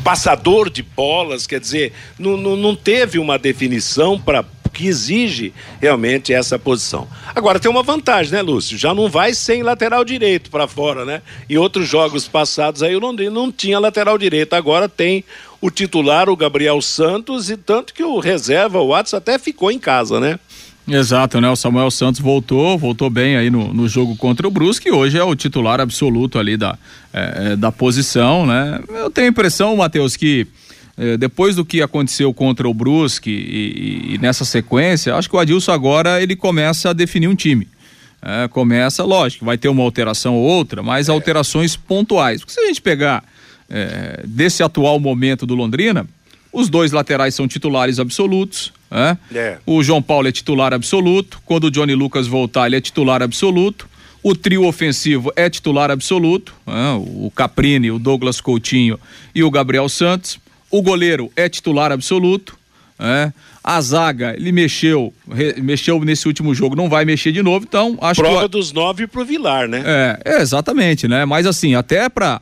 passador 0.02 0.68
de 0.68 0.82
bolas, 0.82 1.46
quer 1.46 1.60
dizer, 1.60 1.92
não, 2.18 2.36
não, 2.36 2.56
não 2.56 2.74
teve 2.74 3.18
uma 3.18 3.38
definição 3.38 4.18
para 4.18 4.44
que 4.72 4.86
exige 4.86 5.52
realmente 5.80 6.32
essa 6.32 6.58
posição. 6.58 7.06
Agora 7.34 7.60
tem 7.60 7.70
uma 7.70 7.82
vantagem, 7.82 8.32
né, 8.32 8.42
Lúcio? 8.42 8.78
Já 8.78 8.94
não 8.94 9.08
vai 9.08 9.34
sem 9.34 9.62
lateral 9.62 10.04
direito 10.04 10.50
para 10.50 10.66
fora, 10.66 11.04
né? 11.04 11.22
Em 11.48 11.56
outros 11.56 11.88
jogos 11.88 12.26
passados 12.26 12.82
aí 12.82 12.96
o 12.96 13.00
Londrina 13.00 13.30
não 13.30 13.52
tinha 13.52 13.78
lateral 13.78 14.16
direito, 14.16 14.54
agora 14.54 14.88
tem 14.88 15.24
o 15.60 15.70
titular, 15.70 16.28
o 16.28 16.36
Gabriel 16.36 16.80
Santos, 16.82 17.48
e 17.48 17.56
tanto 17.56 17.94
que 17.94 18.02
o 18.02 18.18
reserva, 18.18 18.80
o 18.80 18.88
Watson, 18.88 19.16
até 19.16 19.38
ficou 19.38 19.70
em 19.70 19.78
casa, 19.78 20.18
né? 20.18 20.38
Exato, 20.86 21.40
né? 21.40 21.48
O 21.48 21.54
Samuel 21.54 21.90
Santos 21.92 22.20
voltou, 22.20 22.76
voltou 22.76 23.08
bem 23.08 23.36
aí 23.36 23.48
no, 23.48 23.72
no 23.72 23.86
jogo 23.86 24.16
contra 24.16 24.48
o 24.48 24.50
Brusque, 24.50 24.90
hoje 24.90 25.16
é 25.16 25.22
o 25.22 25.36
titular 25.36 25.80
absoluto 25.80 26.38
ali 26.38 26.56
da, 26.56 26.76
é, 27.12 27.52
é, 27.52 27.56
da 27.56 27.70
posição, 27.70 28.44
né? 28.44 28.80
Eu 28.88 29.08
tenho 29.08 29.28
a 29.28 29.30
impressão, 29.30 29.76
Matheus, 29.76 30.16
que 30.16 30.46
depois 31.18 31.56
do 31.56 31.64
que 31.64 31.80
aconteceu 31.82 32.32
contra 32.34 32.68
o 32.68 32.74
Brusque 32.74 33.30
e, 33.30 34.14
e- 34.14 34.18
nessa 34.18 34.44
sequência, 34.44 35.14
acho 35.14 35.28
que 35.28 35.36
o 35.36 35.38
Adilson 35.38 35.72
agora 35.72 36.22
ele 36.22 36.36
começa 36.36 36.90
a 36.90 36.92
definir 36.92 37.28
um 37.28 37.34
time. 37.34 37.66
É, 38.24 38.46
começa, 38.48 39.02
lógico, 39.02 39.44
vai 39.44 39.58
ter 39.58 39.68
uma 39.68 39.82
alteração 39.82 40.34
ou 40.36 40.42
outra, 40.44 40.82
mas 40.82 41.08
alterações 41.08 41.74
pontuais. 41.74 42.40
Porque 42.40 42.52
se 42.52 42.60
a 42.60 42.66
gente 42.66 42.80
pegar 42.80 43.24
é, 43.68 44.22
desse 44.24 44.62
atual 44.62 45.00
momento 45.00 45.44
do 45.44 45.54
Londrina, 45.56 46.06
os 46.52 46.68
dois 46.68 46.92
laterais 46.92 47.34
são 47.34 47.48
titulares 47.48 47.98
absolutos, 47.98 48.72
né? 48.90 49.16
É. 49.34 49.58
O 49.66 49.82
João 49.82 50.02
Paulo 50.02 50.28
é 50.28 50.32
titular 50.32 50.72
absoluto. 50.74 51.40
Quando 51.46 51.64
o 51.64 51.70
Johnny 51.70 51.94
Lucas 51.94 52.26
voltar, 52.28 52.66
ele 52.66 52.76
é 52.76 52.80
titular 52.80 53.22
absoluto. 53.22 53.88
O 54.22 54.36
trio 54.36 54.66
ofensivo 54.66 55.32
é 55.34 55.48
titular 55.50 55.90
absoluto. 55.90 56.54
né? 56.66 56.92
O 57.00 57.32
Caprini, 57.34 57.90
o 57.90 57.98
Douglas 57.98 58.40
Coutinho 58.40 59.00
e 59.34 59.42
o 59.42 59.50
Gabriel 59.50 59.88
Santos. 59.88 60.38
O 60.72 60.82
goleiro 60.82 61.30
é 61.36 61.48
titular 61.48 61.92
absoluto. 61.92 62.58
né? 62.98 63.32
A 63.64 63.80
zaga, 63.80 64.34
ele 64.36 64.50
mexeu, 64.50 65.14
re- 65.30 65.54
mexeu 65.62 66.04
nesse 66.04 66.26
último 66.26 66.52
jogo, 66.52 66.74
não 66.74 66.88
vai 66.88 67.04
mexer 67.04 67.30
de 67.30 67.42
novo, 67.44 67.64
então 67.68 67.96
acho 68.00 68.20
que. 68.20 68.28
Prova 68.28 68.48
dos 68.48 68.72
nove 68.72 69.06
pro 69.06 69.24
Vilar, 69.24 69.68
né? 69.68 69.84
é, 69.86 70.20
é, 70.36 70.42
exatamente, 70.42 71.06
né? 71.06 71.24
Mas 71.24 71.46
assim, 71.46 71.76
até 71.76 72.08
para 72.08 72.40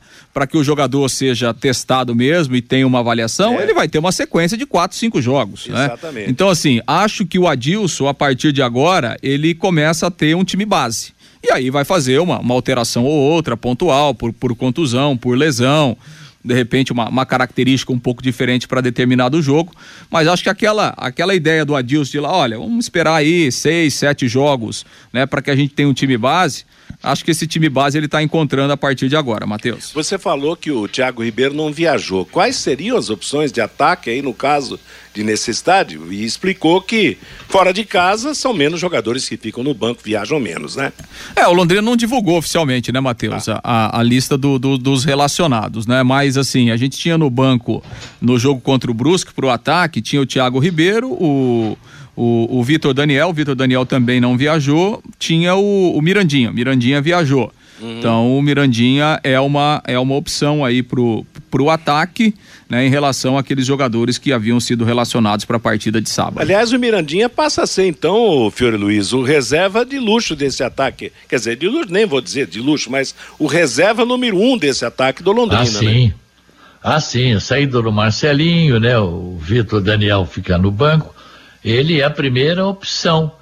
que 0.49 0.57
o 0.57 0.65
jogador 0.65 1.07
seja 1.11 1.53
testado 1.53 2.15
mesmo 2.15 2.57
e 2.57 2.63
tenha 2.63 2.87
uma 2.87 3.01
avaliação, 3.01 3.59
É. 3.61 3.65
ele 3.65 3.75
vai 3.75 3.87
ter 3.87 3.99
uma 3.99 4.13
sequência 4.13 4.57
de 4.57 4.65
quatro, 4.65 4.97
cinco 4.97 5.21
jogos, 5.21 5.67
né? 5.67 5.85
Exatamente. 5.87 6.31
Então 6.31 6.49
assim, 6.49 6.81
acho 6.87 7.27
que 7.27 7.39
o 7.39 7.47
Adilson, 7.47 8.09
a 8.09 8.15
partir 8.15 8.51
de 8.51 8.63
agora, 8.63 9.19
ele 9.23 9.55
começa 9.55 10.07
a 10.07 10.11
ter 10.11 10.35
um 10.35 10.43
time 10.45 10.65
base. 10.65 11.13
E 11.47 11.53
aí 11.53 11.69
vai 11.69 11.85
fazer 11.85 12.19
uma, 12.19 12.39
uma 12.39 12.55
alteração 12.55 13.05
ou 13.05 13.13
outra, 13.13 13.59
pontual, 13.59 14.15
por, 14.15 14.33
por 14.33 14.55
contusão, 14.57 15.19
por 15.19 15.37
lesão, 15.37 15.97
de 16.45 16.55
repente 16.55 16.93
uma, 16.93 17.09
uma 17.09 17.27
característica 17.27 17.93
um 17.93 17.99
pouco 17.99 18.23
diferente 18.23 18.67
para 18.67 18.81
determinado 18.81 19.41
jogo. 19.43 19.75
Mas 20.11 20.27
acho 20.27 20.43
que 20.43 20.49
aquela, 20.49 20.95
aquela 20.97 21.35
ideia 21.35 21.65
do 21.65 21.77
Adilson 21.77 22.11
de 22.11 22.21
lá, 22.21 22.33
olha, 22.35 22.59
vamos 22.59 22.85
esperar 22.85 23.17
aí 23.17 23.53
seis, 23.53 23.95
sete 23.95 24.27
jogos, 24.27 24.85
né, 25.13 25.27
para 25.27 25.43
que 25.43 25.51
a 25.51 25.57
gente 25.57 25.75
tenha 25.75 25.89
um 25.89 25.95
time 25.95 26.17
base. 26.17 26.65
Acho 27.03 27.25
que 27.25 27.31
esse 27.31 27.47
time 27.47 27.69
base 27.69 27.97
ele 27.99 28.07
está 28.07 28.23
encontrando 28.23 28.73
a 28.73 28.77
partir 28.77 29.09
de 29.09 29.17
agora, 29.17 29.47
Matheus. 29.47 29.91
Você 29.95 30.19
falou 30.19 30.57
que 30.57 30.71
o 30.71 30.87
Thiago 30.89 31.23
Ribeiro 31.25 31.55
não 31.55 31.73
viajou. 31.73 32.25
Quais 32.25 32.57
seriam 32.57 32.97
as 32.97 33.11
opções 33.11 33.51
de 33.53 33.61
ataque 33.61 34.11
aí 34.11 34.23
no 34.23 34.33
caso 34.35 34.79
de 35.15 35.23
necessidade? 35.25 35.99
E 36.11 36.25
explicou 36.25 36.81
que 36.81 37.17
fora 37.49 37.73
de 37.73 37.85
casa 37.85 38.35
são 38.35 38.53
menos 38.53 38.81
jogadores 38.81 39.29
que 39.29 39.37
ficam 39.37 39.63
no 39.65 39.75
banco, 39.75 40.01
viajam 40.05 40.39
menos, 40.41 40.77
né? 40.77 40.93
É, 41.35 41.47
o 41.47 41.53
Londrina 41.53 41.83
não 41.83 41.97
divulgou 41.97 42.39
oficialmente, 42.39 42.93
né, 42.93 43.01
Matheus, 43.01 43.49
a, 43.49 43.61
a, 43.63 44.01
a 44.01 44.03
lista 44.03 44.37
do- 44.39 44.59
do- 44.59 44.79
dos 44.79 45.05
relacionados, 45.05 45.87
né? 45.87 46.03
Mas 46.03 46.37
assim, 46.37 46.71
a 46.71 46.77
gente 46.77 46.99
tinha 46.99 47.17
no 47.19 47.29
banco, 47.31 47.83
no 48.21 48.39
jogo 48.39 48.61
contra 48.61 48.91
o 48.91 48.95
Brusque, 48.95 49.33
pro 49.35 49.49
ataque, 49.51 50.01
tinha 50.01 50.21
o 50.23 50.27
Thiago 50.27 50.59
Ribeiro, 50.59 51.11
o, 51.13 51.77
o, 52.23 52.59
o 52.59 52.63
Vitor 52.63 52.93
Daniel, 52.93 53.29
o 53.29 53.33
Vitor 53.33 53.55
Daniel 53.55 53.87
também 53.87 54.21
não 54.21 54.37
viajou, 54.37 55.03
tinha 55.19 55.55
o, 55.55 55.97
o 55.97 56.03
Mirandinha, 56.03 56.53
Mirandinha 56.53 57.01
viajou. 57.01 57.51
Então 57.83 58.37
o 58.37 58.43
Mirandinha 58.43 59.19
é 59.25 59.41
uma, 59.41 59.83
é 59.87 59.99
uma 59.99 60.15
opção 60.15 60.63
aí 60.63 60.83
pro, 60.83 61.25
pro 61.51 61.71
ataque, 61.71 62.35
né, 62.69 62.87
em 62.87 62.91
relação 62.91 63.39
àqueles 63.39 63.65
jogadores 63.65 64.19
que 64.19 64.35
haviam 64.35 64.61
sido 64.61 64.85
relacionados 64.85 65.47
para 65.47 65.57
a 65.57 65.61
partida 65.61 65.99
de 65.99 66.11
sábado. 66.11 66.41
Aliás, 66.43 66.73
o 66.73 66.79
Mirandinha 66.79 67.31
passa 67.31 67.63
a 67.63 67.67
ser, 67.67 67.87
então, 67.87 68.15
o 68.15 68.51
Fiore 68.51 68.77
Luiz, 68.77 69.15
o 69.15 69.23
reserva 69.23 69.83
de 69.87 69.99
luxo 69.99 70.37
desse 70.37 70.63
ataque. 70.63 71.11
Quer 71.27 71.37
dizer, 71.37 71.57
de 71.57 71.69
luxo, 71.69 71.91
nem 71.91 72.05
vou 72.05 72.21
dizer 72.21 72.47
de 72.49 72.61
luxo, 72.61 72.91
mas 72.91 73.15
o 73.39 73.47
reserva 73.47 74.05
número 74.05 74.39
um 74.39 74.59
desse 74.59 74.85
ataque 74.85 75.23
do 75.23 75.33
Londrina, 75.33 75.63
Ah, 75.63 75.65
né? 75.65 75.71
sim. 75.71 76.13
Ah, 76.83 77.01
sim, 77.01 77.33
a 77.33 77.41
saída 77.41 77.81
do 77.81 77.91
Marcelinho, 77.91 78.79
né? 78.79 78.99
O 78.99 79.39
Vitor 79.41 79.81
Daniel 79.81 80.27
fica 80.31 80.59
no 80.59 80.71
banco. 80.71 81.15
Ele 81.65 82.01
é 82.01 82.05
a 82.05 82.11
primeira 82.11 82.67
opção, 82.67 83.33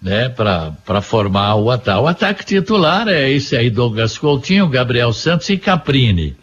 né? 0.00 0.28
Para 0.28 1.00
formar 1.02 1.56
o 1.56 1.70
ataque. 1.70 2.00
O 2.00 2.06
ataque 2.06 2.44
titular 2.44 3.08
é 3.08 3.30
esse 3.30 3.56
aí, 3.56 3.70
Douglas 3.70 4.16
Coutinho, 4.18 4.68
Gabriel 4.68 5.12
Santos 5.12 5.48
e 5.50 5.56
Caprini. 5.56 6.36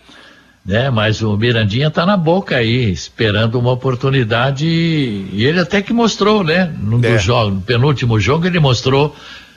Né? 0.65 0.89
Mas 0.89 1.21
o 1.21 1.35
Mirandinha 1.35 1.91
tá 1.91 2.05
na 2.05 2.15
boca 2.15 2.55
aí, 2.55 2.89
esperando 2.89 3.59
uma 3.59 3.71
oportunidade. 3.71 4.65
E 4.65 5.43
ele 5.43 5.59
até 5.59 5.81
que 5.81 5.91
mostrou, 5.91 6.43
né? 6.43 6.73
No, 6.79 7.03
É. 7.05 7.17
jogo, 7.17 7.51
no 7.55 7.61
penúltimo 7.61 8.19
jogo, 8.19 8.45
ele 8.47 8.59
mostrou 8.59 9.13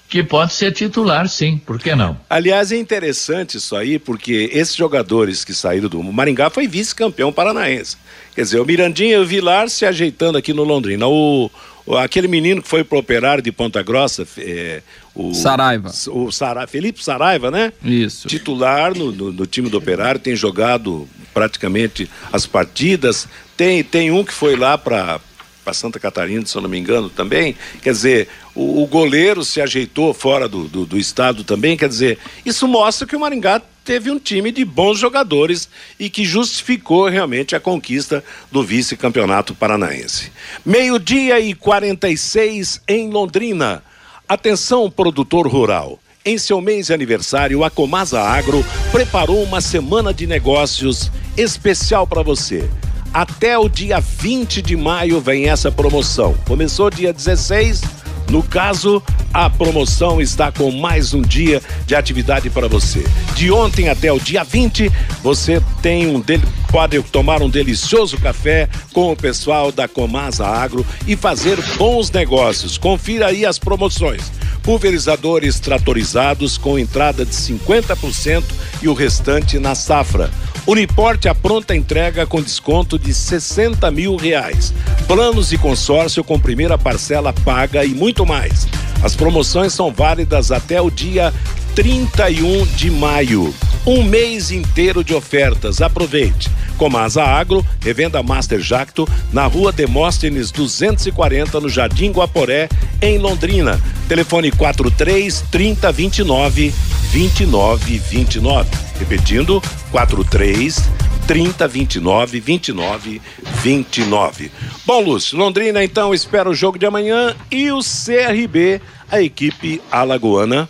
que 0.09 0.23
pode 0.23 0.53
ser 0.53 0.73
titular, 0.73 1.29
sim. 1.29 1.59
Por 1.65 1.79
que 1.79 1.95
não? 1.95 2.17
Aliás, 2.31 2.71
é 2.73 2.77
interessante 2.77 3.57
isso 3.57 3.75
aí, 3.75 3.99
porque 3.99 4.51
esses 4.53 4.75
jogadores 4.75 5.45
que 5.45 5.53
saíram 5.55 5.89
do. 5.89 6.03
Maringá 6.03 6.49
foi 6.51 6.67
vice-campeão 6.69 7.33
paranaense. 7.33 7.97
Quer 8.35 8.43
dizer, 8.43 8.61
o 8.61 8.65
Mirandinha 8.65 9.17
e 9.17 9.21
o 9.21 9.27
Vilar 9.27 9.69
se 9.69 9.85
ajeitando 9.87 10.39
aqui 10.39 10.53
no 10.53 10.63
Londrina. 10.63 11.07
O, 11.07 11.51
o- 11.85 11.97
aquele 11.97 12.29
menino 12.29 12.63
que 12.63 12.69
foi 12.69 12.85
pro 12.85 12.99
operário 12.99 13.43
de 13.43 13.51
Ponta 13.51 13.83
Grossa, 13.83 14.27
é, 14.39 14.83
o. 15.15 15.35
Saraiva. 15.35 15.91
O 16.09 16.31
Sara, 16.31 16.67
Felipe 16.67 17.03
Saraiva, 17.03 17.51
né? 17.51 17.73
Isso. 17.85 18.29
Titular 18.29 18.95
no, 18.97 19.11
no- 19.11 19.33
no 19.33 19.47
time 19.47 19.69
do 19.69 19.79
operário, 19.79 20.21
tem 20.21 20.37
jogado 20.37 21.09
praticamente 21.35 22.09
as 22.33 22.47
partidas. 22.47 23.27
Tem, 23.57 23.83
tem 23.83 24.11
um 24.11 24.23
que 24.25 24.33
foi 24.33 24.55
lá 24.57 24.77
para 24.79 25.19
para 25.67 25.75
Santa 25.75 25.99
Catarina, 25.99 26.47
se 26.47 26.55
eu 26.55 26.63
não 26.63 26.69
me 26.71 26.79
engano, 26.79 27.11
também. 27.11 27.57
Quer 27.83 27.91
dizer, 27.91 28.29
o, 28.55 28.85
o 28.85 28.87
goleiro 28.87 29.43
se 29.43 29.61
ajeitou 29.61 30.15
fora 30.15 30.49
do, 30.49 30.69
do, 30.69 30.87
do 30.87 30.97
estado 30.97 31.43
também. 31.43 31.77
Quer 31.77 31.89
dizer, 31.89 32.19
isso 32.45 32.69
mostra 32.69 33.05
que 33.05 33.17
o 33.17 33.19
Maringá 33.19 33.61
teve 33.85 34.09
um 34.09 34.17
time 34.17 34.53
de 34.53 34.65
bons 34.65 34.97
jogadores 34.97 35.69
e 35.99 36.09
que 36.09 36.25
justificou 36.25 37.09
realmente 37.09 37.57
a 37.57 37.61
conquista 37.61 38.23
do 38.51 38.63
vice-campeonato 38.63 39.57
paranaense. 39.57 40.31
Meio-dia 40.65 41.41
e 41.41 41.53
46 41.53 42.81
em 42.87 43.11
Londrina. 43.11 43.83
Atenção, 44.29 44.89
produtor 44.89 45.49
rural. 45.49 45.99
Em 46.25 46.39
seu 46.39 46.61
mês 46.61 46.87
de 46.87 46.93
aniversário, 46.93 47.65
a 47.65 47.71
Comasa 47.71 48.21
Agro 48.21 48.65
preparou 48.93 49.43
uma 49.43 49.61
semana 49.61 50.15
de 50.15 50.29
negócios 50.29 51.11
especial 51.37 52.07
para 52.07 52.23
você. 52.23 52.69
Até 53.17 53.59
o 53.59 53.67
dia 53.67 53.99
20 53.99 54.61
de 54.61 54.77
maio 54.77 55.23
vem 55.23 55.49
essa 55.49 55.73
promoção. 55.73 56.35
Começou 56.47 56.91
dia 56.91 57.15
16. 57.15 57.81
No 58.29 58.43
caso, 58.43 59.03
a 59.33 59.49
promoção 59.49 60.21
está 60.21 60.53
com 60.53 60.71
mais 60.71 61.15
um 61.15 61.23
dia 61.23 61.63
de 61.87 61.95
atividade 61.95 62.51
para 62.51 62.69
você. 62.69 63.03
De 63.35 63.51
ontem 63.51 63.89
até 63.89 64.13
o 64.13 64.21
dia 64.21 64.45
20, 64.45 64.93
você 65.23 65.63
tem 65.81 66.15
um 66.15 66.21
del... 66.21 66.43
pode 66.71 67.03
tomar 67.05 67.41
um 67.41 67.49
delicioso 67.49 68.19
café 68.19 68.69
com 68.93 69.11
o 69.11 69.17
pessoal 69.17 69.73
da 69.73 69.89
Comasa 69.89 70.47
Agro 70.47 70.85
e 71.07 71.17
fazer 71.17 71.59
bons 71.79 72.11
negócios. 72.11 72.77
Confira 72.77 73.29
aí 73.29 73.47
as 73.47 73.59
promoções. 73.59 74.31
Pulverizadores 74.63 75.59
tratorizados 75.59 76.59
com 76.59 76.79
entrada 76.79 77.25
de 77.25 77.35
50% 77.35 78.45
e 78.83 78.89
o 78.89 78.93
restante 78.93 79.59
na 79.59 79.75
safra. 79.75 80.31
Uniporte 80.67 81.29
a 81.29 81.35
pronta 81.35 81.77
entrega 81.77 82.27
com 82.27 82.43
desconto 82.43 82.99
de 82.99 83.15
60 83.15 83.89
mil 83.93 84.17
reais. 84.17 84.75
Planos 85.07 85.53
e 85.53 85.59
consórcio 85.59 86.25
com 86.25 86.41
primeira 86.41 86.77
parcela 86.77 87.33
paga 87.33 87.85
e 87.85 87.95
muito 87.95 88.27
mais. 88.27 88.67
As 89.01 89.15
promoções 89.15 89.73
são 89.73 89.93
válidas 89.93 90.51
até 90.51 90.81
o 90.81 90.91
dia 90.91 91.33
31 91.77 92.67
de 92.75 92.91
maio. 92.91 93.55
Um 93.87 94.03
mês 94.03 94.51
inteiro 94.51 95.05
de 95.05 95.15
ofertas. 95.15 95.81
Aproveite. 95.81 96.51
Comasa 96.77 97.23
Agro, 97.23 97.65
revenda 97.81 98.21
Master 98.23 98.61
Jacto, 98.61 99.09
na 99.33 99.47
rua 99.47 99.71
Demóstenes 99.71 100.51
240, 100.51 101.61
no 101.61 101.69
Jardim 101.69 102.11
Guaporé, 102.11 102.69
em 103.01 103.19
Londrina. 103.19 103.81
Telefone 104.09 104.51
43 104.51 105.45
30 105.51 105.93
29 105.93 106.75
29 107.13 107.99
29. 107.99 108.69
Repetindo, 108.99 109.63
43 109.97 110.91
30 111.27 111.67
29 111.67 112.41
29 112.41 113.23
29. 113.63 114.51
Bom, 114.85 115.01
Lúcio, 115.01 115.39
Londrina 115.39 115.83
então 115.83 116.13
espera 116.13 116.51
o 116.51 116.55
jogo 116.55 116.79
de 116.79 116.85
amanhã 116.85 117.35
e 117.51 117.73
o 117.73 117.79
CRB, 117.79 118.79
a 119.11 119.23
equipe 119.23 119.81
alagoana. 119.91 120.69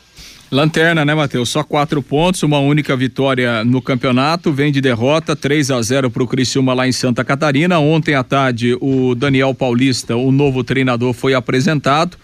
Lanterna, 0.49 1.05
né, 1.05 1.13
Matheus? 1.13 1.49
Só 1.49 1.65
quatro 1.65 2.01
pontos, 2.01 2.45
uma 2.45 2.61
única 2.61 2.97
vitória 2.97 3.65
no 3.65 3.83
campeonato, 3.83 4.53
vem 4.53 4.71
de 4.71 4.81
derrota, 4.81 5.35
3 5.35 5.73
a 5.73 5.83
0 5.83 6.09
para 6.09 6.23
o 6.23 6.29
Criciúma 6.29 6.73
lá 6.73 6.87
em 6.87 6.93
Santa 6.93 7.25
Catarina. 7.25 7.81
Ontem 7.81 8.15
à 8.15 8.23
tarde, 8.23 8.79
o 8.81 9.17
Daniel 9.17 9.53
Paulista, 9.53 10.15
o 10.15 10.31
novo 10.31 10.63
treinador, 10.63 11.13
foi 11.13 11.35
apresentado, 11.35 12.17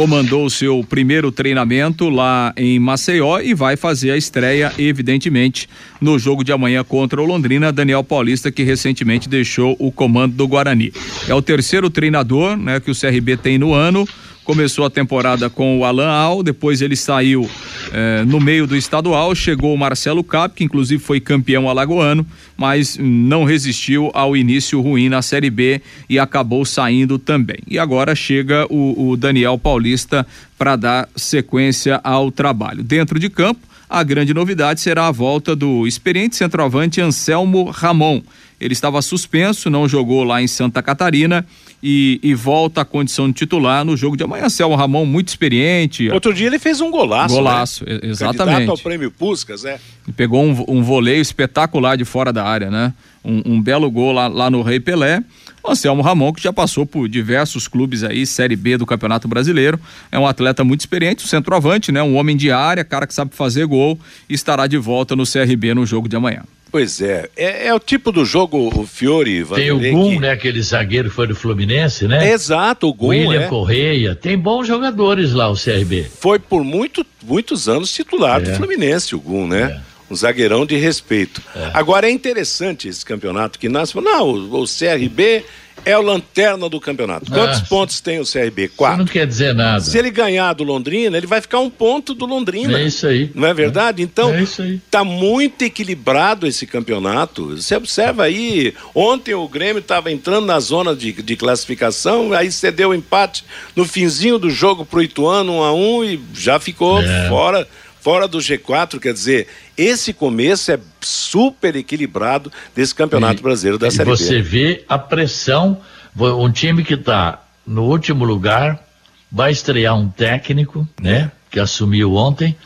comandou 0.00 0.46
o 0.46 0.50
seu 0.50 0.82
primeiro 0.82 1.30
treinamento 1.30 2.08
lá 2.08 2.54
em 2.56 2.78
Maceió 2.78 3.38
e 3.38 3.52
vai 3.52 3.76
fazer 3.76 4.12
a 4.12 4.16
estreia, 4.16 4.72
evidentemente, 4.78 5.68
no 6.00 6.18
jogo 6.18 6.42
de 6.42 6.50
amanhã 6.50 6.82
contra 6.82 7.20
o 7.20 7.26
Londrina. 7.26 7.70
Daniel 7.70 8.02
Paulista, 8.02 8.50
que 8.50 8.62
recentemente 8.62 9.28
deixou 9.28 9.76
o 9.78 9.92
comando 9.92 10.34
do 10.34 10.48
Guarani. 10.48 10.90
É 11.28 11.34
o 11.34 11.42
terceiro 11.42 11.90
treinador, 11.90 12.56
né, 12.56 12.80
que 12.80 12.90
o 12.90 12.98
CRB 12.98 13.36
tem 13.36 13.58
no 13.58 13.74
ano 13.74 14.08
começou 14.50 14.84
a 14.84 14.90
temporada 14.90 15.48
com 15.48 15.78
o 15.78 15.84
Alan 15.84 16.10
Al, 16.10 16.42
depois 16.42 16.82
ele 16.82 16.96
saiu 16.96 17.48
eh, 17.92 18.24
no 18.26 18.40
meio 18.40 18.66
do 18.66 18.74
estadual, 18.74 19.32
chegou 19.32 19.72
o 19.72 19.78
Marcelo 19.78 20.24
Cap, 20.24 20.56
que 20.56 20.64
inclusive 20.64 21.00
foi 21.00 21.20
campeão 21.20 21.68
alagoano, 21.68 22.26
mas 22.56 22.98
não 23.00 23.44
resistiu 23.44 24.10
ao 24.12 24.36
início 24.36 24.80
ruim 24.80 25.08
na 25.08 25.22
Série 25.22 25.50
B 25.50 25.80
e 26.08 26.18
acabou 26.18 26.64
saindo 26.64 27.16
também. 27.16 27.58
E 27.68 27.78
agora 27.78 28.12
chega 28.16 28.66
o, 28.68 29.10
o 29.10 29.16
Daniel 29.16 29.56
Paulista 29.56 30.26
para 30.58 30.74
dar 30.74 31.08
sequência 31.14 32.00
ao 32.02 32.32
trabalho. 32.32 32.82
Dentro 32.82 33.20
de 33.20 33.30
campo, 33.30 33.60
a 33.88 34.02
grande 34.02 34.34
novidade 34.34 34.80
será 34.80 35.06
a 35.06 35.12
volta 35.12 35.54
do 35.54 35.86
experiente 35.86 36.34
centroavante 36.34 37.00
Anselmo 37.00 37.70
Ramon. 37.70 38.20
Ele 38.60 38.72
estava 38.72 39.00
suspenso, 39.00 39.70
não 39.70 39.88
jogou 39.88 40.24
lá 40.24 40.42
em 40.42 40.48
Santa 40.48 40.82
Catarina 40.82 41.46
e, 41.82 42.20
e, 42.22 42.34
volta 42.34 42.82
à 42.82 42.84
condição 42.84 43.28
de 43.28 43.34
titular 43.34 43.84
no 43.84 43.96
jogo 43.96 44.16
de 44.16 44.22
amanhã. 44.22 44.48
Celso 44.48 44.74
Ramon, 44.74 45.06
muito 45.06 45.28
experiente. 45.28 46.10
Outro 46.10 46.34
dia 46.34 46.46
ele 46.46 46.58
fez 46.58 46.80
um 46.80 46.90
golaço. 46.90 47.34
Golaço, 47.34 47.84
né? 47.86 48.00
exatamente. 48.02 48.54
Candidato 48.54 48.70
ao 48.70 48.78
prêmio 48.78 49.10
Puscas, 49.10 49.64
é. 49.64 49.78
pegou 50.16 50.44
um, 50.44 50.64
um 50.68 50.82
voleio 50.82 51.22
espetacular 51.22 51.96
de 51.96 52.04
fora 52.04 52.32
da 52.32 52.44
área, 52.44 52.70
né? 52.70 52.92
Um, 53.24 53.54
um 53.54 53.62
belo 53.62 53.90
gol 53.90 54.12
lá, 54.12 54.28
lá, 54.28 54.50
no 54.50 54.62
Rei 54.62 54.80
Pelé. 54.80 55.22
O 55.62 55.70
Anselmo 55.70 56.02
Ramon, 56.02 56.32
que 56.32 56.42
já 56.42 56.52
passou 56.52 56.86
por 56.86 57.08
diversos 57.08 57.68
clubes 57.68 58.02
aí, 58.02 58.26
Série 58.26 58.56
B 58.56 58.78
do 58.78 58.86
Campeonato 58.86 59.28
Brasileiro, 59.28 59.78
é 60.10 60.18
um 60.18 60.26
atleta 60.26 60.64
muito 60.64 60.80
experiente, 60.80 61.24
um 61.24 61.28
centroavante, 61.28 61.92
né? 61.92 62.02
Um 62.02 62.16
homem 62.16 62.36
de 62.36 62.50
área, 62.50 62.84
cara 62.84 63.06
que 63.06 63.12
sabe 63.12 63.34
fazer 63.34 63.66
gol 63.66 63.98
e 64.28 64.34
estará 64.34 64.66
de 64.66 64.78
volta 64.78 65.14
no 65.14 65.24
CRB 65.24 65.74
no 65.74 65.84
jogo 65.84 66.08
de 66.08 66.16
amanhã. 66.16 66.44
Pois 66.70 67.00
é. 67.00 67.28
é, 67.36 67.66
é, 67.66 67.74
o 67.74 67.80
tipo 67.80 68.12
do 68.12 68.24
jogo, 68.24 68.70
o 68.74 68.86
Fiore. 68.86 69.44
Tem 69.44 69.72
o 69.72 69.78
Gum, 69.78 70.10
que... 70.10 70.20
né? 70.20 70.30
Aquele 70.30 70.62
zagueiro 70.62 71.08
que 71.08 71.14
foi 71.14 71.26
do 71.26 71.34
Fluminense, 71.34 72.06
né? 72.06 72.28
É 72.28 72.32
exato, 72.32 72.88
o 72.88 72.94
Gum. 72.94 73.08
William 73.08 73.42
é. 73.42 73.48
Correia. 73.48 74.14
Tem 74.14 74.38
bons 74.38 74.66
jogadores 74.66 75.32
lá, 75.32 75.50
o 75.50 75.54
CRB. 75.54 76.06
Foi 76.20 76.38
por 76.38 76.62
muito, 76.62 77.04
muitos 77.24 77.68
anos 77.68 77.92
titular 77.92 78.40
é. 78.40 78.44
do 78.44 78.54
Fluminense, 78.54 79.14
o 79.14 79.20
Gum, 79.20 79.46
né? 79.46 79.82
É. 79.86 79.90
Um 80.12 80.16
zagueirão 80.16 80.66
de 80.66 80.76
respeito. 80.76 81.40
É. 81.54 81.70
Agora 81.72 82.08
é 82.08 82.10
interessante 82.10 82.88
esse 82.88 83.04
campeonato 83.04 83.58
que 83.58 83.68
nasce. 83.68 83.96
Não, 84.00 84.28
o, 84.28 84.62
o 84.62 84.64
CRB 84.64 85.44
é 85.84 85.96
o 85.96 86.02
lanterna 86.02 86.68
do 86.68 86.80
campeonato. 86.80 87.30
Quantos 87.30 87.60
pontos 87.60 88.00
tem 88.00 88.20
o 88.20 88.24
CRB? 88.24 88.68
Quatro. 88.68 88.98
Não 88.98 89.06
quer 89.06 89.26
dizer 89.26 89.54
nada. 89.54 89.80
Se 89.80 89.98
ele 89.98 90.10
ganhar 90.10 90.52
do 90.52 90.64
Londrina, 90.64 91.16
ele 91.16 91.26
vai 91.26 91.40
ficar 91.40 91.58
um 91.60 91.70
ponto 91.70 92.14
do 92.14 92.26
Londrina. 92.26 92.78
É 92.78 92.84
isso 92.84 93.06
aí. 93.06 93.30
Não 93.34 93.46
é 93.46 93.54
verdade? 93.54 94.02
Então, 94.02 94.32
é 94.34 94.42
isso 94.42 94.62
aí. 94.62 94.80
tá 94.90 95.04
muito 95.04 95.62
equilibrado 95.62 96.46
esse 96.46 96.66
campeonato. 96.66 97.56
Você 97.56 97.74
observa 97.74 98.24
aí, 98.24 98.74
ontem 98.94 99.34
o 99.34 99.46
Grêmio 99.48 99.80
estava 99.80 100.10
entrando 100.10 100.46
na 100.46 100.60
zona 100.60 100.94
de, 100.94 101.12
de 101.12 101.36
classificação, 101.36 102.32
aí 102.32 102.50
cedeu 102.50 102.90
o 102.90 102.94
empate 102.94 103.44
no 103.74 103.84
finzinho 103.84 104.38
do 104.38 104.50
jogo 104.50 104.84
pro 104.84 105.02
Ituano, 105.02 105.52
um 105.52 105.62
a 105.62 105.72
um, 105.72 106.04
e 106.04 106.20
já 106.34 106.58
ficou 106.58 107.00
é. 107.00 107.28
fora 107.28 107.66
fora 108.00 108.26
do 108.26 108.38
G4, 108.38 108.98
quer 108.98 109.12
dizer, 109.12 109.46
esse 109.76 110.12
começo 110.12 110.72
é 110.72 110.78
super 111.00 111.76
equilibrado 111.76 112.50
desse 112.74 112.94
Campeonato 112.94 113.40
e, 113.40 113.42
Brasileiro 113.42 113.78
da 113.78 113.90
Série 113.90 114.10
B. 114.10 114.16
Você 114.16 114.40
vê 114.40 114.84
a 114.88 114.98
pressão, 114.98 115.80
um 116.16 116.50
time 116.50 116.82
que 116.82 116.94
está 116.94 117.42
no 117.66 117.84
último 117.84 118.24
lugar 118.24 118.82
vai 119.30 119.52
estrear 119.52 119.96
um 119.96 120.08
técnico, 120.08 120.88
né, 121.00 121.30
que 121.50 121.60
assumiu 121.60 122.14
ontem. 122.14 122.56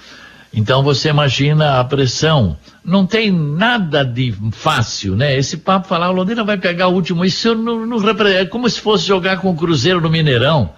Então 0.57 0.83
você 0.85 1.09
imagina 1.09 1.81
a 1.81 1.85
pressão. 1.85 2.57
Não 2.85 3.05
tem 3.05 3.31
nada 3.31 4.05
de 4.05 4.33
fácil, 4.53 5.17
né? 5.17 5.37
Esse 5.37 5.57
papo 5.57 5.89
falar, 5.89 6.11
o 6.11 6.13
Londrina 6.13 6.45
vai 6.45 6.57
pegar 6.57 6.87
o 6.87 6.95
último, 6.95 7.25
isso 7.25 7.57
não, 7.57 7.85
não 7.85 7.99
é 8.29 8.45
como 8.45 8.71
se 8.71 8.81
fosse 8.81 9.05
jogar 9.05 9.39
com 9.39 9.51
o 9.51 9.57
Cruzeiro 9.57 10.01
no 10.01 10.09
Mineirão. 10.09 10.71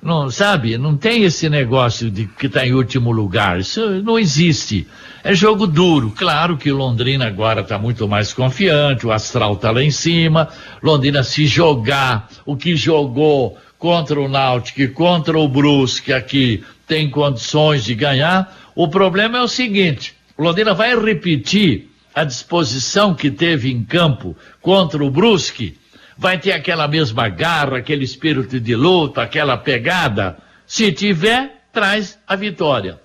Não, 0.00 0.30
sabe? 0.30 0.78
Não 0.78 0.96
tem 0.96 1.24
esse 1.24 1.48
negócio 1.48 2.10
de 2.10 2.26
que 2.26 2.46
está 2.46 2.64
em 2.64 2.72
último 2.72 3.10
lugar. 3.10 3.58
Isso 3.58 3.80
não 4.02 4.18
existe. 4.18 4.86
É 5.24 5.34
jogo 5.34 5.66
duro. 5.66 6.12
Claro 6.16 6.56
que 6.56 6.70
Londrina 6.70 7.26
agora 7.26 7.62
está 7.62 7.78
muito 7.78 8.06
mais 8.06 8.32
confiante, 8.32 9.06
o 9.06 9.12
astral 9.12 9.54
está 9.54 9.72
lá 9.72 9.82
em 9.82 9.90
cima. 9.90 10.48
Londrina 10.82 11.24
se 11.24 11.46
jogar 11.46 12.28
o 12.46 12.56
que 12.56 12.76
jogou 12.76 13.58
contra 13.76 14.20
o 14.20 14.28
Náutico 14.28 14.82
e 14.82 14.88
contra 14.88 15.36
o 15.38 15.48
Brusque 15.48 16.12
aqui 16.12 16.62
tem 16.86 17.10
condições 17.10 17.84
de 17.84 17.94
ganhar. 17.94 18.56
O 18.76 18.86
problema 18.86 19.38
é 19.38 19.42
o 19.42 19.48
seguinte: 19.48 20.14
Londrina 20.38 20.74
vai 20.74 20.96
repetir 20.96 21.90
a 22.14 22.22
disposição 22.22 23.14
que 23.14 23.30
teve 23.30 23.70
em 23.70 23.82
campo 23.82 24.36
contra 24.62 25.04
o 25.04 25.10
Brusque 25.10 25.76
vai 26.18 26.36
ter 26.36 26.50
aquela 26.52 26.88
mesma 26.88 27.28
garra, 27.28 27.78
aquele 27.78 28.04
espírito 28.04 28.58
de 28.58 28.74
luta, 28.74 29.22
aquela 29.22 29.56
pegada? 29.56 30.36
Se 30.66 30.90
tiver, 30.90 31.62
traz 31.72 32.18
a 32.26 32.34
vitória. 32.34 33.00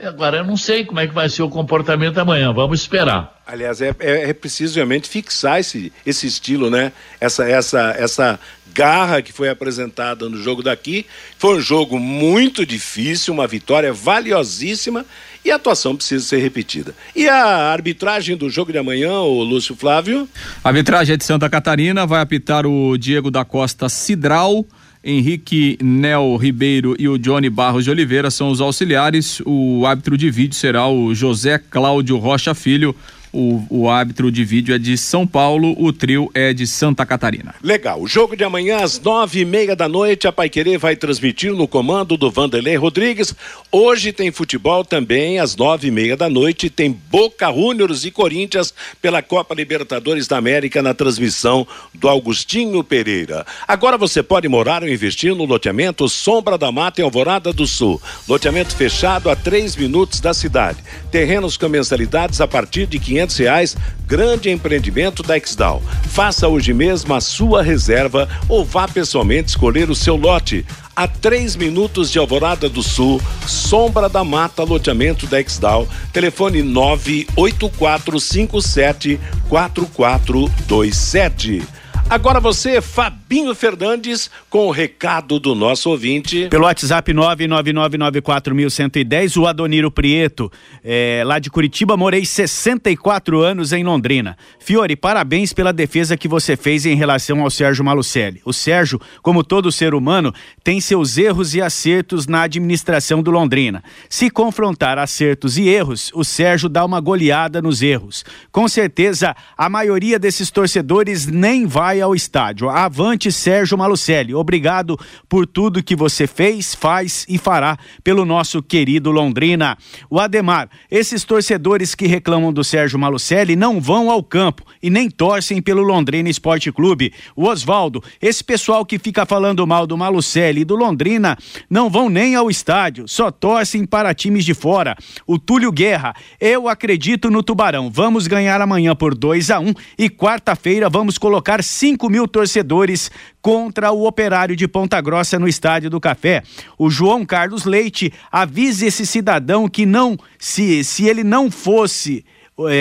Agora, 0.00 0.36
eu 0.36 0.44
não 0.44 0.56
sei 0.56 0.84
como 0.84 1.00
é 1.00 1.08
que 1.08 1.14
vai 1.14 1.28
ser 1.28 1.42
o 1.42 1.48
comportamento 1.48 2.18
amanhã, 2.18 2.52
vamos 2.52 2.82
esperar. 2.82 3.40
Aliás, 3.44 3.80
é, 3.80 3.92
é, 3.98 4.30
é 4.30 4.32
preciso 4.32 4.76
realmente 4.76 5.08
fixar 5.08 5.58
esse, 5.58 5.92
esse 6.06 6.26
estilo, 6.26 6.70
né? 6.70 6.92
Essa, 7.18 7.48
essa, 7.48 7.96
essa 7.98 8.38
garra 8.72 9.20
que 9.22 9.32
foi 9.32 9.48
apresentada 9.48 10.28
no 10.28 10.40
jogo 10.40 10.62
daqui. 10.62 11.04
Foi 11.36 11.56
um 11.56 11.60
jogo 11.60 11.98
muito 11.98 12.64
difícil, 12.64 13.34
uma 13.34 13.46
vitória 13.46 13.92
valiosíssima 13.92 15.04
e 15.48 15.50
a 15.50 15.56
atuação 15.56 15.96
precisa 15.96 16.22
ser 16.24 16.38
repetida. 16.38 16.94
E 17.16 17.26
a 17.26 17.72
arbitragem 17.72 18.36
do 18.36 18.50
jogo 18.50 18.70
de 18.70 18.76
amanhã, 18.76 19.12
o 19.20 19.42
Lúcio 19.42 19.74
Flávio? 19.74 20.28
A 20.62 20.68
arbitragem 20.68 21.14
é 21.14 21.16
de 21.16 21.24
Santa 21.24 21.48
Catarina, 21.48 22.06
vai 22.06 22.20
apitar 22.20 22.66
o 22.66 22.98
Diego 22.98 23.30
da 23.30 23.46
Costa 23.46 23.88
Cidral. 23.88 24.66
Henrique 25.02 25.78
Nel 25.80 26.36
Ribeiro 26.36 26.94
e 26.98 27.08
o 27.08 27.16
Johnny 27.16 27.48
Barros 27.48 27.84
de 27.84 27.90
Oliveira 27.90 28.30
são 28.30 28.50
os 28.50 28.60
auxiliares. 28.60 29.40
O 29.46 29.86
árbitro 29.86 30.18
de 30.18 30.30
vídeo 30.30 30.54
será 30.54 30.86
o 30.86 31.14
José 31.14 31.56
Cláudio 31.58 32.18
Rocha 32.18 32.54
Filho. 32.54 32.94
O, 33.40 33.64
o 33.70 33.88
árbitro 33.88 34.32
de 34.32 34.44
vídeo 34.44 34.74
é 34.74 34.80
de 34.80 34.98
São 34.98 35.24
Paulo, 35.24 35.72
o 35.78 35.92
trio 35.92 36.28
é 36.34 36.52
de 36.52 36.66
Santa 36.66 37.06
Catarina. 37.06 37.54
Legal. 37.62 38.02
O 38.02 38.08
jogo 38.08 38.36
de 38.36 38.42
amanhã 38.42 38.82
às 38.82 38.98
nove 38.98 39.42
e 39.42 39.44
meia 39.44 39.76
da 39.76 39.88
noite, 39.88 40.26
a 40.26 40.32
Paiquerê 40.32 40.76
vai 40.76 40.96
transmitir 40.96 41.52
no 41.54 41.68
comando 41.68 42.16
do 42.16 42.32
Vanderlei 42.32 42.74
Rodrigues. 42.74 43.32
Hoje 43.70 44.12
tem 44.12 44.32
futebol 44.32 44.84
também 44.84 45.38
às 45.38 45.54
nove 45.54 45.86
e 45.86 45.90
meia 45.92 46.16
da 46.16 46.28
noite. 46.28 46.68
Tem 46.68 46.90
Boca 46.90 47.52
Juniors 47.52 48.04
e 48.04 48.10
Corinthians 48.10 48.74
pela 49.00 49.22
Copa 49.22 49.54
Libertadores 49.54 50.26
da 50.26 50.36
América 50.36 50.82
na 50.82 50.92
transmissão 50.92 51.64
do 51.94 52.08
Augustinho 52.08 52.82
Pereira. 52.82 53.46
Agora 53.68 53.96
você 53.96 54.20
pode 54.20 54.48
morar 54.48 54.82
ou 54.82 54.88
investir 54.88 55.32
no 55.32 55.44
loteamento 55.44 56.08
Sombra 56.08 56.58
da 56.58 56.72
Mata 56.72 57.00
em 57.00 57.04
Alvorada 57.04 57.52
do 57.52 57.68
Sul. 57.68 58.02
Loteamento 58.26 58.74
fechado 58.74 59.30
a 59.30 59.36
três 59.36 59.76
minutos 59.76 60.18
da 60.18 60.34
cidade. 60.34 60.82
Terrenos 61.12 61.56
com 61.56 61.68
mensalidades 61.68 62.40
a 62.40 62.48
partir 62.48 62.84
de 62.88 62.98
500 62.98 63.27
quinhentos 63.28 63.36
reais, 63.36 63.76
grande 64.06 64.48
empreendimento 64.50 65.22
da 65.22 65.36
Exdal. 65.36 65.82
Faça 66.08 66.48
hoje 66.48 66.72
mesmo 66.72 67.14
a 67.14 67.20
sua 67.20 67.62
reserva 67.62 68.26
ou 68.48 68.64
vá 68.64 68.88
pessoalmente 68.88 69.50
escolher 69.50 69.90
o 69.90 69.94
seu 69.94 70.16
lote. 70.16 70.64
a 70.96 71.06
três 71.06 71.54
minutos 71.54 72.10
de 72.10 72.18
Alvorada 72.18 72.66
do 72.68 72.82
Sul, 72.82 73.22
Sombra 73.46 74.08
da 74.08 74.24
Mata, 74.24 74.64
loteamento 74.64 75.28
da 75.28 75.40
Exdal. 75.40 75.86
Telefone 76.12 76.60
98457 76.60 79.20
4427. 79.48 81.62
Agora 82.10 82.40
você, 82.40 82.80
Fabinho 83.28 83.54
Fernandes, 83.54 84.30
com 84.48 84.68
o 84.68 84.70
recado 84.70 85.38
do 85.38 85.54
nosso 85.54 85.90
ouvinte. 85.90 86.48
Pelo 86.48 86.64
WhatsApp 86.64 87.12
9994110, 87.12 89.36
o 89.36 89.46
Adoniro 89.46 89.90
Prieto, 89.90 90.50
é, 90.82 91.22
lá 91.26 91.38
de 91.38 91.50
Curitiba, 91.50 91.94
morei 91.94 92.24
64 92.24 93.42
anos 93.42 93.74
em 93.74 93.84
Londrina. 93.84 94.34
Fiore, 94.58 94.96
parabéns 94.96 95.52
pela 95.52 95.74
defesa 95.74 96.16
que 96.16 96.26
você 96.26 96.56
fez 96.56 96.86
em 96.86 96.96
relação 96.96 97.42
ao 97.42 97.50
Sérgio 97.50 97.84
Malucelli. 97.84 98.40
O 98.46 98.52
Sérgio, 98.54 98.98
como 99.20 99.44
todo 99.44 99.70
ser 99.70 99.92
humano, 99.92 100.32
tem 100.64 100.80
seus 100.80 101.18
erros 101.18 101.54
e 101.54 101.60
acertos 101.60 102.26
na 102.26 102.44
administração 102.44 103.22
do 103.22 103.30
Londrina. 103.30 103.84
Se 104.08 104.30
confrontar 104.30 104.96
acertos 104.96 105.58
e 105.58 105.68
erros, 105.68 106.10
o 106.14 106.24
Sérgio 106.24 106.66
dá 106.66 106.82
uma 106.82 106.98
goleada 106.98 107.60
nos 107.60 107.82
erros. 107.82 108.24
Com 108.50 108.66
certeza, 108.68 109.36
a 109.54 109.68
maioria 109.68 110.18
desses 110.18 110.50
torcedores 110.50 111.26
nem 111.26 111.66
vai 111.66 112.00
ao 112.00 112.14
estádio. 112.14 112.70
Avante 112.70 113.17
Sérgio 113.32 113.76
Malucelli. 113.76 114.32
Obrigado 114.34 114.96
por 115.28 115.46
tudo 115.46 115.82
que 115.82 115.96
você 115.96 116.26
fez, 116.26 116.74
faz 116.74 117.26
e 117.28 117.36
fará 117.36 117.76
pelo 118.04 118.24
nosso 118.24 118.62
querido 118.62 119.10
Londrina. 119.10 119.76
O 120.08 120.20
Ademar, 120.20 120.68
esses 120.88 121.24
torcedores 121.24 121.94
que 121.94 122.06
reclamam 122.06 122.52
do 122.52 122.62
Sérgio 122.62 122.98
Malucelli 122.98 123.56
não 123.56 123.80
vão 123.80 124.10
ao 124.10 124.22
campo 124.22 124.62
e 124.80 124.88
nem 124.88 125.10
torcem 125.10 125.60
pelo 125.60 125.82
Londrina 125.82 126.30
Esporte 126.30 126.70
Clube. 126.70 127.12
O 127.34 127.46
Oswaldo, 127.46 128.00
esse 128.22 128.44
pessoal 128.44 128.86
que 128.86 128.98
fica 128.98 129.26
falando 129.26 129.66
mal 129.66 129.86
do 129.86 129.96
Malucelli 129.96 130.60
e 130.60 130.64
do 130.64 130.76
Londrina 130.76 131.36
não 131.68 131.90
vão 131.90 132.08
nem 132.08 132.36
ao 132.36 132.48
estádio, 132.48 133.08
só 133.08 133.30
torcem 133.30 133.84
para 133.84 134.14
times 134.14 134.44
de 134.44 134.54
fora. 134.54 134.96
O 135.26 135.38
Túlio 135.38 135.72
Guerra, 135.72 136.14
eu 136.40 136.68
acredito 136.68 137.30
no 137.30 137.42
Tubarão. 137.42 137.90
Vamos 137.90 138.26
ganhar 138.26 138.60
amanhã 138.60 138.94
por 138.94 139.14
2 139.14 139.50
a 139.50 139.58
1 139.58 139.68
um, 139.68 139.74
e 139.98 140.08
quarta-feira 140.08 140.88
vamos 140.88 141.18
colocar 141.18 141.62
5 141.62 142.08
mil 142.10 142.28
torcedores 142.28 143.07
contra 143.40 143.92
o 143.92 144.06
operário 144.06 144.56
de 144.56 144.66
Ponta 144.68 145.00
Grossa 145.00 145.38
no 145.38 145.48
Estádio 145.48 145.90
do 145.90 146.00
Café. 146.00 146.42
O 146.78 146.90
João 146.90 147.24
Carlos 147.24 147.64
Leite 147.64 148.12
avisa 148.30 148.86
esse 148.86 149.06
cidadão 149.06 149.68
que 149.68 149.86
não, 149.86 150.16
se, 150.38 150.82
se 150.84 151.06
ele 151.06 151.24
não 151.24 151.50
fosse 151.50 152.24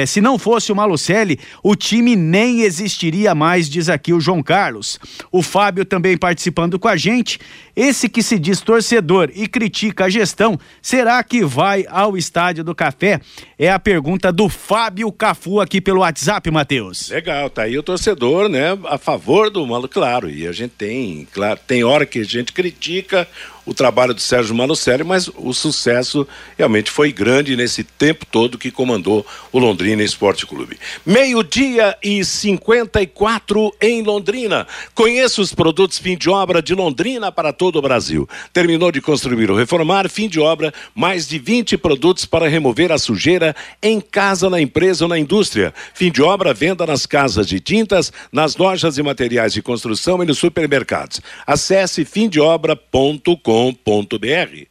se 0.08 0.22
não 0.22 0.40
fosse 0.40 0.72
o 0.72 0.76
Malucelli, 0.76 1.40
o 1.62 1.76
time 1.76 2.16
nem 2.16 2.62
existiria 2.62 3.36
mais, 3.36 3.70
diz 3.70 3.90
aqui 3.90 4.14
o 4.14 4.20
João 4.20 4.42
Carlos. 4.42 5.00
O 5.32 5.42
Fábio 5.42 5.86
também 5.86 6.18
participando 6.18 6.80
com 6.80 6.88
a 6.88 6.98
gente. 6.98 7.40
Esse 7.76 8.10
que 8.10 8.24
se 8.24 8.40
diz 8.40 8.60
torcedor 8.60 9.30
e 9.36 9.48
critica 9.48 10.06
a 10.06 10.10
gestão, 10.10 10.60
será 10.82 11.24
que 11.24 11.46
vai 11.46 11.86
ao 11.90 12.18
Estádio 12.18 12.64
do 12.64 12.74
Café? 12.74 13.22
É 13.58 13.72
a 13.72 13.78
pergunta 13.78 14.32
do 14.32 14.50
Fábio 14.50 15.12
Cafu 15.12 15.62
aqui 15.62 15.80
pelo 15.80 16.00
WhatsApp, 16.00 16.50
Matheus. 16.50 17.10
Legal, 17.10 17.50
tá 17.50 17.64
aí 17.64 17.78
o 17.78 17.84
torcedor, 17.84 18.50
né, 18.50 18.78
a 18.86 18.98
favor 18.98 19.52
do 19.52 19.66
Malu, 19.66 19.88
claro. 19.88 20.28
E 20.28 20.48
a 20.48 20.52
gente 20.52 20.72
tem, 20.72 21.28
claro, 21.32 21.60
tem 21.68 21.84
hora 21.84 22.06
que 22.06 22.20
a 22.20 22.26
gente 22.26 22.52
critica 22.52 23.28
o 23.68 23.74
trabalho 23.74 24.14
do 24.14 24.22
Sérgio 24.22 24.56
Manucelli, 24.56 25.04
mas 25.04 25.30
o 25.36 25.54
sucesso 25.54 26.26
realmente 26.58 26.90
foi 26.90 27.12
grande 27.12 27.56
nesse 27.58 27.84
tempo 27.84 28.26
todo 28.26 28.58
que 28.58 28.72
comandou 28.72 29.26
o 29.52 29.60
Londrina 29.60 30.02
Esporte 30.02 30.48
Clube. 30.48 30.80
Meio-dia 31.06 31.98
e 32.02 32.24
54 32.24 33.74
em 33.82 34.02
Londrina. 34.02 34.66
Conheça 34.96 35.42
os 35.42 35.54
produtos 35.54 36.00
fim 36.00 36.16
de 36.16 36.30
obra 36.30 36.62
de 36.62 36.74
Londrina 36.74 37.30
para 37.30 37.52
todo 37.52 37.78
o 37.78 37.82
Brasil. 37.82 38.28
Terminou 38.54 38.90
de 38.90 39.02
construir 39.02 39.52
ou 39.52 39.58
reformar, 39.58 40.08
fim 40.10 40.30
de 40.30 40.40
obra, 40.40 40.74
mais 40.96 41.28
de 41.28 41.38
20 41.38 41.78
produtos 41.78 42.26
para 42.26 42.48
remover 42.48 42.94
a 42.94 42.98
sujeira 42.98 43.54
em 43.84 44.00
casa, 44.00 44.50
na 44.50 44.62
empresa 44.62 45.04
ou 45.04 45.10
na 45.10 45.20
indústria. 45.20 45.74
Fim 45.94 46.10
de 46.10 46.22
obra, 46.22 46.54
venda 46.54 46.86
nas 46.86 47.06
casas 47.06 47.46
de 47.46 47.60
tintas, 47.60 48.14
nas 48.32 48.56
lojas 48.56 48.98
e 48.98 49.04
materiais 49.04 49.52
de 49.52 49.62
construção 49.62 50.24
e 50.24 50.26
nos 50.26 50.38
supermercados. 50.38 51.20
Acesse 51.46 52.06
fimdeobra.com 52.06 53.57
www.ituano.com.br. 53.58 54.68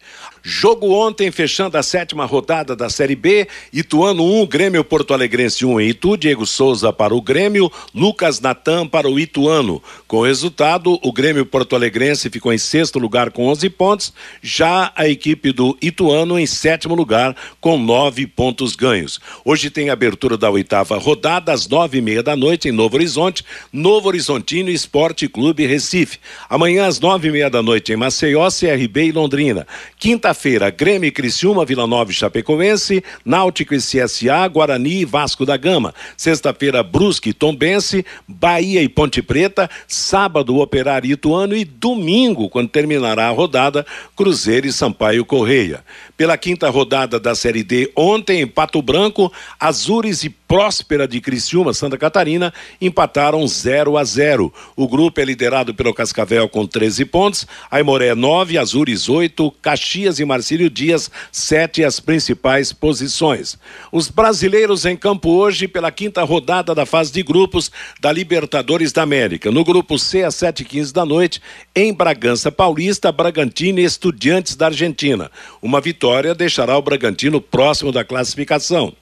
Jogo 0.48 0.92
ontem, 0.92 1.28
fechando 1.32 1.76
a 1.76 1.82
sétima 1.82 2.24
rodada 2.24 2.76
da 2.76 2.88
Série 2.88 3.16
B, 3.16 3.48
Ituano 3.72 4.22
1, 4.42 4.46
Grêmio 4.46 4.84
Porto 4.84 5.12
Alegrense 5.12 5.66
1 5.66 5.80
em 5.80 5.88
Itu, 5.88 6.16
Diego 6.16 6.46
Souza 6.46 6.92
para 6.92 7.12
o 7.12 7.20
Grêmio, 7.20 7.68
Lucas 7.92 8.40
Natan 8.40 8.86
para 8.86 9.10
o 9.10 9.18
Ituano. 9.18 9.82
Com 10.06 10.20
resultado, 10.20 11.00
o 11.02 11.12
Grêmio 11.12 11.44
Porto 11.44 11.74
Alegrense 11.74 12.30
ficou 12.30 12.52
em 12.52 12.58
sexto 12.58 13.00
lugar 13.00 13.32
com 13.32 13.48
11 13.48 13.68
pontos, 13.70 14.12
já 14.40 14.92
a 14.94 15.08
equipe 15.08 15.50
do 15.50 15.76
Ituano 15.82 16.38
em 16.38 16.46
sétimo 16.46 16.94
lugar 16.94 17.34
com 17.60 17.76
nove 17.76 18.24
pontos 18.24 18.76
ganhos. 18.76 19.18
Hoje 19.44 19.68
tem 19.68 19.90
abertura 19.90 20.38
da 20.38 20.48
oitava 20.48 20.96
rodada 20.96 21.52
às 21.52 21.66
nove 21.66 21.98
e 21.98 22.00
meia 22.00 22.22
da 22.22 22.36
noite 22.36 22.68
em 22.68 22.72
Novo 22.72 22.94
Horizonte, 22.94 23.44
Novo 23.72 24.06
Horizontino 24.06 24.70
Esporte 24.70 25.26
Clube 25.26 25.66
Recife. 25.66 26.20
Amanhã 26.48 26.86
às 26.86 27.00
nove 27.00 27.26
e 27.26 27.32
meia 27.32 27.50
da 27.50 27.64
noite 27.64 27.92
em 27.92 27.96
Maceió, 27.96 28.46
CRB 28.48 29.06
e 29.06 29.12
Londrina. 29.12 29.66
Quinta 29.98 30.35
Quinta-feira, 30.36 30.68
Grêmio 30.68 31.10
Criciúma, 31.10 31.64
Vila 31.64 31.86
Nova 31.86 32.10
e 32.10 32.14
Chapecoense, 32.14 33.02
Náutico 33.24 33.74
e 33.74 33.78
CSA, 33.78 34.46
Guarani 34.48 35.00
e 35.00 35.04
Vasco 35.06 35.46
da 35.46 35.56
Gama. 35.56 35.94
Sexta-feira, 36.14 36.82
Brusque 36.82 37.30
e 37.30 37.32
Tombense, 37.32 38.04
Bahia 38.28 38.82
e 38.82 38.88
Ponte 38.88 39.22
Preta, 39.22 39.68
sábado, 39.88 40.58
Operário 40.58 41.08
e 41.08 41.12
Ituano 41.12 41.56
e 41.56 41.64
domingo, 41.64 42.50
quando 42.50 42.68
terminará 42.68 43.28
a 43.28 43.32
rodada, 43.32 43.86
Cruzeiro 44.14 44.66
e 44.66 44.72
Sampaio 44.72 45.24
Correia. 45.24 45.82
Pela 46.18 46.36
quinta 46.36 46.68
rodada 46.68 47.18
da 47.18 47.34
Série 47.34 47.62
D, 47.62 47.90
ontem 47.96 48.42
em 48.42 48.46
Pato 48.46 48.82
Branco, 48.82 49.32
Azures 49.58 50.22
e 50.22 50.28
Próspera 50.28 51.08
de 51.08 51.20
Criciúma, 51.20 51.72
Santa 51.72 51.96
Catarina, 51.96 52.52
empataram 52.80 53.46
0 53.48 53.96
a 53.96 54.04
0. 54.04 54.52
O 54.76 54.86
grupo 54.86 55.20
é 55.20 55.24
liderado 55.24 55.74
pelo 55.74 55.94
Cascavel 55.94 56.48
com 56.48 56.66
13 56.66 57.04
pontos, 57.06 57.46
Aimoré 57.70 58.14
9, 58.14 58.58
Azures 58.58 59.08
8, 59.08 59.50
Caxias 59.62 60.18
e 60.18 60.25
Marcílio 60.26 60.68
Dias 60.68 61.10
7 61.32 61.84
as 61.84 62.00
principais 62.00 62.72
posições. 62.72 63.58
Os 63.90 64.08
brasileiros 64.08 64.84
em 64.84 64.96
campo 64.96 65.30
hoje 65.30 65.66
pela 65.68 65.90
quinta 65.90 66.22
rodada 66.24 66.74
da 66.74 66.84
fase 66.84 67.12
de 67.12 67.22
grupos 67.22 67.70
da 68.00 68.12
Libertadores 68.12 68.92
da 68.92 69.02
América. 69.02 69.50
No 69.50 69.64
grupo 69.64 69.98
C, 69.98 70.22
às 70.22 70.34
7h15 70.34 70.92
da 70.92 71.04
noite, 71.04 71.40
em 71.74 71.94
Bragança 71.94 72.52
Paulista, 72.52 73.10
Bragantino 73.10 73.78
e 73.78 73.84
Estudiantes 73.84 74.56
da 74.56 74.66
Argentina. 74.66 75.30
Uma 75.62 75.80
vitória 75.80 76.34
deixará 76.34 76.76
o 76.76 76.82
Bragantino 76.82 77.40
próximo 77.40 77.92
da 77.92 78.04
classificação. 78.04 78.92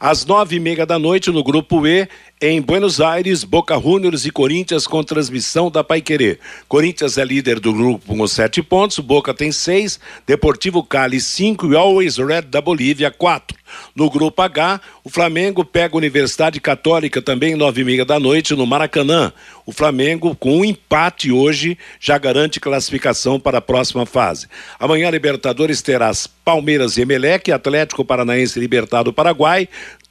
Às 0.00 0.24
nove 0.24 0.56
e 0.56 0.60
meia 0.60 0.86
da 0.86 0.96
noite, 0.96 1.28
no 1.30 1.42
Grupo 1.42 1.84
E, 1.84 2.08
em 2.40 2.60
Buenos 2.60 3.00
Aires, 3.00 3.42
Boca 3.42 3.78
Juniors 3.80 4.24
e 4.24 4.30
Corinthians 4.30 4.86
com 4.86 5.02
transmissão 5.02 5.70
da 5.70 5.82
Paiquerê. 5.82 6.38
Corinthians 6.68 7.18
é 7.18 7.24
líder 7.24 7.58
do 7.58 7.72
grupo 7.72 8.16
com 8.16 8.26
sete 8.28 8.62
pontos, 8.62 9.00
Boca 9.00 9.34
tem 9.34 9.50
seis, 9.50 9.98
Deportivo 10.26 10.84
Cali 10.84 11.20
cinco 11.20 11.72
e 11.72 11.76
Always 11.76 12.16
Red 12.16 12.42
da 12.42 12.60
Bolívia 12.60 13.10
quatro. 13.10 13.58
No 13.94 14.08
grupo 14.08 14.40
H, 14.40 14.80
o 15.04 15.10
Flamengo 15.10 15.64
pega 15.64 15.94
a 15.94 15.98
Universidade 15.98 16.60
Católica 16.60 17.20
também 17.20 17.54
nove 17.54 17.82
e 17.82 17.84
meia 17.84 18.04
da 18.04 18.18
noite 18.18 18.54
no 18.54 18.66
Maracanã. 18.66 19.32
O 19.66 19.72
Flamengo, 19.72 20.34
com 20.34 20.58
um 20.58 20.64
empate 20.64 21.30
hoje, 21.30 21.76
já 22.00 22.16
garante 22.16 22.58
classificação 22.58 23.38
para 23.38 23.58
a 23.58 23.60
próxima 23.60 24.06
fase. 24.06 24.46
Amanhã, 24.80 25.10
Libertadores 25.10 25.82
terá 25.82 26.10
Palmeiras 26.42 26.96
e 26.96 27.02
Emelec, 27.02 27.52
Atlético 27.52 28.04
Paranaense 28.04 28.58
Libertado 28.58 29.12
Paraguai, 29.12 29.68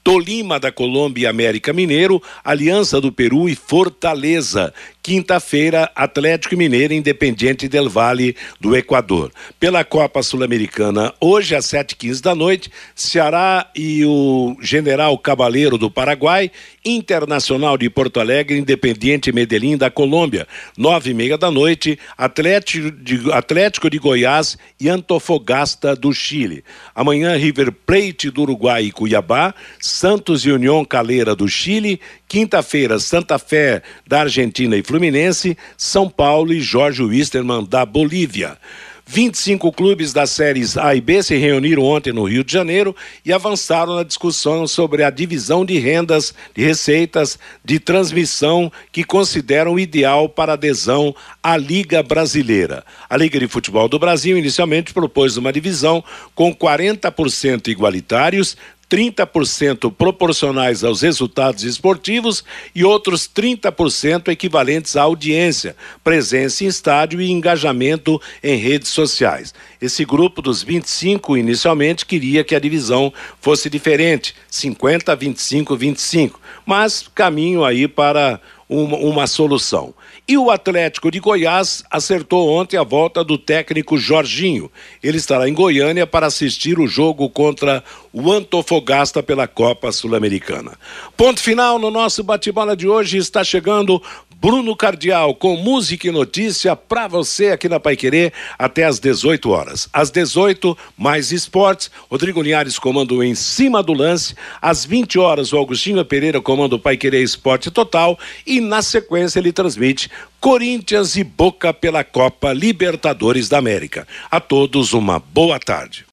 Tolima 0.08 0.58
da 0.58 0.72
Colômbia 0.72 1.24
e 1.24 1.28
América 1.28 1.74
Mineiro, 1.74 2.24
Aliança 2.42 3.02
do 3.02 3.12
Peru 3.12 3.50
e 3.50 3.56
Fortaleza. 3.56 4.74
Quinta-feira, 5.04 5.90
Atlético 5.96 6.56
Mineiro 6.58 6.94
Independiente 6.94 7.68
del 7.68 7.90
Vale 7.90 8.36
do 8.60 8.76
Equador. 8.76 9.32
Pela 9.60 9.84
Copa 9.84 10.22
Sul-Americana, 10.22 11.14
hoje 11.20 11.56
às 11.56 11.66
7h15 11.66 12.22
da 12.22 12.36
noite, 12.36 12.70
Ceará 12.96 13.70
e 13.76 14.06
o 14.06 14.58
General 14.62 15.18
Cabaleiro 15.18 15.78
do 15.78 15.92
Paraguai, 15.92 16.52
Internacional 16.86 17.78
de 17.78 17.90
Porto 17.90 18.20
Alegre, 18.20 18.58
Independiente 18.58 19.32
Medellín 19.32 19.78
da 19.78 19.90
Colômbia. 19.90 20.48
Nove 20.78 21.12
e 21.12 21.14
meia 21.14 21.38
da 21.38 21.52
noite, 21.52 22.00
Atlético 22.18 22.92
de, 22.92 23.32
Atlético 23.32 23.90
de 23.90 24.00
Goiás 24.00 24.58
e 24.80 24.90
Antofagasta 24.90 25.96
do 25.96 26.14
Chile. 26.14 26.64
Amanhã, 26.96 27.36
River 27.36 27.72
Plate 27.72 28.30
do 28.30 28.42
Uruguai 28.42 28.86
e 28.86 28.92
Cuiabá, 28.92 29.54
Santos 29.98 30.46
e 30.46 30.52
União 30.52 30.86
Caleira 30.86 31.36
do 31.36 31.48
Chile, 31.48 32.00
quinta-feira 32.28 33.00
Santa 33.00 33.40
Fé 33.40 33.82
da 34.06 34.20
Argentina 34.20 34.78
e 34.78 34.84
Fluminense, 34.84 35.58
São 35.76 36.08
Paulo 36.08 36.54
e 36.54 36.62
Jorge 36.62 37.02
Wisterman 37.02 37.66
da 37.66 37.84
Bolívia. 37.84 38.60
25 39.08 39.72
clubes 39.72 40.12
das 40.12 40.32
séries 40.32 40.78
A 40.78 40.94
e 40.94 41.00
B 41.00 41.24
se 41.24 41.36
reuniram 41.38 41.82
ontem 41.82 42.12
no 42.12 42.26
Rio 42.26 42.44
de 42.44 42.52
Janeiro 42.52 42.94
e 43.26 43.32
avançaram 43.32 43.96
na 43.96 44.04
discussão 44.04 44.68
sobre 44.68 45.02
a 45.02 45.10
divisão 45.10 45.66
de 45.66 45.80
rendas, 45.80 46.34
de 46.54 46.62
receitas, 46.62 47.40
de 47.64 47.80
transmissão 47.80 48.70
que 48.92 49.06
consideram 49.06 49.80
ideal 49.80 50.28
para 50.28 50.54
adesão 50.54 51.16
à 51.42 51.56
Liga 51.56 52.04
Brasileira. 52.04 52.84
A 53.10 53.16
Liga 53.16 53.40
de 53.40 53.48
Futebol 53.48 53.88
do 53.88 53.98
Brasil 53.98 54.38
inicialmente 54.38 54.94
propôs 54.94 55.38
uma 55.38 55.54
divisão 55.54 56.04
com 56.36 56.54
40% 56.54 57.70
igualitários, 57.70 58.58
30% 58.90 59.94
proporcionais 59.94 60.84
aos 60.84 61.02
resultados 61.02 61.64
esportivos 61.64 62.44
e 62.74 62.84
outros 62.84 63.28
30% 63.28 64.30
equivalentes 64.30 64.96
à 64.96 65.04
audiência, 65.04 65.76
presença 66.04 66.64
em 66.64 66.68
estádio 66.68 67.22
e 67.22 67.30
engajamento 67.30 68.22
em 68.42 68.56
redes 68.56 68.90
sociais. 68.90 69.54
Esse 69.82 70.06
grupo 70.06 70.42
dos 70.42 70.64
25 70.64 71.38
inicialmente 71.38 72.06
queria 72.06 72.44
que 72.44 72.56
a 72.56 72.60
divisão 72.60 73.14
fosse 73.42 73.70
diferente, 73.70 74.34
50 74.50 75.16
25 75.16 75.76
25, 75.76 76.40
mas 76.66 77.10
caminho 77.14 77.64
aí 77.66 77.88
para 77.88 78.40
uma, 78.70 78.98
uma 78.98 79.28
solução. 79.28 79.94
E 80.30 80.38
o 80.38 80.52
Atlético 80.52 81.10
de 81.10 81.22
Goiás 81.22 81.86
acertou 81.90 82.50
ontem 82.50 82.76
a 82.76 82.84
volta 82.84 83.24
do 83.24 83.38
técnico 83.38 83.98
Jorginho. 83.98 84.70
Ele 85.02 85.18
estará 85.18 85.48
em 85.48 85.54
Goiânia 85.54 86.06
para 86.06 86.28
assistir 86.28 86.80
o 86.80 86.86
jogo 86.86 87.30
contra 87.30 87.82
o 88.12 88.30
Antofagasta 88.30 89.24
pela 89.24 89.48
Copa 89.48 89.90
Sul-Americana. 89.90 90.74
Ponto 91.16 91.40
final 91.40 91.80
no 91.80 91.90
nosso 91.90 92.26
bate-bola 92.26 92.76
de 92.76 92.90
hoje. 92.90 93.18
Está 93.18 93.42
chegando 93.42 94.04
Bruno 94.40 94.76
Cardial 94.76 95.34
com 95.34 95.58
música 95.58 96.08
e 96.08 96.12
notícia 96.12 96.76
para 96.76 97.08
você 97.08 97.48
aqui 97.48 97.68
na 97.68 97.80
Paiquerê 97.80 98.32
até 98.58 98.86
às 98.86 99.00
18 99.00 99.50
horas. 99.50 99.90
Às 99.92 100.12
18, 100.12 100.78
mais 100.96 101.32
esportes. 101.32 101.90
Rodrigo 102.10 102.42
Linhares 102.42 102.78
comando 102.78 103.24
em 103.24 103.34
cima 103.34 103.82
do 103.82 103.94
lance. 103.94 104.36
Às 104.62 104.86
20 104.86 105.18
horas, 105.18 105.52
o 105.52 105.58
Augustinho 105.58 106.06
Pereira 106.06 106.40
comanda 106.40 106.76
o 106.76 106.80
Paiquerê 106.80 107.24
Esporte 107.24 107.72
Total. 107.72 108.18
E 108.46 108.62
na 108.62 108.84
sequência, 108.84 109.40
ele 109.40 109.52
transmite 109.52 110.10
Corinthians 110.40 111.16
e 111.16 111.24
Boca 111.24 111.74
pela 111.74 112.04
Copa 112.04 112.54
Libertadores 112.54 113.50
da 113.50 113.58
América. 113.58 114.08
A 114.30 114.40
todos 114.40 114.94
uma 114.94 115.20
boa 115.20 115.60
tarde. 115.60 116.06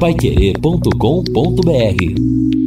Paiquerê.com.br 0.00 2.59